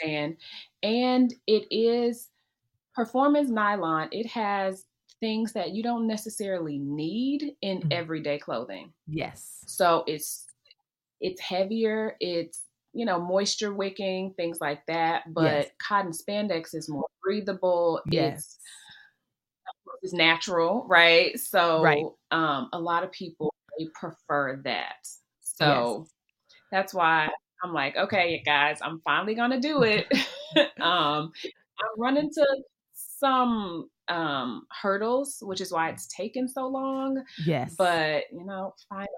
understand. 0.00 0.36
And 0.82 1.34
it 1.46 1.66
is 1.70 2.30
performance 2.94 3.50
nylon, 3.50 4.08
it 4.12 4.26
has 4.26 4.86
things 5.20 5.52
that 5.54 5.70
you 5.72 5.82
don't 5.82 6.06
necessarily 6.06 6.78
need 6.78 7.56
in 7.62 7.82
Mhm. 7.82 7.92
everyday 7.92 8.38
clothing. 8.38 8.92
Yes. 9.06 9.64
So 9.66 10.04
it's 10.06 10.46
it's 11.20 11.40
heavier, 11.40 12.16
it's 12.20 12.64
you 12.92 13.04
know, 13.04 13.20
moisture 13.20 13.74
wicking, 13.74 14.32
things 14.34 14.58
like 14.60 14.84
that. 14.86 15.34
But 15.34 15.66
Yes. 15.66 15.70
cotton 15.78 16.12
spandex 16.12 16.74
is 16.74 16.88
more 16.88 17.08
breathable. 17.22 18.02
Yes. 18.06 18.38
It's 18.38 18.58
is 20.02 20.12
natural, 20.12 20.84
right? 20.88 21.38
So 21.38 21.82
Right. 21.82 22.04
um 22.30 22.68
a 22.72 22.78
lot 22.80 23.04
of 23.04 23.12
people 23.12 23.54
they 23.78 23.86
prefer 23.94 24.56
that. 24.64 25.06
So 25.40 26.06
that's 26.72 26.94
why 26.94 27.30
I'm 27.62 27.72
like, 27.72 27.96
okay, 27.96 28.42
guys, 28.44 28.78
I'm 28.82 29.00
finally 29.04 29.34
gonna 29.34 29.60
do 29.60 29.82
it. 29.82 30.06
um 30.80 31.32
I'm 31.78 31.98
running 32.00 32.24
into 32.24 32.46
some 32.94 33.88
um 34.08 34.66
hurdles, 34.82 35.38
which 35.42 35.60
is 35.60 35.72
why 35.72 35.90
it's 35.90 36.06
taken 36.08 36.48
so 36.48 36.66
long. 36.66 37.22
Yes. 37.44 37.74
But 37.76 38.24
you 38.32 38.44
know, 38.44 38.74
finally 38.88 39.08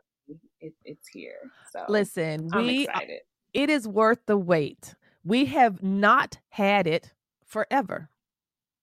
it, 0.61 0.73
it's 0.85 1.09
here. 1.09 1.39
So 1.73 1.85
listen, 1.89 2.49
I'm 2.53 2.65
we 2.65 2.83
excited. 2.85 3.21
it 3.55 3.71
is 3.71 3.87
worth 3.89 4.21
the 4.27 4.37
wait. 4.37 4.95
We 5.25 5.47
have 5.47 5.83
not 5.83 6.39
had 6.51 6.87
it 6.87 7.13
forever. 7.45 8.11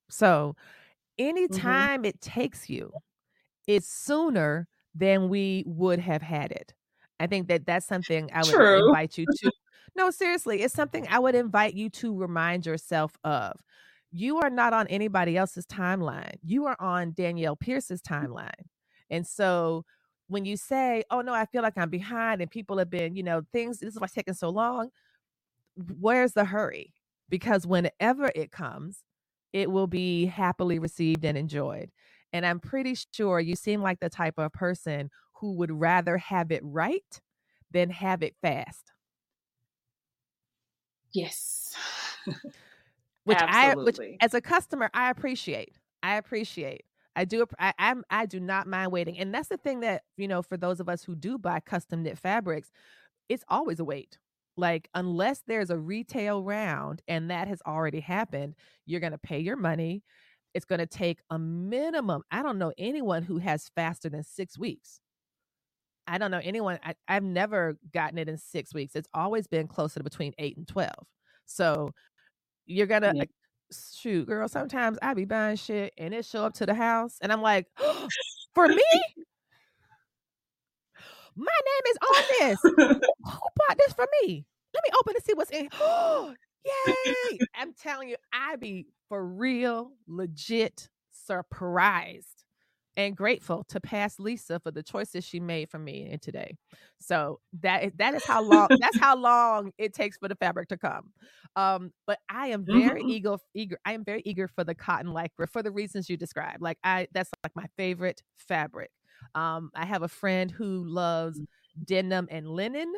So 0.10 0.56
Mm-hmm. 1.20 2.06
it 2.06 2.22
takes 2.22 2.70
you, 2.70 2.91
it's 3.68 3.88
sooner 3.88 4.68
than 4.93 5.30
we 5.30 5.64
would 5.66 5.99
have 5.99 6.22
had 6.22 6.51
it. 6.51 6.74
I 7.20 7.28
think 7.28 7.47
that 7.47 7.66
that's 7.66 7.86
something 7.86 8.30
I 8.34 8.39
would 8.39 8.53
True. 8.53 8.88
invite 8.88 9.18
you 9.18 9.26
to. 9.26 9.51
No, 9.95 10.11
seriously, 10.11 10.61
it's 10.61 10.74
something 10.74 11.07
I 11.09 11.20
would 11.20 11.36
invite 11.36 11.74
you 11.74 11.89
to 11.91 12.16
remind 12.16 12.66
yourself 12.66 13.18
of. 13.24 13.61
You 14.11 14.39
are 14.39 14.49
not 14.49 14.74
on 14.74 14.88
anybody 14.88 15.38
else's 15.38 15.66
timeline. 15.66 16.36
You 16.43 16.66
are 16.66 16.76
on 16.80 17.13
Danielle 17.13 17.55
Pierce's 17.55 18.01
mm. 18.01 18.24
timeline. 18.24 18.66
And 19.09 19.26
so 19.26 19.86
when 20.28 20.45
you 20.45 20.57
say, 20.57 21.03
oh 21.11 21.22
no, 21.22 21.34
I 21.34 21.45
feel 21.45 21.61
like 21.61 21.78
I'm 21.78 21.89
behind 21.89 22.41
and 22.41 22.49
people 22.49 22.78
have 22.78 22.89
been, 22.89 23.16
you 23.16 23.24
know, 23.24 23.43
things, 23.53 23.80
this 23.80 23.93
is 23.93 23.99
what's 23.99 24.13
taking 24.13 24.34
so 24.34 24.49
long, 24.49 24.89
where's 25.99 26.34
the 26.34 26.45
hurry? 26.45 26.93
Because 27.30 27.68
whenever 27.68 28.32
it 28.36 28.51
comes, 28.51 29.03
it 29.53 29.72
will 29.72 29.88
be 29.88 30.26
happily 30.26 30.80
received 30.80 31.24
and 31.24 31.38
enjoyed. 31.38 31.91
And 32.34 32.45
I'm 32.45 32.59
pretty 32.59 32.95
sure 33.13 33.39
you 33.39 33.55
seem 33.55 33.82
like 33.82 33.99
the 33.99 34.09
type 34.09 34.38
of 34.38 34.51
person 34.51 35.09
who 35.39 35.53
would 35.57 35.71
rather 35.71 36.17
have 36.17 36.51
it 36.51 36.61
right 36.63 37.21
than 37.71 37.89
have 37.89 38.23
it 38.23 38.36
fast. 38.41 38.91
Yes. 41.13 41.75
Which 43.25 43.39
I, 43.41 43.73
which 43.73 43.97
as 44.21 44.33
a 44.33 44.41
customer, 44.41 44.89
I 44.93 45.09
appreciate. 45.09 45.77
I 46.03 46.17
appreciate. 46.17 46.86
I 47.15 47.25
do. 47.25 47.45
I, 47.59 47.73
I'm. 47.79 48.03
I 48.09 48.25
do 48.25 48.39
not 48.39 48.67
mind 48.67 48.91
waiting, 48.91 49.17
and 49.17 49.33
that's 49.33 49.47
the 49.47 49.57
thing 49.57 49.79
that 49.79 50.03
you 50.17 50.27
know. 50.27 50.41
For 50.41 50.57
those 50.57 50.79
of 50.79 50.89
us 50.89 51.03
who 51.03 51.15
do 51.15 51.38
buy 51.38 51.59
custom 51.59 52.03
knit 52.03 52.17
fabrics, 52.19 52.71
it's 53.29 53.43
always 53.47 53.79
a 53.79 53.86
wait. 53.86 54.19
Like 54.57 54.89
unless 54.93 55.41
there's 55.47 55.69
a 55.69 55.77
retail 55.77 56.43
round 56.43 57.01
and 57.07 57.29
that 57.31 57.47
has 57.47 57.61
already 57.67 57.99
happened, 57.99 58.55
you're 58.86 59.01
gonna 59.01 59.17
pay 59.17 59.39
your 59.39 59.57
money. 59.57 60.03
It's 60.53 60.65
gonna 60.65 60.86
take 60.86 61.19
a 61.29 61.39
minimum. 61.39 62.23
I 62.31 62.43
don't 62.43 62.57
know 62.57 62.73
anyone 62.77 63.23
who 63.23 63.38
has 63.39 63.69
faster 63.75 64.09
than 64.09 64.23
six 64.23 64.57
weeks. 64.57 65.01
I 66.08 66.18
don't 66.18 66.32
know 66.32 66.41
anyone. 66.43 66.80
I, 66.84 66.95
I've 67.08 67.24
never 67.24 67.78
gotten 67.93 68.18
it 68.18 68.30
in 68.30 68.38
six 68.38 68.74
weeks. 68.74 68.95
It's 68.95 69.10
always 69.14 69.47
been 69.47 69.68
closer 69.68 69.99
to 69.99 70.03
between 70.03 70.34
eight 70.38 70.58
and 70.58 70.68
twelve. 70.68 71.08
So 71.45 71.91
you're 72.66 72.88
gonna 72.88 73.12
Yeah. 73.14 73.20
like, 73.22 73.32
shoot, 73.93 74.28
girl. 74.28 74.47
Sometimes 74.47 74.97
I 75.01 75.14
be 75.14 75.26
buying 75.26 75.58
shit 75.58 75.93
and 75.97 76.14
it 76.14 76.26
show 76.26 76.45
up 76.45 76.53
to 76.56 76.66
the 76.66 76.74
house, 76.76 77.18
and 77.22 77.32
I'm 77.32 77.41
like, 77.41 77.68
oh, 77.80 78.08
for 78.53 78.68
me, 78.68 78.84
my 81.36 81.45
name 81.66 81.91
is 81.91 81.97
on 82.18 82.24
this. 82.39 82.60
Who 82.64 83.49
bought 83.56 83.78
this 83.78 83.93
for 83.93 84.08
me? 84.24 84.45
Let 84.74 84.84
me 84.84 84.89
open 84.99 85.16
and 85.16 85.24
see 85.24 85.34
what's 85.34 85.51
in. 85.51 85.70
Oh, 85.80 86.34
Yay! 86.66 87.39
I'm 87.56 87.74
telling 87.74 88.10
you, 88.10 88.16
I 88.34 88.56
be 88.56 88.88
for 89.10 89.24
real, 89.26 89.91
legit 90.08 90.89
surprised 91.12 92.34
and 92.98 93.16
grateful 93.16 93.64
to 93.70 93.80
past 93.80 94.20
Lisa 94.20 94.60
for 94.60 94.72
the 94.72 94.84
choices 94.84 95.24
she 95.24 95.39
made 95.39 95.70
for 95.70 95.80
me 95.80 96.10
in 96.10 96.20
today. 96.20 96.56
So 97.00 97.39
that 97.62 97.84
is 97.84 97.91
that 97.98 98.14
is 98.14 98.26
how 98.26 98.41
long 98.41 98.68
that's 98.80 98.98
how 98.98 99.16
long 99.16 99.72
it 99.78 99.93
takes 99.93 100.18
for 100.18 100.28
the 100.28 100.36
fabric 100.36 100.70
to 100.70 100.78
come. 100.78 101.12
Um, 101.56 101.91
but 102.08 102.20
I 102.30 102.48
am 102.48 102.66
very 102.66 103.02
mm-hmm. 103.02 103.10
eager 103.10 103.38
eager 103.54 103.80
I 103.86 103.93
am 103.93 104.04
very 104.04 104.22
eager 104.26 104.48
for 104.48 104.64
the 104.64 104.76
cotton 104.76 105.12
lycra 105.12 105.50
for 105.50 105.62
the 105.64 105.72
reasons 105.72 106.10
you 106.10 106.18
described. 106.18 106.62
Like 106.62 106.78
I 106.84 107.08
that's 107.14 107.30
like 107.43 107.56
my 107.56 107.68
favorite 107.78 108.22
fabric. 108.36 108.91
Um, 109.34 109.72
I 109.76 109.86
have 109.86 110.04
a 110.04 110.08
friend 110.08 110.52
who 110.52 110.84
loves 110.86 111.39
mm. 111.39 111.46
denim 111.84 112.28
and 112.32 112.48
linen. 112.48 112.91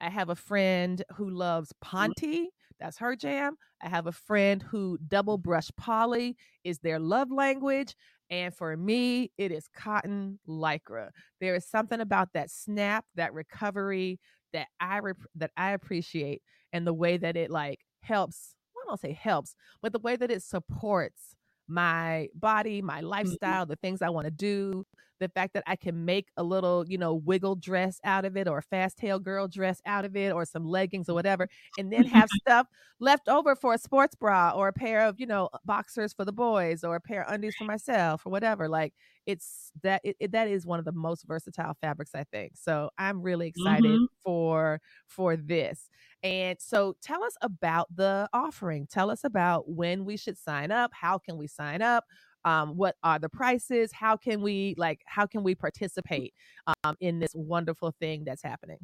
I 0.00 0.10
have 0.10 0.28
a 0.28 0.34
friend 0.34 1.02
who 1.16 1.30
loves 1.30 1.72
mm. 1.72 1.80
Ponte. 1.80 2.48
That's 2.80 2.98
her 2.98 3.14
jam. 3.14 3.56
I 3.80 3.88
have 3.88 4.06
a 4.06 4.12
friend 4.12 4.62
who 4.62 4.98
double 5.06 5.38
brush 5.38 5.70
poly 5.76 6.36
is 6.64 6.80
their 6.80 6.98
love 6.98 7.30
language. 7.30 7.94
And 8.32 8.54
for 8.54 8.74
me, 8.78 9.30
it 9.36 9.52
is 9.52 9.68
cotton 9.76 10.38
lycra. 10.48 11.10
There 11.38 11.54
is 11.54 11.66
something 11.66 12.00
about 12.00 12.30
that 12.32 12.50
snap, 12.50 13.04
that 13.14 13.34
recovery 13.34 14.18
that 14.54 14.68
I 14.80 15.00
rep- 15.00 15.18
that 15.34 15.50
I 15.54 15.72
appreciate, 15.72 16.40
and 16.72 16.86
the 16.86 16.94
way 16.94 17.18
that 17.18 17.36
it 17.36 17.50
like 17.50 17.80
helps. 18.00 18.54
I 18.74 18.88
don't 18.88 18.98
say 18.98 19.12
helps, 19.12 19.54
but 19.82 19.92
the 19.92 19.98
way 19.98 20.16
that 20.16 20.30
it 20.30 20.42
supports 20.42 21.36
my 21.68 22.28
body, 22.34 22.80
my 22.80 22.98
mm-hmm. 22.98 23.08
lifestyle, 23.08 23.66
the 23.66 23.76
things 23.76 24.00
I 24.00 24.08
want 24.08 24.24
to 24.24 24.30
do, 24.30 24.86
the 25.22 25.28
fact 25.28 25.54
that 25.54 25.62
I 25.66 25.76
can 25.76 26.04
make 26.04 26.28
a 26.36 26.42
little, 26.42 26.84
you 26.86 26.98
know, 26.98 27.14
wiggle 27.14 27.56
dress 27.56 28.00
out 28.04 28.24
of 28.24 28.36
it 28.36 28.48
or 28.48 28.58
a 28.58 28.62
fast 28.62 28.98
tail 28.98 29.18
girl 29.18 29.48
dress 29.48 29.80
out 29.86 30.04
of 30.04 30.16
it 30.16 30.32
or 30.32 30.44
some 30.44 30.64
leggings 30.64 31.08
or 31.08 31.14
whatever, 31.14 31.48
and 31.78 31.92
then 31.92 32.04
have 32.04 32.28
stuff 32.40 32.66
left 33.00 33.28
over 33.28 33.54
for 33.56 33.74
a 33.74 33.78
sports 33.78 34.14
bra 34.14 34.52
or 34.54 34.68
a 34.68 34.72
pair 34.72 35.00
of, 35.06 35.18
you 35.18 35.26
know, 35.26 35.48
boxers 35.64 36.12
for 36.12 36.24
the 36.24 36.32
boys 36.32 36.84
or 36.84 36.96
a 36.96 37.00
pair 37.00 37.22
of 37.22 37.32
undies 37.32 37.54
for 37.56 37.64
myself 37.64 38.26
or 38.26 38.30
whatever. 38.30 38.68
Like 38.68 38.94
it's 39.26 39.70
that 39.82 40.00
it, 40.04 40.16
it, 40.18 40.32
that 40.32 40.48
is 40.48 40.66
one 40.66 40.78
of 40.78 40.84
the 40.84 40.92
most 40.92 41.24
versatile 41.26 41.76
fabrics 41.80 42.12
I 42.14 42.24
think. 42.24 42.56
So 42.56 42.90
I'm 42.98 43.22
really 43.22 43.48
excited 43.48 43.84
mm-hmm. 43.84 44.04
for 44.24 44.80
for 45.06 45.36
this. 45.36 45.88
And 46.22 46.56
so 46.60 46.96
tell 47.02 47.22
us 47.24 47.36
about 47.42 47.94
the 47.94 48.28
offering. 48.32 48.86
Tell 48.86 49.10
us 49.10 49.24
about 49.24 49.68
when 49.68 50.04
we 50.04 50.16
should 50.16 50.38
sign 50.38 50.70
up, 50.70 50.92
how 50.94 51.18
can 51.18 51.36
we 51.36 51.46
sign 51.46 51.82
up? 51.82 52.04
Um, 52.44 52.76
what 52.76 52.96
are 53.02 53.18
the 53.18 53.28
prices? 53.28 53.92
How 53.92 54.16
can 54.16 54.42
we 54.42 54.74
like 54.76 55.00
how 55.06 55.26
can 55.26 55.42
we 55.42 55.54
participate 55.54 56.34
um, 56.84 56.96
in 57.00 57.18
this 57.18 57.32
wonderful 57.34 57.94
thing 58.00 58.24
that's 58.24 58.42
happening? 58.42 58.78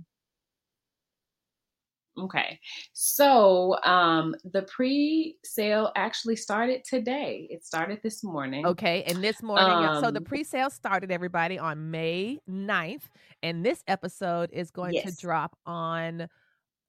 Okay. 2.19 2.59
So 2.93 3.77
um, 3.85 4.35
the 4.45 4.63
pre 4.63 5.37
sale 5.45 5.93
actually 5.97 6.37
started 6.37 6.83
today. 6.85 7.47
It 7.51 7.65
started 7.65 8.01
this 8.03 8.25
morning. 8.25 8.67
Okay. 8.67 9.05
And 9.05 9.23
this 9.23 9.43
morning, 9.43 9.67
um, 9.67 10.03
so 10.03 10.11
the 10.11 10.19
um 10.19 10.25
pre 10.25 10.45
sale 10.45 10.71
started 10.71 11.11
everybody 11.11 11.59
on 11.59 11.91
May 11.91 12.39
9th. 12.49 13.03
And 13.43 13.65
this 13.65 13.83
episode 13.87 14.51
is 14.53 14.71
going 14.71 14.95
yes. 14.95 15.05
to 15.05 15.21
drop 15.21 15.57
on 15.65 16.29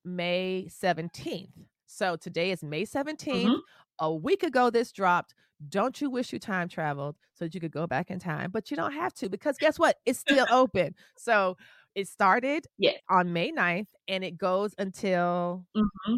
May 0.03 0.67
17th. 0.69 1.49
So 1.91 2.15
today 2.15 2.51
is 2.51 2.63
May 2.63 2.85
17th. 2.85 3.17
Mm-hmm. 3.17 3.55
A 3.97 4.13
week 4.13 4.43
ago, 4.43 4.69
this 4.69 4.91
dropped. 4.91 5.33
Don't 5.67 5.99
you 5.99 6.09
wish 6.09 6.31
you 6.31 6.37
time 6.37 6.69
traveled 6.69 7.15
so 7.33 7.45
that 7.45 7.55
you 7.55 7.59
could 7.59 7.71
go 7.71 7.87
back 7.87 8.11
in 8.11 8.19
time? 8.19 8.51
But 8.51 8.69
you 8.69 8.77
don't 8.77 8.93
have 8.93 9.13
to 9.15 9.27
because 9.27 9.57
guess 9.57 9.79
what? 9.79 9.97
It's 10.05 10.19
still 10.19 10.45
open. 10.51 10.93
So 11.17 11.57
it 11.95 12.07
started 12.07 12.67
yes. 12.77 12.99
on 13.09 13.33
May 13.33 13.51
9th 13.51 13.87
and 14.07 14.23
it 14.23 14.37
goes 14.37 14.75
until 14.77 15.65
mm-hmm. 15.75 16.15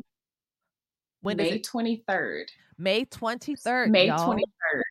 when 1.22 1.38
May 1.38 1.60
23rd. 1.60 2.44
May 2.78 3.06
23rd. 3.06 3.90
May 3.90 4.08
y'all. 4.08 4.36
23rd. 4.36 4.82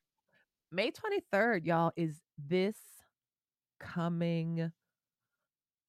May 0.72 0.90
23rd, 0.92 1.66
y'all, 1.66 1.92
is 1.94 2.16
this 2.38 2.76
coming 3.78 4.72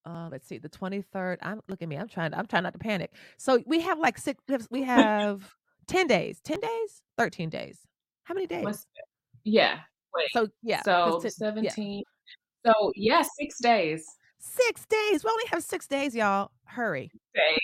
uh 0.05 0.29
let's 0.31 0.47
see 0.47 0.57
the 0.57 0.69
23rd 0.69 1.37
i'm 1.41 1.61
look 1.67 1.81
at 1.81 1.87
me 1.87 1.95
i'm 1.95 2.07
trying 2.07 2.33
i'm 2.33 2.45
trying 2.45 2.63
not 2.63 2.73
to 2.73 2.79
panic. 2.79 3.11
So 3.37 3.61
we 3.65 3.79
have 3.81 3.99
like 3.99 4.17
six 4.17 4.41
we 4.69 4.83
have 4.83 5.53
10 5.87 6.07
days 6.07 6.39
10 6.43 6.59
days? 6.59 7.01
13 7.17 7.49
days. 7.49 7.79
How 8.23 8.33
many 8.33 8.47
days? 8.47 8.63
What's, 8.63 8.87
yeah 9.43 9.79
wait. 10.15 10.27
So 10.33 10.47
yeah 10.63 10.81
so 10.83 11.19
t- 11.21 11.29
17 11.29 12.03
yeah. 12.65 12.71
so 12.71 12.91
yeah 12.95 13.23
six 13.39 13.59
days. 13.59 14.05
Six 14.39 14.85
days 14.85 15.23
we 15.23 15.29
only 15.29 15.45
have 15.51 15.63
six 15.63 15.87
days 15.87 16.15
y'all. 16.15 16.51
Hurry. 16.65 17.11
Days. 17.35 17.59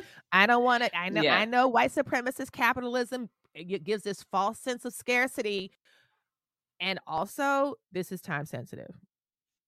i 0.32 0.46
don't 0.46 0.64
want 0.64 0.82
to 0.82 0.96
i 0.96 1.10
know 1.10 1.20
yeah. 1.20 1.38
i 1.38 1.44
know 1.44 1.68
white 1.68 1.92
supremacist 1.92 2.50
capitalism 2.50 3.28
it 3.54 3.84
gives 3.84 4.02
this 4.02 4.22
false 4.22 4.58
sense 4.58 4.84
of 4.84 4.92
scarcity. 4.92 5.72
And 6.80 6.98
also 7.06 7.74
this 7.92 8.10
is 8.10 8.20
time 8.20 8.44
sensitive 8.44 8.94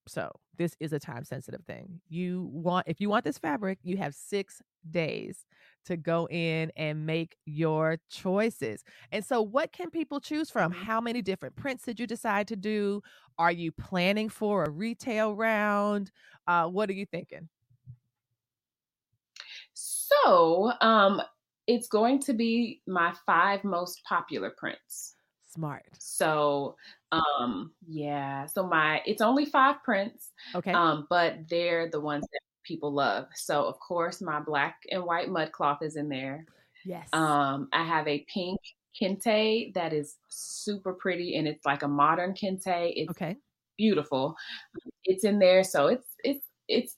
so 0.06 0.30
this 0.56 0.76
is 0.80 0.92
a 0.92 0.98
time 0.98 1.24
sensitive 1.24 1.64
thing. 1.64 2.00
You 2.08 2.48
want 2.52 2.86
if 2.86 3.00
you 3.00 3.08
want 3.08 3.24
this 3.24 3.38
fabric, 3.38 3.78
you 3.82 3.96
have 3.96 4.14
6 4.14 4.62
days 4.90 5.46
to 5.86 5.96
go 5.96 6.28
in 6.28 6.70
and 6.76 7.06
make 7.06 7.36
your 7.44 7.98
choices. 8.10 8.84
And 9.12 9.24
so 9.24 9.42
what 9.42 9.72
can 9.72 9.90
people 9.90 10.20
choose 10.20 10.50
from? 10.50 10.72
Mm-hmm. 10.72 10.84
How 10.84 11.00
many 11.00 11.22
different 11.22 11.56
prints 11.56 11.84
did 11.84 11.98
you 11.98 12.06
decide 12.06 12.48
to 12.48 12.56
do? 12.56 13.02
Are 13.38 13.52
you 13.52 13.72
planning 13.72 14.28
for 14.28 14.64
a 14.64 14.70
retail 14.70 15.34
round? 15.34 16.10
Uh, 16.46 16.66
what 16.66 16.88
are 16.90 16.94
you 16.94 17.06
thinking? 17.06 17.48
So, 19.72 20.72
um, 20.80 21.20
it's 21.66 21.88
going 21.88 22.20
to 22.20 22.32
be 22.32 22.82
my 22.86 23.14
five 23.26 23.64
most 23.64 24.02
popular 24.04 24.50
prints. 24.50 25.13
Smart. 25.54 25.84
So, 25.98 26.76
um, 27.12 27.72
yeah. 27.86 28.46
So 28.46 28.66
my 28.66 29.02
it's 29.06 29.22
only 29.22 29.46
five 29.46 29.76
prints. 29.84 30.30
Okay. 30.54 30.72
Um, 30.72 31.06
but 31.08 31.48
they're 31.48 31.88
the 31.88 32.00
ones 32.00 32.26
that 32.32 32.40
people 32.64 32.92
love. 32.92 33.26
So 33.34 33.64
of 33.64 33.78
course 33.78 34.20
my 34.20 34.40
black 34.40 34.78
and 34.90 35.04
white 35.04 35.28
mud 35.28 35.52
cloth 35.52 35.78
is 35.82 35.96
in 35.96 36.08
there. 36.08 36.44
Yes. 36.84 37.08
Um, 37.12 37.68
I 37.72 37.84
have 37.84 38.08
a 38.08 38.26
pink 38.32 38.60
kente 39.00 39.72
that 39.74 39.92
is 39.92 40.16
super 40.28 40.92
pretty 40.92 41.36
and 41.36 41.46
it's 41.46 41.64
like 41.64 41.82
a 41.82 41.88
modern 41.88 42.34
kente. 42.34 42.92
It's 42.96 43.10
okay. 43.10 43.36
beautiful. 43.76 44.34
It's 45.04 45.24
in 45.24 45.38
there, 45.38 45.62
so 45.62 45.86
it's 45.86 46.08
it's 46.24 46.44
it's 46.68 46.96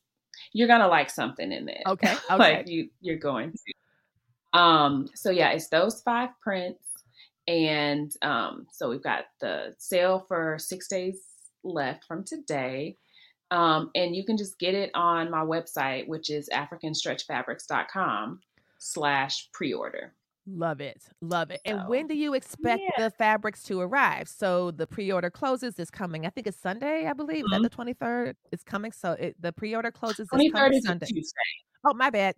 you're 0.52 0.68
gonna 0.68 0.88
like 0.88 1.10
something 1.10 1.52
in 1.52 1.66
there. 1.66 1.82
Okay. 1.86 2.14
Okay. 2.30 2.56
like 2.56 2.68
you 2.68 2.88
you're 3.00 3.18
going 3.18 3.52
to. 3.52 4.58
Um, 4.58 5.08
so 5.14 5.30
yeah, 5.30 5.50
it's 5.50 5.68
those 5.68 6.00
five 6.02 6.30
prints. 6.42 6.85
And 7.48 8.12
um, 8.22 8.66
so 8.72 8.88
we've 8.90 9.02
got 9.02 9.24
the 9.40 9.74
sale 9.78 10.24
for 10.26 10.58
six 10.58 10.88
days 10.88 11.18
left 11.62 12.04
from 12.04 12.24
today. 12.24 12.96
Um, 13.50 13.90
and 13.94 14.16
you 14.16 14.24
can 14.24 14.36
just 14.36 14.58
get 14.58 14.74
it 14.74 14.90
on 14.94 15.30
my 15.30 15.44
website, 15.44 16.08
which 16.08 16.30
is 16.30 16.48
africanstretchfabrics.com 16.52 18.40
slash 18.78 19.48
pre-order. 19.52 20.12
Love 20.48 20.80
it. 20.80 21.02
Love 21.20 21.50
it. 21.50 21.60
So, 21.66 21.72
and 21.72 21.88
when 21.88 22.06
do 22.06 22.16
you 22.16 22.34
expect 22.34 22.80
yeah. 22.80 23.04
the 23.04 23.10
fabrics 23.10 23.62
to 23.64 23.80
arrive? 23.80 24.28
So 24.28 24.70
the 24.70 24.86
pre-order 24.86 25.30
closes 25.30 25.74
this 25.74 25.90
coming, 25.90 26.24
I 26.24 26.30
think 26.30 26.46
it's 26.46 26.60
Sunday, 26.60 27.06
I 27.06 27.12
believe. 27.12 27.44
Mm-hmm. 27.44 27.62
That 27.62 27.70
the 27.70 27.94
23rd? 27.94 28.34
It's 28.52 28.62
coming. 28.62 28.92
So 28.92 29.12
it, 29.12 29.36
the 29.40 29.52
pre-order 29.52 29.90
closes 29.90 30.28
this 30.32 30.52
23rd 30.52 30.80
Sunday. 30.82 31.06
Tuesday. 31.06 31.32
Oh, 31.84 31.94
my 31.94 32.10
bad. 32.10 32.36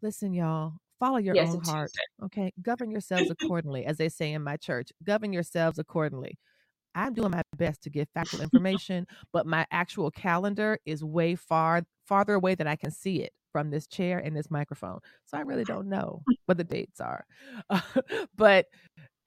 Listen, 0.00 0.32
y'all, 0.32 0.74
follow 1.00 1.16
your 1.16 1.34
yes, 1.34 1.48
own 1.48 1.62
heart. 1.64 1.90
Okay. 2.22 2.52
Govern 2.62 2.90
yourselves 2.90 3.30
accordingly, 3.40 3.84
as 3.86 3.96
they 3.96 4.08
say 4.08 4.32
in 4.32 4.42
my 4.42 4.56
church. 4.56 4.90
Govern 5.02 5.32
yourselves 5.32 5.78
accordingly. 5.78 6.38
I'm 6.94 7.14
doing 7.14 7.30
my 7.30 7.42
best 7.56 7.82
to 7.82 7.90
give 7.90 8.08
factual 8.14 8.40
information, 8.42 9.06
but 9.32 9.46
my 9.46 9.66
actual 9.72 10.10
calendar 10.10 10.78
is 10.84 11.02
way 11.02 11.34
far 11.34 11.82
farther 12.06 12.34
away 12.34 12.54
than 12.54 12.66
I 12.66 12.76
can 12.76 12.90
see 12.90 13.22
it 13.22 13.32
from 13.52 13.70
this 13.70 13.86
chair 13.86 14.18
and 14.18 14.36
this 14.36 14.50
microphone. 14.50 15.00
So 15.26 15.36
I 15.38 15.40
really 15.40 15.64
don't 15.64 15.88
know 15.88 16.22
what 16.46 16.58
the 16.58 16.64
dates 16.64 17.00
are. 17.00 17.24
Uh, 17.68 17.80
but 18.36 18.66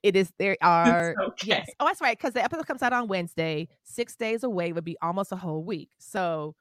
it 0.02 0.16
is 0.16 0.32
there 0.38 0.58
are 0.62 1.16
okay. 1.30 1.48
yes. 1.48 1.68
Oh, 1.80 1.88
that's 1.88 2.02
right. 2.02 2.18
Because 2.18 2.34
the 2.34 2.44
episode 2.44 2.68
comes 2.68 2.82
out 2.82 2.94
on 2.94 3.08
Wednesday. 3.08 3.70
Six 3.84 4.16
days 4.16 4.44
away 4.44 4.74
would 4.74 4.84
be 4.84 4.98
almost 5.02 5.32
a 5.32 5.38
whole 5.38 5.64
week. 5.64 5.90
So 5.98 6.56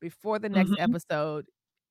before 0.00 0.38
the 0.38 0.48
next 0.48 0.70
mm-hmm. 0.70 0.94
episode, 0.94 1.46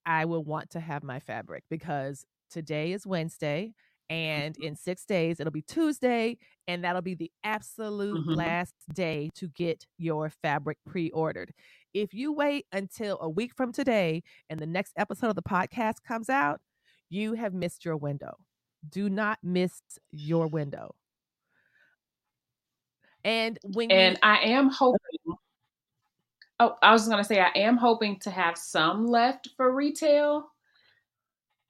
I 0.05 0.26
will 0.26 0.43
want 0.43 0.71
to 0.71 0.80
have 0.80 1.03
my 1.03 1.19
fabric 1.19 1.63
because 1.69 2.26
Today 2.54 2.91
is 2.91 3.08
Wednesday, 3.08 3.74
and 4.12 4.54
mm-hmm. 4.54 4.64
in 4.64 4.76
six 4.76 5.06
days, 5.06 5.39
it'll 5.39 5.51
be 5.51 5.64
Tuesday, 5.64 6.38
and 6.68 6.84
that'll 6.84 7.01
be 7.01 7.16
the 7.16 7.32
absolute 7.43 8.20
mm-hmm. 8.20 8.36
last 8.36 8.76
day 8.93 9.32
to 9.34 9.47
get 9.47 9.88
your 9.97 10.30
fabric 10.30 10.78
pre 10.86 11.10
ordered. 11.10 11.51
If 11.95 12.14
you 12.14 12.32
wait 12.32 12.68
until 12.72 13.18
a 13.22 13.28
week 13.28 13.56
from 13.56 13.72
today 13.72 14.22
and 14.51 14.60
the 14.60 14.68
next 14.68 14.93
episode 14.97 15.30
of 15.30 15.36
the 15.36 15.41
podcast 15.41 16.04
comes 16.08 16.30
out, 16.30 16.62
you 17.10 17.34
have 17.34 17.56
missed 17.56 17.86
your 17.86 17.97
window. 17.97 18.36
Do 18.88 19.10
not 19.10 19.39
miss 19.41 19.82
your 20.12 20.45
window. 20.45 20.93
And 23.24 23.58
when 23.64 23.89
and 23.89 24.14
you- 24.14 24.20
I 24.22 24.38
am 24.41 24.70
hoping. 24.70 24.99
Oh, 26.60 26.76
I 26.84 26.91
was 26.91 27.08
going 27.08 27.18
to 27.18 27.24
say 27.24 27.39
I 27.39 27.51
am 27.56 27.78
hoping 27.78 28.20
to 28.20 28.30
have 28.30 28.60
some 28.60 29.08
left 29.08 29.49
for 29.58 29.74
retail 29.74 30.53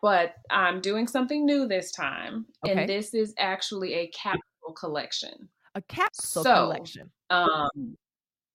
but 0.04 0.34
I'm 0.52 0.82
doing 0.82 1.08
something 1.08 1.46
new 1.46 1.66
this 1.66 1.92
time. 1.92 2.46
Okay. 2.66 2.82
And 2.82 2.90
this 2.90 3.14
is 3.14 3.34
actually 3.40 3.94
a 3.94 4.08
capsule 4.10 4.74
collection. 4.78 5.48
A 5.76 5.82
capsule 5.82 6.44
so, 6.44 6.54
collection. 6.54 7.10
Um 7.32 7.98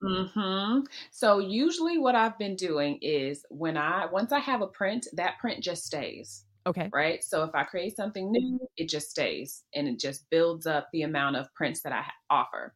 Mm-hmm. 0.01 0.83
So 1.11 1.41
usually 1.41 1.99
what 1.99 2.15
I've 2.15 2.39
been 2.39 2.55
doing 2.55 3.01
is 3.03 3.45
when 3.51 3.77
I 3.77 4.07
once 4.13 4.31
I 4.31 4.39
have 4.39 4.61
a 4.61 4.69
print, 4.69 5.09
that 5.15 5.39
print 5.41 5.61
just 5.61 5.85
stays. 5.85 6.45
Okay. 6.69 6.89
Right. 6.93 7.25
So 7.25 7.43
if 7.43 7.51
I 7.53 7.65
create 7.65 7.97
something 7.97 8.31
new, 8.31 8.61
it 8.77 8.89
just 8.89 9.11
stays 9.11 9.65
and 9.75 9.89
it 9.89 9.99
just 9.99 10.31
builds 10.31 10.69
up 10.69 10.89
the 10.93 11.03
amount 11.03 11.35
of 11.35 11.53
prints 11.55 11.81
that 11.83 11.93
I 11.93 12.05
offer. 12.31 12.75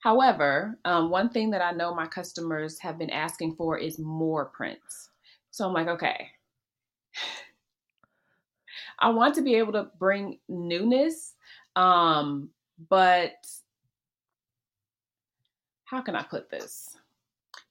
However, 0.00 0.80
um, 0.84 1.10
one 1.10 1.28
thing 1.28 1.50
that 1.50 1.62
I 1.62 1.70
know 1.70 1.94
my 1.94 2.06
customers 2.06 2.76
have 2.80 2.98
been 2.98 3.10
asking 3.10 3.54
for 3.54 3.78
is 3.78 4.00
more 4.00 4.46
prints. 4.46 5.10
So 5.52 5.64
I'm 5.64 5.74
like, 5.74 5.88
okay, 5.88 6.30
I 8.98 9.10
want 9.10 9.34
to 9.36 9.42
be 9.42 9.54
able 9.56 9.72
to 9.72 9.90
bring 9.98 10.38
newness, 10.48 11.34
um, 11.74 12.50
but 12.88 13.34
how 15.84 16.00
can 16.00 16.16
I 16.16 16.22
put 16.22 16.50
this? 16.50 16.96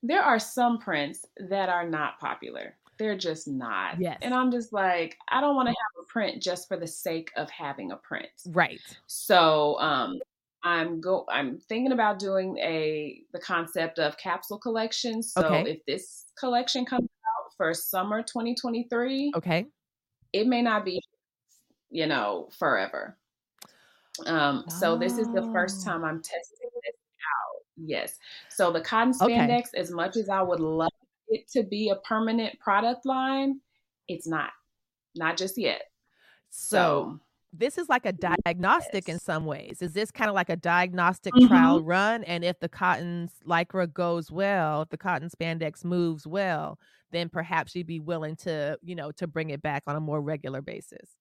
There 0.04 0.22
are 0.22 0.40
some 0.40 0.78
prints 0.80 1.26
that 1.50 1.70
are 1.70 1.88
not 1.88 2.20
popular. 2.20 2.78
They're 2.98 3.18
just 3.18 3.48
not. 3.48 4.00
Yes. 4.00 4.20
And 4.22 4.34
I'm 4.34 4.52
just 4.52 4.72
like, 4.72 5.18
I 5.30 5.42
don't 5.42 5.56
want 5.56 5.68
to 5.68 5.72
have 5.72 6.04
a 6.04 6.06
print 6.06 6.42
just 6.42 6.68
for 6.68 6.78
the 6.78 6.88
sake 6.88 7.32
of 7.36 7.50
having 7.50 7.92
a 7.92 7.98
print. 7.98 8.30
Right. 8.48 8.80
So 9.08 9.78
um 9.80 10.20
I'm 10.64 11.02
go 11.02 11.26
I'm 11.30 11.60
thinking 11.60 11.92
about 11.92 12.20
doing 12.20 12.58
a 12.60 13.22
the 13.34 13.40
concept 13.40 14.00
of 14.00 14.18
capsule 14.18 14.60
collections. 14.60 15.34
So 15.34 15.46
Okay. 15.48 15.72
if 15.72 15.86
this 15.86 16.26
collection 16.40 16.86
comes 16.86 17.10
out 17.38 17.52
for 17.58 17.74
summer 17.74 18.24
2023, 18.24 19.34
Okay. 19.36 19.66
it 20.34 20.48
may 20.48 20.62
not 20.62 20.86
be, 20.86 21.02
you 21.90 22.08
know, 22.08 22.50
forever. 22.58 23.18
Um, 24.26 24.64
so 24.70 24.98
this 24.98 25.18
is 25.18 25.28
the 25.34 25.48
first 25.54 25.86
Oh. 25.86 25.92
time 25.92 26.04
I'm 26.06 26.22
testing 26.22 26.70
this 26.84 26.96
out. 26.96 27.64
Yes. 27.78 28.18
So 28.50 28.72
the 28.72 28.82
cotton 28.82 29.14
Okay. 29.22 29.36
spandex, 29.36 29.74
as 29.76 29.92
much 29.92 30.16
as 30.16 30.30
I 30.30 30.42
would 30.42 30.60
love 30.62 30.92
it 31.28 31.48
to 31.50 31.64
be 31.64 31.90
a 31.90 31.98
permanent 31.98 32.58
product 32.60 33.06
line, 33.06 33.60
it's 34.08 34.28
not. 34.28 34.52
Not 35.16 35.38
just 35.38 35.58
yet. 35.58 35.84
So 36.50 36.78
So 36.78 37.20
this 37.54 37.78
is 37.78 37.90
like 37.90 38.06
a 38.06 38.14
diagnostic 38.14 39.10
in 39.10 39.20
some 39.20 39.46
ways. 39.46 39.82
Is 39.82 39.94
this 39.94 40.12
kind 40.12 40.30
of 40.30 40.36
like 40.36 40.50
a 40.50 40.56
diagnostic 40.58 41.34
Mhm. 41.34 41.48
trial 41.48 41.84
run? 41.84 42.24
And 42.26 42.44
if 42.46 42.60
the 42.60 42.70
cotton 42.70 43.30
lycra 43.46 43.92
goes 43.92 44.32
well, 44.32 44.82
if 44.84 44.90
the 44.90 44.98
cotton 44.98 45.30
spandex 45.30 45.84
moves 45.86 46.28
well, 46.28 46.80
then 47.12 47.30
perhaps 47.30 47.76
you'd 47.76 47.88
be 47.88 48.00
willing 48.00 48.36
to, 48.38 48.78
you 48.82 48.96
know, 48.96 49.12
to 49.14 49.28
bring 49.28 49.50
it 49.52 49.62
back 49.62 49.84
on 49.88 49.96
a 49.96 50.02
more 50.02 50.22
regular 50.22 50.62
basis. 50.62 51.16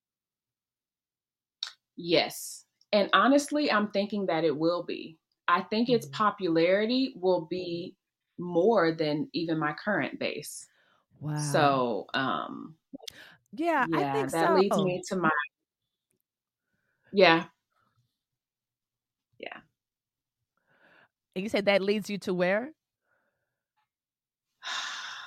Yes. 1.96 2.66
And 2.92 3.10
honestly, 3.12 3.70
I'm 3.70 3.90
thinking 3.90 4.26
that 4.26 4.44
it 4.44 4.56
will 4.56 4.84
be. 4.84 5.18
I 5.48 5.62
think 5.62 5.88
its 5.88 6.06
Mhm. 6.06 6.06
popularity 6.06 7.12
will 7.16 7.46
be 7.46 7.96
more 8.38 8.92
than 8.92 9.28
even 9.32 9.58
my 9.58 9.72
current 9.74 10.18
base. 10.18 10.68
Wow. 11.18 11.34
So, 11.34 12.06
um, 12.14 12.76
yeah, 13.52 13.86
I 13.92 13.96
yeah, 13.96 14.12
think 14.12 14.32
that 14.32 14.52
leads 14.52 14.78
me 14.78 15.02
to 15.08 15.16
my, 15.16 15.30
yeah, 17.12 17.48
And 21.34 21.42
you 21.42 21.48
said 21.48 21.64
that 21.66 21.82
leads 21.82 22.10
you 22.10 22.18
to 22.18 22.34
where? 22.34 22.72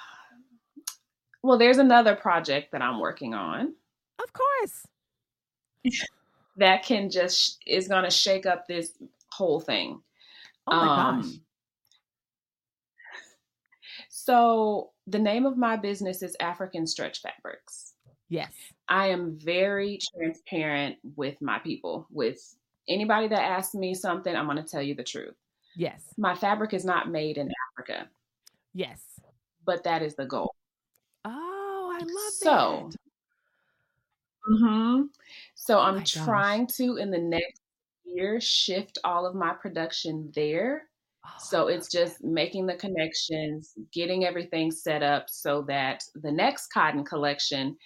well, 1.43 1.57
there's 1.57 1.78
another 1.78 2.15
project 2.15 2.72
that 2.72 2.82
I'm 2.82 2.99
working 2.99 3.34
on 3.34 3.76
Of 4.20 4.32
course. 4.32 4.86
that 6.58 6.84
can 6.84 7.10
just, 7.10 7.60
is 7.66 7.88
going 7.88 8.03
to 8.03 8.12
shake 8.12 8.45
up 8.45 8.68
this 8.68 8.91
whole 9.32 9.60
thing. 9.60 10.01
Oh 10.68 10.76
my 10.76 10.86
gosh. 10.86 11.26
Um, 11.26 11.41
so 14.10 14.91
the 15.05 15.20
name 15.20 15.45
of 15.45 15.58
my 15.58 15.78
business 15.78 16.22
is 16.22 16.36
African 16.39 16.86
Stretch 16.86 17.22
Fabrics. 17.22 17.93
Yes. 18.30 18.51
I 18.89 19.08
am 19.08 19.38
very 19.39 19.99
transparent 20.18 20.97
with 21.16 21.41
my 21.41 21.60
people. 21.60 22.08
With 22.12 22.39
anybody 22.89 23.28
that 23.30 23.41
asks 23.41 23.74
me 23.74 23.93
something, 23.93 24.36
I'm 24.36 24.45
going 24.45 24.58
to 24.58 24.64
tell 24.64 24.82
you 24.82 24.95
the 24.95 25.03
truth. 25.03 25.36
Yes. 25.76 26.01
My 26.18 26.36
fabric 26.36 26.74
is 26.74 26.84
not 26.84 27.10
made 27.10 27.38
in 27.38 27.49
Africa, 27.72 28.10
Yes. 28.74 28.99
but 29.66 29.84
that 29.84 30.01
is 30.01 30.16
the 30.16 30.26
goal. 30.26 30.53
Oh, 31.24 31.91
I 31.93 31.99
love 31.99 32.10
that. 32.10 32.34
So, 32.34 32.89
that. 32.91 32.97
Hmm 34.48 35.04
so 35.56 35.80
Oh 35.80 35.80
I'm 35.80 36.02
my 36.02 36.06
gosh. 36.08 36.45
trying 36.45 36.68
to 36.78 36.98
in 36.98 37.12
the 37.12 37.20
next 37.20 37.62
year 38.06 38.39
shift 38.39 38.98
all 39.04 39.26
of 39.26 39.36
my 39.36 39.54
production 39.54 40.32
there. 40.36 40.89
Oh, 41.24 41.30
So 41.38 41.68
it's 41.68 41.89
just 41.91 42.24
making 42.24 42.66
the 42.68 42.76
connections, 42.76 43.74
getting 43.93 44.26
everything 44.26 44.72
set 44.72 45.04
up 45.04 45.30
so 45.30 45.64
that 45.64 46.04
the 46.16 46.32
next 46.32 46.68
cotton 46.70 47.04
collection 47.04 47.78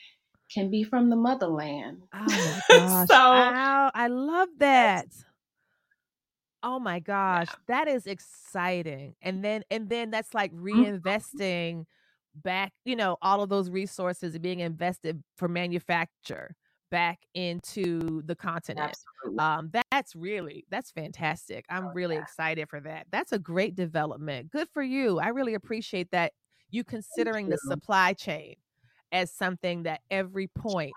can 0.54 0.70
be 0.72 0.84
from 0.84 1.10
the 1.10 1.16
motherland. 1.18 2.04
Oh 2.14 2.38
my 2.38 2.62
gosh. 2.70 3.10
so 3.10 3.54
Ow, 3.54 3.92
I 3.94 4.08
love 4.08 4.50
that. 4.58 5.08
Oh 6.64 6.80
my 6.80 7.00
gosh, 7.00 7.50
yeah, 7.50 7.62
that 7.68 7.88
is 7.88 8.06
exciting. 8.06 9.16
And 9.22 9.44
then 9.44 9.64
and 9.72 9.90
then 9.90 10.12
that's 10.12 10.34
like 10.34 10.54
Mhm. 10.74 11.02
reinvesting 11.04 11.86
back, 12.36 12.74
you 12.86 12.96
know, 12.96 13.18
all 13.22 13.42
of 13.42 13.50
those 13.50 13.70
resources 13.70 14.38
being 14.40 14.60
invested 14.60 15.24
for 15.38 15.48
manufacture 15.48 16.56
back 16.90 17.20
into 17.34 18.22
the 18.24 18.36
continent. 18.36 18.96
absolutely. 18.96 19.40
Um 19.40 19.72
that's 19.92 20.16
really 20.16 20.66
that's 20.70 20.92
fantastic. 20.92 21.66
I'm 21.70 21.86
Oh, 21.86 21.92
really 21.94 22.16
yeah. 22.16 22.22
excited 22.22 22.70
for 22.70 22.80
that. 22.82 23.08
That's 23.12 23.32
a 23.32 23.40
great 23.40 23.76
development. 23.76 24.52
Good 24.52 24.68
for 24.74 24.84
you. 24.84 25.20
I 25.20 25.30
really 25.30 25.54
appreciate 25.54 26.12
that 26.12 26.34
you 26.70 26.84
considering 26.84 27.50
the 27.50 27.58
supply 27.58 28.14
chain 28.14 28.56
as 29.12 29.32
something 29.32 29.84
that 29.84 30.02
every 30.10 30.48
point 30.48 30.94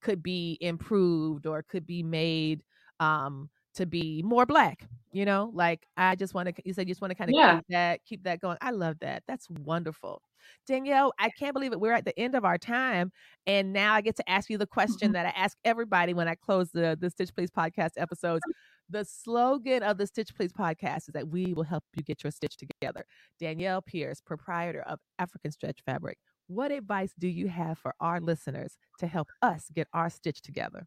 could 0.00 0.22
be 0.22 0.56
improved 0.60 1.46
or 1.46 1.62
could 1.62 1.86
be 1.86 2.02
made 2.02 2.62
um 3.00 3.50
to 3.74 3.86
be 3.86 4.22
more 4.24 4.46
black 4.46 4.86
you 5.12 5.24
know? 5.24 5.50
Like 5.52 5.84
i 5.96 6.14
just 6.14 6.34
want 6.34 6.54
to 6.54 6.62
you 6.64 6.72
said 6.72 6.86
you 6.86 6.92
just 6.94 7.00
want 7.00 7.10
to 7.10 7.16
kind 7.16 7.30
of 7.30 7.34
Yeah. 7.34 7.56
keep 7.56 7.64
that 7.70 8.04
keep 8.04 8.22
that 8.22 8.40
going. 8.40 8.58
I 8.60 8.70
love 8.70 8.96
that. 9.00 9.24
That's 9.26 9.50
wonderful. 9.50 10.22
Danielle 10.68 11.12
i 11.18 11.30
can't 11.30 11.52
believe 11.52 11.72
it. 11.72 11.80
We're 11.80 11.92
at 11.94 12.04
the 12.04 12.16
end 12.18 12.36
of 12.36 12.44
our 12.44 12.56
time 12.58 13.10
and 13.46 13.72
now 13.72 13.92
i 13.94 14.02
get 14.02 14.14
to 14.16 14.30
ask 14.30 14.48
you 14.50 14.56
the 14.56 14.66
question 14.68 15.10
Mhm. 15.10 15.14
that 15.14 15.26
i 15.26 15.30
ask 15.30 15.58
everybody 15.64 16.14
when 16.14 16.28
i 16.28 16.36
close 16.36 16.70
the 16.70 16.96
the 17.00 17.10
stitch 17.10 17.34
please 17.34 17.50
podcast 17.50 17.90
episodes. 17.96 18.42
The 18.88 19.04
slogan 19.04 19.82
of 19.82 19.98
the 19.98 20.06
stitch 20.06 20.32
please 20.34 20.52
podcast 20.52 21.08
is 21.08 21.12
that 21.14 21.28
we 21.28 21.54
will 21.54 21.64
help 21.64 21.82
you 21.96 22.02
get 22.04 22.22
your 22.24 22.30
stitch 22.32 22.56
together. 22.56 23.04
Danielle 23.40 23.82
pierce 23.82 24.20
proprietor 24.20 24.82
of 24.82 25.00
african 25.18 25.50
stretch 25.50 25.80
fabric 25.84 26.18
what 26.46 26.70
advice 26.70 27.12
do 27.18 27.26
you 27.28 27.48
have 27.48 27.78
for 27.78 27.94
our 28.00 28.20
listeners 28.20 28.76
to 28.98 29.06
help 29.08 29.28
us 29.42 29.70
get 29.74 29.88
our 29.92 30.08
stitch 30.10 30.40
together 30.42 30.86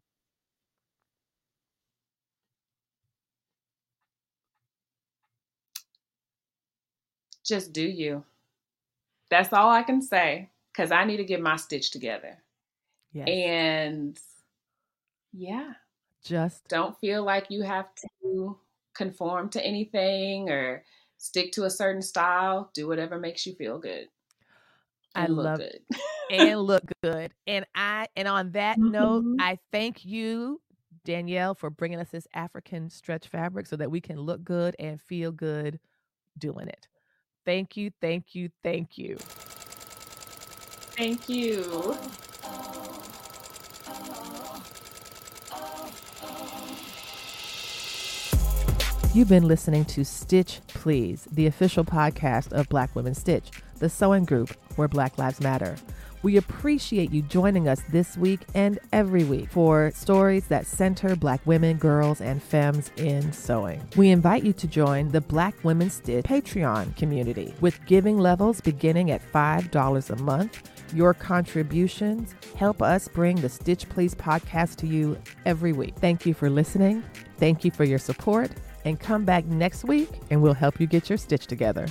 Just 7.44 7.72
do 7.72 7.82
you. 7.82 8.24
That's 9.30 9.52
all 9.52 9.70
I 9.70 9.82
can 9.82 10.00
say 10.02 10.50
because 10.72 10.90
I 10.92 11.04
need 11.04 11.18
to 11.18 11.24
get 11.24 11.40
my 11.40 11.56
stitch 11.56 11.90
together. 11.90 12.42
yes 13.12 13.28
And 13.28 14.18
yeah, 15.32 15.72
just 16.24 16.62
don't 16.68 16.98
feel 17.00 17.24
like 17.24 17.46
you 17.50 17.62
have 17.62 17.86
to 18.22 18.58
conform 18.94 19.48
to 19.50 19.64
anything 19.64 20.50
or 20.50 20.84
stick 21.18 21.52
to 21.52 21.64
a 21.64 21.70
certain 21.70 22.02
style. 22.02 22.70
Do 22.74 22.86
whatever 22.88 23.18
makes 23.18 23.46
you 23.46 23.54
feel 23.54 23.78
good 23.78 24.08
I 25.14 25.26
look 25.26 25.44
love 25.44 25.58
good. 25.58 25.80
and 26.30 26.60
look 26.62 26.84
good. 27.02 27.32
And 27.46 27.66
I 27.74 28.08
and 28.16 28.28
on 28.28 28.52
that 28.52 28.80
note, 28.82 29.26
Mhm. 29.26 29.36
I 29.38 29.58
thank 29.72 30.04
you, 30.04 30.60
Danielle, 31.04 31.54
for 31.54 31.70
bringing 31.70 32.00
us 32.00 32.10
this 32.10 32.26
African 32.34 32.90
stretch 32.90 33.28
fabric 33.28 33.66
so 33.66 33.76
that 33.76 33.90
we 33.90 34.00
can 34.00 34.18
look 34.20 34.42
good 34.44 34.74
and 34.78 35.00
feel 35.00 35.32
good 35.32 35.80
doing 36.38 36.68
it. 36.68 36.88
Thank 37.44 37.76
you, 37.76 37.90
thank 38.00 38.34
you, 38.34 38.50
thank 38.62 38.96
you. 38.96 39.16
Thank 40.96 41.28
you. 41.28 41.96
You've 49.14 49.28
been 49.28 49.46
listening 49.46 49.84
to 49.86 50.04
Stitch 50.04 50.60
Please, 50.66 51.28
the 51.30 51.46
official 51.46 51.84
podcast 51.84 52.52
of 52.52 52.68
Black 52.68 52.96
Women 52.96 53.14
Stitch, 53.14 53.50
the 53.78 53.88
sewing 53.88 54.24
group 54.24 54.50
where 54.74 54.88
Black 54.88 55.18
Lives 55.18 55.40
Matter. 55.40 55.76
We 56.24 56.38
appreciate 56.38 57.12
you 57.12 57.20
joining 57.20 57.68
us 57.68 57.82
this 57.90 58.16
week 58.16 58.40
and 58.54 58.78
every 58.94 59.24
week 59.24 59.50
for 59.50 59.92
stories 59.94 60.46
that 60.46 60.64
center 60.64 61.14
Black 61.16 61.42
women, 61.44 61.76
girls, 61.76 62.22
and 62.22 62.42
femmes 62.42 62.90
in 62.96 63.30
sewing. 63.30 63.86
We 63.94 64.08
invite 64.08 64.42
you 64.42 64.54
to 64.54 64.66
join 64.66 65.08
the 65.08 65.20
Black 65.20 65.54
Women 65.64 65.90
Stitch 65.90 66.24
Patreon 66.24 66.96
community 66.96 67.52
with 67.60 67.78
giving 67.84 68.16
levels 68.16 68.62
beginning 68.62 69.10
at 69.10 69.20
$5 69.34 70.10
a 70.10 70.22
month. 70.22 70.70
Your 70.94 71.12
contributions 71.12 72.34
help 72.56 72.80
us 72.80 73.06
bring 73.06 73.36
the 73.36 73.50
Stitch 73.50 73.86
Please 73.90 74.14
podcast 74.14 74.76
to 74.76 74.86
you 74.86 75.18
every 75.44 75.74
week. 75.74 75.94
Thank 75.96 76.24
you 76.24 76.32
for 76.32 76.48
listening. 76.48 77.04
Thank 77.36 77.66
you 77.66 77.70
for 77.70 77.84
your 77.84 77.98
support 77.98 78.50
and 78.86 78.98
come 78.98 79.26
back 79.26 79.44
next 79.44 79.84
week 79.84 80.08
and 80.30 80.40
we'll 80.40 80.54
help 80.54 80.80
you 80.80 80.86
get 80.86 81.10
your 81.10 81.18
stitch 81.18 81.46
together. 81.46 81.86